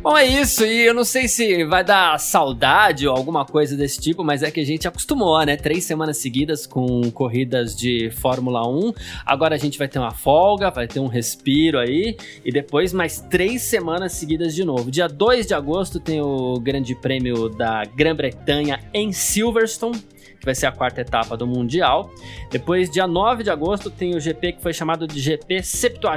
Bom, 0.00 0.16
é 0.16 0.24
isso, 0.24 0.64
e 0.64 0.86
eu 0.86 0.94
não 0.94 1.04
sei 1.04 1.28
se 1.28 1.64
vai 1.64 1.84
dar 1.84 2.18
saudade 2.18 3.06
ou 3.06 3.14
alguma 3.14 3.44
coisa 3.44 3.76
desse 3.76 4.00
tipo, 4.00 4.24
mas 4.24 4.42
é 4.42 4.50
que 4.50 4.60
a 4.60 4.64
gente 4.64 4.88
acostumou, 4.88 5.44
né? 5.44 5.56
Três 5.56 5.84
semanas 5.84 6.16
seguidas 6.16 6.66
com 6.66 7.10
corridas 7.10 7.76
de 7.76 8.10
Fórmula 8.12 8.66
1. 8.66 8.94
Agora 9.26 9.56
a 9.56 9.58
gente 9.58 9.76
vai 9.76 9.88
ter 9.88 9.98
uma 9.98 10.12
folga, 10.12 10.70
vai 10.70 10.86
ter 10.86 11.00
um 11.00 11.08
respiro 11.08 11.78
aí, 11.78 12.16
e 12.42 12.50
depois 12.50 12.92
mais 12.92 13.20
três 13.20 13.60
semanas 13.60 14.12
seguidas 14.12 14.54
de 14.54 14.64
novo. 14.64 14.90
Dia 14.90 15.08
2 15.08 15.46
de 15.48 15.52
agosto 15.52 16.00
tem 16.00 16.22
o 16.22 16.58
Grande 16.58 16.94
Prêmio 16.94 17.50
da 17.50 17.84
Grã-Bretanha 17.84 18.80
em 18.94 19.12
Silverstone 19.12 20.02
vai 20.48 20.54
ser 20.54 20.66
a 20.66 20.72
quarta 20.72 21.02
etapa 21.02 21.36
do 21.36 21.46
Mundial. 21.46 22.10
Depois, 22.50 22.90
dia 22.90 23.06
9 23.06 23.42
de 23.42 23.50
agosto, 23.50 23.90
tem 23.90 24.16
o 24.16 24.20
GP 24.20 24.54
que 24.54 24.62
foi 24.62 24.72
chamado 24.72 25.06
de 25.06 25.20
GP 25.20 25.62
70 25.62 26.08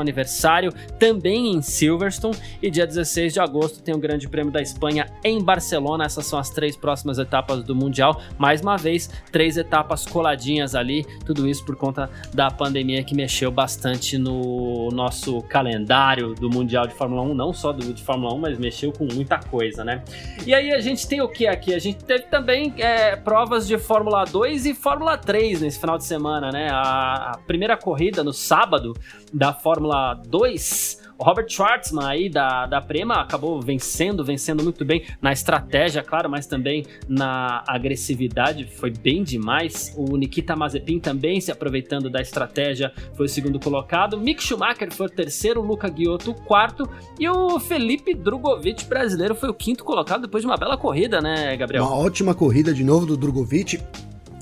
aniversário, 0.00 0.72
também 0.98 1.52
em 1.52 1.60
Silverstone. 1.60 2.36
E 2.62 2.70
dia 2.70 2.86
16 2.86 3.34
de 3.34 3.40
agosto 3.40 3.82
tem 3.82 3.94
o 3.94 3.98
Grande 3.98 4.26
Prêmio 4.28 4.50
da 4.50 4.62
Espanha 4.62 5.06
em 5.22 5.42
Barcelona. 5.42 6.04
Essas 6.04 6.24
são 6.26 6.38
as 6.38 6.48
três 6.48 6.76
próximas 6.76 7.18
etapas 7.18 7.62
do 7.62 7.74
Mundial. 7.74 8.20
Mais 8.38 8.62
uma 8.62 8.78
vez, 8.78 9.10
três 9.30 9.58
etapas 9.58 10.06
coladinhas 10.06 10.74
ali. 10.74 11.04
Tudo 11.26 11.46
isso 11.46 11.64
por 11.64 11.76
conta 11.76 12.08
da 12.32 12.50
pandemia 12.50 13.04
que 13.04 13.14
mexeu 13.14 13.50
bastante 13.50 14.16
no 14.16 14.88
nosso 14.92 15.42
calendário 15.42 16.34
do 16.34 16.48
Mundial 16.48 16.86
de 16.86 16.94
Fórmula 16.94 17.20
1, 17.22 17.34
não 17.34 17.52
só 17.52 17.70
do 17.72 17.92
de 17.92 18.02
Fórmula 18.02 18.34
1, 18.34 18.38
mas 18.38 18.58
mexeu 18.58 18.92
com 18.92 19.04
muita 19.04 19.38
coisa, 19.38 19.84
né? 19.84 20.02
E 20.46 20.54
aí 20.54 20.72
a 20.72 20.80
gente 20.80 21.06
tem 21.06 21.20
o 21.20 21.28
que 21.28 21.46
aqui? 21.46 21.74
A 21.74 21.78
gente 21.78 22.02
teve 22.02 22.24
também 22.24 22.72
é, 22.78 23.14
provas 23.16 23.44
provas 23.44 23.66
de 23.76 23.78
Fórmula 23.78 24.24
2 24.24 24.66
e 24.66 24.74
Fórmula 24.74 25.18
3 25.18 25.62
nesse 25.62 25.80
final 25.80 25.98
de 25.98 26.04
semana, 26.04 26.52
né? 26.52 26.68
A, 26.70 27.32
a 27.32 27.38
primeira 27.38 27.76
corrida 27.76 28.22
no 28.22 28.32
sábado 28.32 28.94
da 29.32 29.52
Fórmula 29.52 30.14
2 30.26 31.03
Robert 31.18 31.48
Schwartzman 31.48 32.06
aí 32.06 32.28
da, 32.28 32.66
da 32.66 32.80
Prema 32.80 33.20
acabou 33.20 33.60
vencendo, 33.60 34.24
vencendo 34.24 34.62
muito 34.62 34.84
bem 34.84 35.04
na 35.20 35.32
estratégia, 35.32 36.02
claro, 36.02 36.28
mas 36.28 36.46
também 36.46 36.84
na 37.08 37.62
agressividade, 37.66 38.64
foi 38.64 38.90
bem 38.90 39.22
demais. 39.22 39.94
O 39.96 40.16
Nikita 40.16 40.56
Mazepin 40.56 40.98
também 40.98 41.40
se 41.40 41.50
aproveitando 41.50 42.10
da 42.10 42.20
estratégia, 42.20 42.92
foi 43.14 43.26
o 43.26 43.28
segundo 43.28 43.60
colocado. 43.60 44.18
Mick 44.18 44.42
Schumacher 44.42 44.92
foi 44.92 45.06
o 45.06 45.10
terceiro, 45.10 45.60
o 45.60 45.64
Luca 45.64 45.88
Ghiotto 45.88 46.24
o 46.30 46.34
quarto 46.34 46.88
e 47.18 47.28
o 47.28 47.58
Felipe 47.60 48.14
Drogovic 48.14 48.86
brasileiro 48.86 49.34
foi 49.34 49.48
o 49.48 49.54
quinto 49.54 49.84
colocado 49.84 50.22
depois 50.22 50.42
de 50.42 50.48
uma 50.48 50.56
bela 50.56 50.76
corrida, 50.76 51.20
né, 51.20 51.56
Gabriel? 51.56 51.84
Uma 51.84 51.96
ótima 51.96 52.34
corrida 52.34 52.72
de 52.72 52.84
novo 52.84 53.06
do 53.06 53.16
Drogovic 53.16 53.78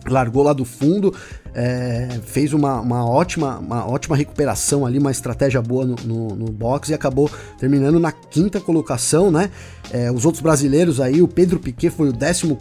largou 0.09 0.43
lá 0.43 0.53
do 0.53 0.65
fundo, 0.65 1.15
é, 1.55 2.09
fez 2.25 2.53
uma, 2.53 2.81
uma, 2.81 3.09
ótima, 3.09 3.59
uma 3.59 3.87
ótima 3.87 4.17
recuperação 4.17 4.87
ali, 4.87 4.99
uma 4.99 5.11
estratégia 5.11 5.61
boa 5.61 5.85
no, 5.85 5.97
no, 6.05 6.29
no 6.37 6.53
box 6.53 6.91
e 6.91 6.95
acabou 6.95 7.31
terminando 7.59 8.01
na 8.01 8.11
quinta 8.11 8.61
colocação, 8.61 9.31
né? 9.31 9.51
É, 9.93 10.11
os 10.11 10.25
outros 10.25 10.43
brasileiros 10.43 11.01
aí, 11.01 11.21
o 11.21 11.29
Pedro 11.29 11.59
Piquet 11.59 11.91
foi 11.91 12.09
o 12.09 12.12
14 12.12 12.57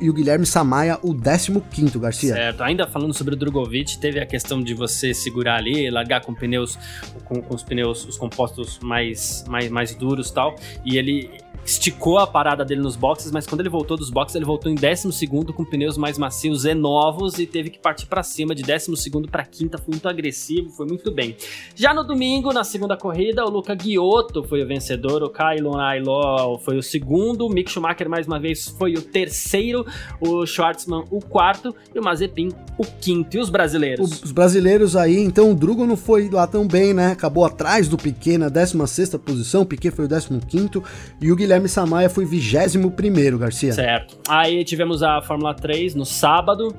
e 0.00 0.08
o 0.08 0.12
Guilherme 0.12 0.46
Samaia 0.46 0.98
o 1.02 1.14
15 1.14 1.98
Garcia. 1.98 2.34
Certo, 2.34 2.62
ainda 2.62 2.86
falando 2.86 3.12
sobre 3.12 3.34
o 3.34 3.36
Drogovic, 3.36 3.98
teve 3.98 4.20
a 4.20 4.26
questão 4.26 4.62
de 4.62 4.74
você 4.74 5.12
segurar 5.12 5.56
ali, 5.56 5.90
largar 5.90 6.20
com 6.20 6.32
pneus, 6.32 6.78
com, 7.24 7.42
com 7.42 7.54
os 7.54 7.62
pneus, 7.62 8.06
os 8.06 8.16
compostos 8.16 8.78
mais, 8.80 9.44
mais, 9.48 9.68
mais 9.68 9.94
duros 9.94 10.30
tal, 10.30 10.54
e 10.84 10.96
ele 10.96 11.30
esticou 11.68 12.18
a 12.18 12.26
parada 12.26 12.64
dele 12.64 12.80
nos 12.80 12.96
boxes, 12.96 13.30
mas 13.30 13.46
quando 13.46 13.60
ele 13.60 13.68
voltou 13.68 13.96
dos 13.96 14.08
boxes, 14.08 14.34
ele 14.34 14.44
voltou 14.44 14.72
em 14.72 14.74
12 14.74 15.26
com 15.52 15.64
pneus 15.64 15.98
mais 15.98 16.16
macios 16.16 16.64
e 16.64 16.74
novos 16.74 17.38
e 17.38 17.46
teve 17.46 17.68
que 17.68 17.78
partir 17.78 18.06
para 18.06 18.22
cima 18.22 18.54
de 18.54 18.62
12 18.62 19.28
para 19.30 19.44
quinta, 19.44 19.76
foi 19.76 19.92
muito 19.92 20.08
agressivo, 20.08 20.70
foi 20.70 20.86
muito 20.86 21.12
bem. 21.12 21.36
Já 21.74 21.92
no 21.92 22.02
domingo, 22.02 22.52
na 22.52 22.64
segunda 22.64 22.96
corrida, 22.96 23.44
o 23.44 23.50
Luca 23.50 23.74
Ghiotto 23.74 24.42
foi 24.44 24.62
o 24.62 24.66
vencedor, 24.66 25.22
o 25.22 25.30
Kylon 25.30 25.78
Ailó 25.78 26.58
foi 26.58 26.78
o 26.78 26.82
segundo, 26.82 27.46
o 27.46 27.50
Mick 27.50 27.70
Schumacher 27.70 28.08
mais 28.08 28.26
uma 28.26 28.40
vez 28.40 28.68
foi 28.68 28.94
o 28.94 29.02
terceiro, 29.02 29.84
o 30.20 30.46
Schwartzman 30.46 31.04
o 31.10 31.20
quarto 31.20 31.74
e 31.94 31.98
o 31.98 32.02
Mazepin 32.02 32.48
o 32.78 32.84
quinto. 32.84 33.36
E 33.36 33.40
os 33.40 33.50
brasileiros? 33.50 34.22
Os 34.22 34.32
brasileiros 34.32 34.96
aí, 34.96 35.18
então 35.18 35.50
o 35.50 35.54
Drugo 35.54 35.84
não 35.84 35.96
foi 35.96 36.30
lá 36.30 36.46
tão 36.46 36.66
bem, 36.66 36.94
né? 36.94 37.12
Acabou 37.12 37.44
atrás 37.44 37.88
do 37.88 37.98
Piquet 37.98 38.38
na 38.38 38.48
16 38.48 39.16
posição, 39.16 39.62
o 39.62 39.66
Piquet 39.66 39.90
foi 39.90 40.06
o 40.06 40.08
15 40.08 40.68
e 41.20 41.30
o 41.30 41.36
Guilherme 41.36 41.57
Guilherme 41.58 41.68
Samaia 41.68 42.08
foi 42.08 42.24
21 42.24 43.36
Garcia. 43.36 43.72
Certo. 43.72 44.16
Aí 44.28 44.64
tivemos 44.64 45.02
a 45.02 45.20
Fórmula 45.20 45.52
3 45.54 45.94
no 45.94 46.06
sábado. 46.06 46.74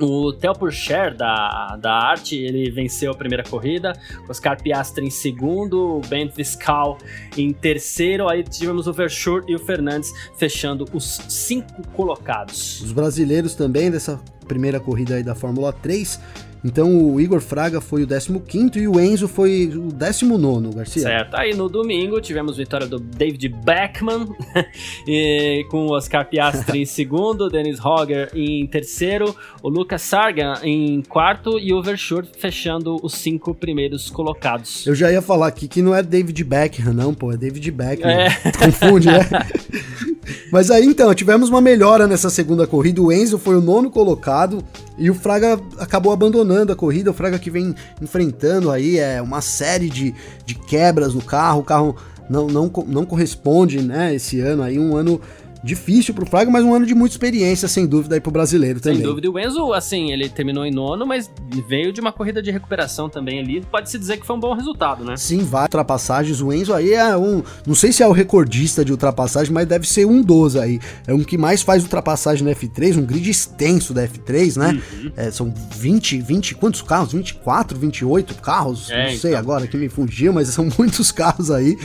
O 0.00 0.32
Theo 0.32 0.52
Pourchaire 0.54 1.16
da, 1.16 1.76
da 1.80 1.92
Arte, 1.92 2.36
ele 2.36 2.68
venceu 2.70 3.12
a 3.12 3.14
primeira 3.14 3.44
corrida, 3.44 3.92
Oscar 4.28 4.60
Piastri 4.60 5.06
em 5.06 5.10
segundo, 5.10 5.98
o 5.98 6.00
Ben 6.08 6.28
Viscal 6.28 6.98
em 7.36 7.52
terceiro, 7.52 8.28
aí 8.28 8.42
tivemos 8.42 8.88
o 8.88 8.92
Verschur 8.92 9.44
e 9.46 9.54
o 9.54 9.58
Fernandes 9.58 10.12
fechando 10.36 10.84
os 10.92 11.20
cinco 11.28 11.86
colocados. 11.92 12.80
Os 12.80 12.90
brasileiros 12.90 13.54
também 13.54 13.88
dessa 13.88 14.20
primeira 14.48 14.80
corrida 14.80 15.14
aí 15.14 15.22
da 15.22 15.36
Fórmula 15.36 15.72
3, 15.72 16.20
então 16.64 17.12
o 17.12 17.20
Igor 17.20 17.40
Fraga 17.40 17.80
foi 17.80 18.04
o 18.04 18.06
15 18.06 18.78
e 18.78 18.88
o 18.88 18.98
Enzo 18.98 19.28
foi 19.28 19.66
o 19.66 19.92
19, 19.92 20.74
Garcia. 20.74 21.02
Certo. 21.02 21.34
Aí 21.34 21.54
no 21.54 21.68
domingo 21.68 22.20
tivemos 22.20 22.56
vitória 22.56 22.86
do 22.86 22.98
David 22.98 23.48
Beckman, 23.48 24.28
e, 25.06 25.66
com 25.70 25.86
o 25.86 25.92
Oscar 25.92 26.26
Piastri 26.28 26.80
em 26.80 26.86
segundo, 26.86 27.50
Dennis 27.50 27.78
Hogger 27.84 28.30
em 28.34 28.66
terceiro, 28.66 29.36
o 29.62 29.68
Lucas 29.68 30.02
Sargan 30.02 30.54
em 30.62 31.02
quarto 31.02 31.58
e 31.58 31.72
o 31.74 31.82
Verschur 31.82 32.24
fechando 32.38 32.96
os 33.02 33.14
cinco 33.14 33.54
primeiros 33.54 34.08
colocados. 34.08 34.86
Eu 34.86 34.94
já 34.94 35.12
ia 35.12 35.20
falar 35.20 35.48
aqui 35.48 35.68
que 35.68 35.82
não 35.82 35.94
é 35.94 36.02
David 36.02 36.42
Beckham, 36.44 36.94
não, 36.94 37.12
pô, 37.12 37.30
é 37.32 37.36
David 37.36 37.70
Beckman. 37.70 38.14
É. 38.14 38.30
Confunde, 38.58 39.08
né? 39.08 39.20
Mas 40.50 40.70
aí 40.70 40.84
então, 40.84 41.12
tivemos 41.14 41.48
uma 41.48 41.60
melhora 41.60 42.06
nessa 42.06 42.30
segunda 42.30 42.66
corrida. 42.66 43.00
O 43.02 43.12
Enzo 43.12 43.38
foi 43.38 43.56
o 43.56 43.60
nono 43.60 43.90
colocado 43.90 44.62
e 44.96 45.10
o 45.10 45.14
Fraga 45.14 45.60
acabou 45.78 46.12
abandonando 46.12 46.72
a 46.72 46.76
corrida. 46.76 47.10
O 47.10 47.14
Fraga 47.14 47.38
que 47.38 47.50
vem 47.50 47.74
enfrentando 48.00 48.70
aí 48.70 48.98
é 48.98 49.20
uma 49.20 49.40
série 49.40 49.88
de, 49.88 50.14
de 50.44 50.54
quebras 50.54 51.14
no 51.14 51.22
carro. 51.22 51.60
O 51.60 51.64
carro 51.64 51.96
não, 52.28 52.46
não, 52.46 52.70
não 52.86 53.04
corresponde, 53.04 53.82
né? 53.82 54.14
Esse 54.14 54.40
ano 54.40 54.62
aí, 54.62 54.78
um 54.78 54.96
ano 54.96 55.20
difícil 55.64 56.12
pro 56.12 56.26
Fraga, 56.26 56.50
mas 56.50 56.62
um 56.62 56.74
ano 56.74 56.84
de 56.84 56.94
muita 56.94 57.14
experiência, 57.14 57.66
sem 57.66 57.86
dúvida, 57.86 58.14
aí 58.14 58.20
pro 58.20 58.30
brasileiro 58.30 58.80
também. 58.80 58.98
Sem 58.98 59.06
dúvida. 59.06 59.26
E 59.26 59.30
o 59.30 59.38
Enzo, 59.38 59.72
assim, 59.72 60.12
ele 60.12 60.28
terminou 60.28 60.64
em 60.64 60.70
nono, 60.70 61.06
mas 61.06 61.30
veio 61.66 61.92
de 61.92 62.00
uma 62.00 62.12
corrida 62.12 62.42
de 62.42 62.50
recuperação 62.50 63.08
também 63.08 63.40
ali. 63.40 63.62
Pode-se 63.62 63.98
dizer 63.98 64.18
que 64.18 64.26
foi 64.26 64.36
um 64.36 64.40
bom 64.40 64.52
resultado, 64.54 65.04
né? 65.04 65.16
Sim, 65.16 65.38
várias 65.38 65.64
ultrapassagens. 65.64 66.40
O 66.42 66.52
Enzo 66.52 66.74
aí 66.74 66.92
é 66.92 67.16
um. 67.16 67.42
Não 67.66 67.74
sei 67.74 67.92
se 67.92 68.02
é 68.02 68.06
o 68.06 68.12
recordista 68.12 68.84
de 68.84 68.92
ultrapassagem, 68.92 69.52
mas 69.52 69.66
deve 69.66 69.88
ser 69.88 70.04
um 70.04 70.20
dos 70.20 70.54
aí. 70.56 70.78
É 71.06 71.14
um 71.14 71.24
que 71.24 71.38
mais 71.38 71.62
faz 71.62 71.82
ultrapassagem 71.82 72.44
no 72.44 72.50
F3, 72.50 72.98
um 72.98 73.06
grid 73.06 73.30
extenso 73.30 73.94
da 73.94 74.06
F3, 74.06 74.58
né? 74.58 74.82
Uhum. 74.92 75.12
É, 75.16 75.30
são 75.30 75.52
20, 75.76 76.20
20. 76.20 76.54
Quantos 76.56 76.82
carros? 76.82 77.12
24, 77.12 77.78
28 77.78 78.34
carros? 78.34 78.90
É, 78.90 79.12
não 79.12 79.18
sei 79.18 79.30
então. 79.30 79.40
agora 79.40 79.66
que 79.66 79.76
me 79.76 79.88
fugiu, 79.88 80.32
mas 80.32 80.48
são 80.54 80.68
muitos 80.78 81.10
carros 81.10 81.50
aí. 81.50 81.78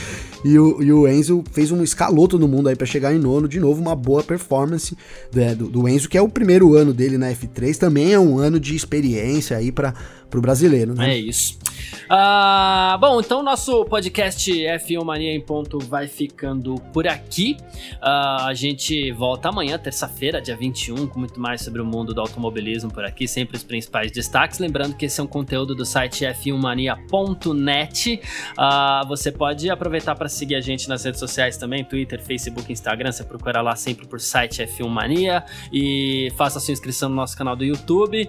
E 0.44 0.58
o, 0.58 0.82
e 0.82 0.92
o 0.92 1.06
Enzo 1.06 1.44
fez 1.52 1.70
um 1.70 1.82
escaloto 1.82 2.38
no 2.38 2.48
mundo 2.48 2.68
aí 2.68 2.76
para 2.76 2.86
chegar 2.86 3.14
em 3.14 3.18
nono 3.18 3.46
de 3.46 3.60
novo 3.60 3.69
novo 3.70 3.80
uma 3.80 3.94
boa 3.94 4.22
performance 4.22 4.96
né, 5.32 5.54
do, 5.54 5.68
do 5.68 5.88
Enzo, 5.88 6.08
que 6.08 6.18
é 6.18 6.22
o 6.22 6.28
primeiro 6.28 6.74
ano 6.74 6.92
dele 6.92 7.16
na 7.16 7.30
F3, 7.30 7.76
também 7.76 8.12
é 8.12 8.18
um 8.18 8.38
ano 8.38 8.58
de 8.58 8.74
experiência 8.74 9.56
aí 9.56 9.70
para 9.70 9.94
o 10.38 10.42
brasileiro, 10.42 10.94
né? 10.94 11.14
É 11.14 11.18
isso. 11.18 11.58
Uh, 12.10 12.98
bom, 12.98 13.20
então 13.20 13.40
nosso 13.42 13.84
podcast 13.84 14.50
F1 14.50 15.04
Mania 15.04 15.32
em 15.32 15.40
ponto 15.40 15.78
vai 15.78 16.08
ficando 16.08 16.74
por 16.92 17.06
aqui. 17.06 17.56
Uh, 18.02 18.46
a 18.46 18.54
gente 18.54 19.12
volta 19.12 19.48
amanhã, 19.48 19.78
terça-feira, 19.78 20.40
dia 20.40 20.56
21, 20.56 21.06
com 21.06 21.20
muito 21.20 21.40
mais 21.40 21.62
sobre 21.62 21.80
o 21.80 21.84
mundo 21.84 22.12
do 22.12 22.20
automobilismo 22.20 22.92
por 22.92 23.04
aqui, 23.04 23.28
sempre 23.28 23.56
os 23.56 23.62
principais 23.62 24.10
destaques. 24.10 24.58
Lembrando 24.58 24.96
que 24.96 25.06
esse 25.06 25.20
é 25.20 25.22
um 25.22 25.26
conteúdo 25.26 25.72
do 25.74 25.84
site 25.84 26.24
f1mania.net. 26.24 28.20
Uh, 28.58 29.06
você 29.06 29.30
pode 29.30 29.70
aproveitar 29.70 30.16
para 30.16 30.28
seguir 30.28 30.56
a 30.56 30.60
gente 30.60 30.88
nas 30.88 31.04
redes 31.04 31.20
sociais 31.20 31.56
também, 31.56 31.84
Twitter, 31.84 32.20
Facebook, 32.20 32.72
Instagram. 32.72 33.12
Você 33.12 33.22
procura 33.22 33.60
lá 33.60 33.76
sempre 33.76 34.06
por 34.06 34.20
site 34.20 34.62
F1 34.62 34.88
Mania 34.88 35.44
e 35.72 36.32
faça 36.36 36.58
sua 36.58 36.72
inscrição 36.72 37.08
no 37.08 37.14
nosso 37.14 37.36
canal 37.36 37.54
do 37.54 37.64
YouTube. 37.64 38.28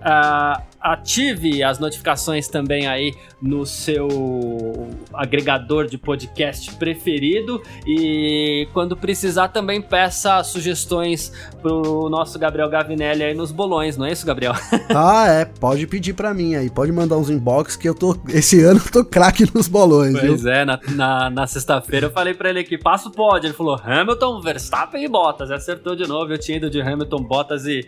Uh, 0.00 0.62
ative 0.80 1.62
as 1.62 1.78
notificações 1.78 2.48
também 2.48 2.86
aí 2.86 3.14
no 3.40 3.66
seu 3.66 4.88
agregador 5.12 5.86
de 5.86 5.98
podcast 5.98 6.74
preferido. 6.76 7.62
E 7.86 8.66
quando 8.72 8.96
precisar 8.96 9.48
também 9.48 9.80
peça 9.82 10.42
sugestões 10.42 11.32
pro 11.60 12.08
nosso 12.08 12.38
Gabriel 12.38 12.68
Gavinelli 12.70 13.22
aí 13.22 13.34
nos 13.34 13.52
bolões, 13.52 13.96
não 13.96 14.06
é 14.06 14.12
isso, 14.12 14.24
Gabriel? 14.26 14.54
ah, 14.94 15.26
é, 15.28 15.44
pode 15.44 15.86
pedir 15.86 16.14
para 16.14 16.32
mim 16.32 16.54
aí, 16.54 16.70
pode 16.70 16.90
mandar 16.92 17.18
uns 17.18 17.28
inbox 17.28 17.76
que 17.76 17.88
eu 17.88 17.94
tô, 17.94 18.16
esse 18.28 18.62
ano 18.62 18.80
eu 18.84 18.90
tô 18.90 19.04
craque 19.04 19.44
nos 19.54 19.68
bolões, 19.68 20.18
Pois 20.18 20.42
viu? 20.42 20.52
é, 20.52 20.64
na, 20.64 20.80
na, 20.88 21.30
na 21.30 21.46
sexta-feira 21.46 22.06
eu 22.06 22.10
falei 22.10 22.32
para 22.32 22.50
ele 22.50 22.60
aqui, 22.60 22.78
passo 22.78 23.10
pode, 23.10 23.46
ele 23.46 23.54
falou 23.54 23.78
Hamilton, 23.82 24.40
Verstappen 24.40 25.04
e 25.04 25.08
Bottas, 25.08 25.50
acertou 25.50 25.94
de 25.94 26.06
novo, 26.06 26.32
eu 26.32 26.38
tinha 26.38 26.56
ido 26.56 26.70
de 26.70 26.80
Hamilton, 26.80 27.22
Bottas 27.22 27.66
e 27.66 27.86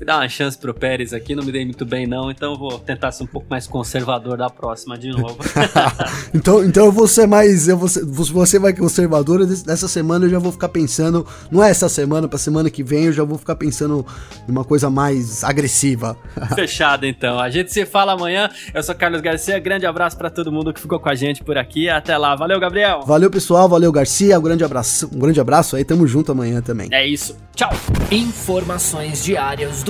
fui 0.00 0.06
dar 0.06 0.16
uma 0.16 0.28
chance 0.30 0.56
pro 0.56 0.72
Pérez 0.72 1.12
aqui, 1.12 1.34
não 1.34 1.44
me 1.44 1.52
dei 1.52 1.62
muito 1.62 1.84
bem 1.84 2.06
não, 2.06 2.30
então 2.30 2.56
vou 2.56 2.78
tentar 2.78 3.12
ser 3.12 3.24
um 3.24 3.26
pouco 3.26 3.46
mais 3.50 3.66
conservador 3.66 4.38
da 4.38 4.48
próxima 4.48 4.96
de 4.96 5.10
novo. 5.10 5.36
então, 6.32 6.64
então 6.64 6.86
eu 6.86 6.92
vou 6.92 7.06
ser 7.06 7.26
mais, 7.26 7.68
eu 7.68 7.76
vou 7.76 7.86
ser, 7.86 8.02
você 8.06 8.58
vai 8.58 8.72
conservador, 8.72 9.46
nessa 9.66 9.88
semana 9.88 10.24
eu 10.24 10.30
já 10.30 10.38
vou 10.38 10.52
ficar 10.52 10.70
pensando, 10.70 11.26
não 11.50 11.62
é 11.62 11.68
essa 11.68 11.86
semana, 11.86 12.26
pra 12.26 12.38
semana 12.38 12.70
que 12.70 12.82
vem 12.82 13.04
eu 13.04 13.12
já 13.12 13.24
vou 13.24 13.36
ficar 13.36 13.56
pensando 13.56 14.06
em 14.48 14.50
uma 14.50 14.64
coisa 14.64 14.88
mais 14.88 15.44
agressiva. 15.44 16.16
Fechado 16.54 17.04
então, 17.04 17.38
a 17.38 17.50
gente 17.50 17.70
se 17.70 17.84
fala 17.84 18.12
amanhã, 18.12 18.48
eu 18.72 18.82
sou 18.82 18.94
Carlos 18.94 19.20
Garcia, 19.20 19.58
grande 19.58 19.84
abraço 19.84 20.16
para 20.16 20.30
todo 20.30 20.50
mundo 20.50 20.72
que 20.72 20.80
ficou 20.80 20.98
com 20.98 21.10
a 21.10 21.14
gente 21.14 21.44
por 21.44 21.58
aqui, 21.58 21.90
até 21.90 22.16
lá, 22.16 22.34
valeu 22.34 22.58
Gabriel! 22.58 23.02
Valeu 23.02 23.30
pessoal, 23.30 23.68
valeu 23.68 23.92
Garcia, 23.92 24.38
um 24.38 24.42
grande 24.42 24.64
abraço, 24.64 25.10
um 25.14 25.18
grande 25.18 25.38
abraço 25.38 25.76
aí, 25.76 25.84
tamo 25.84 26.06
junto 26.06 26.32
amanhã 26.32 26.62
também. 26.62 26.88
É 26.90 27.06
isso, 27.06 27.36
tchau! 27.54 27.70
Informações 28.10 29.22
diárias 29.22 29.82
do 29.82 29.89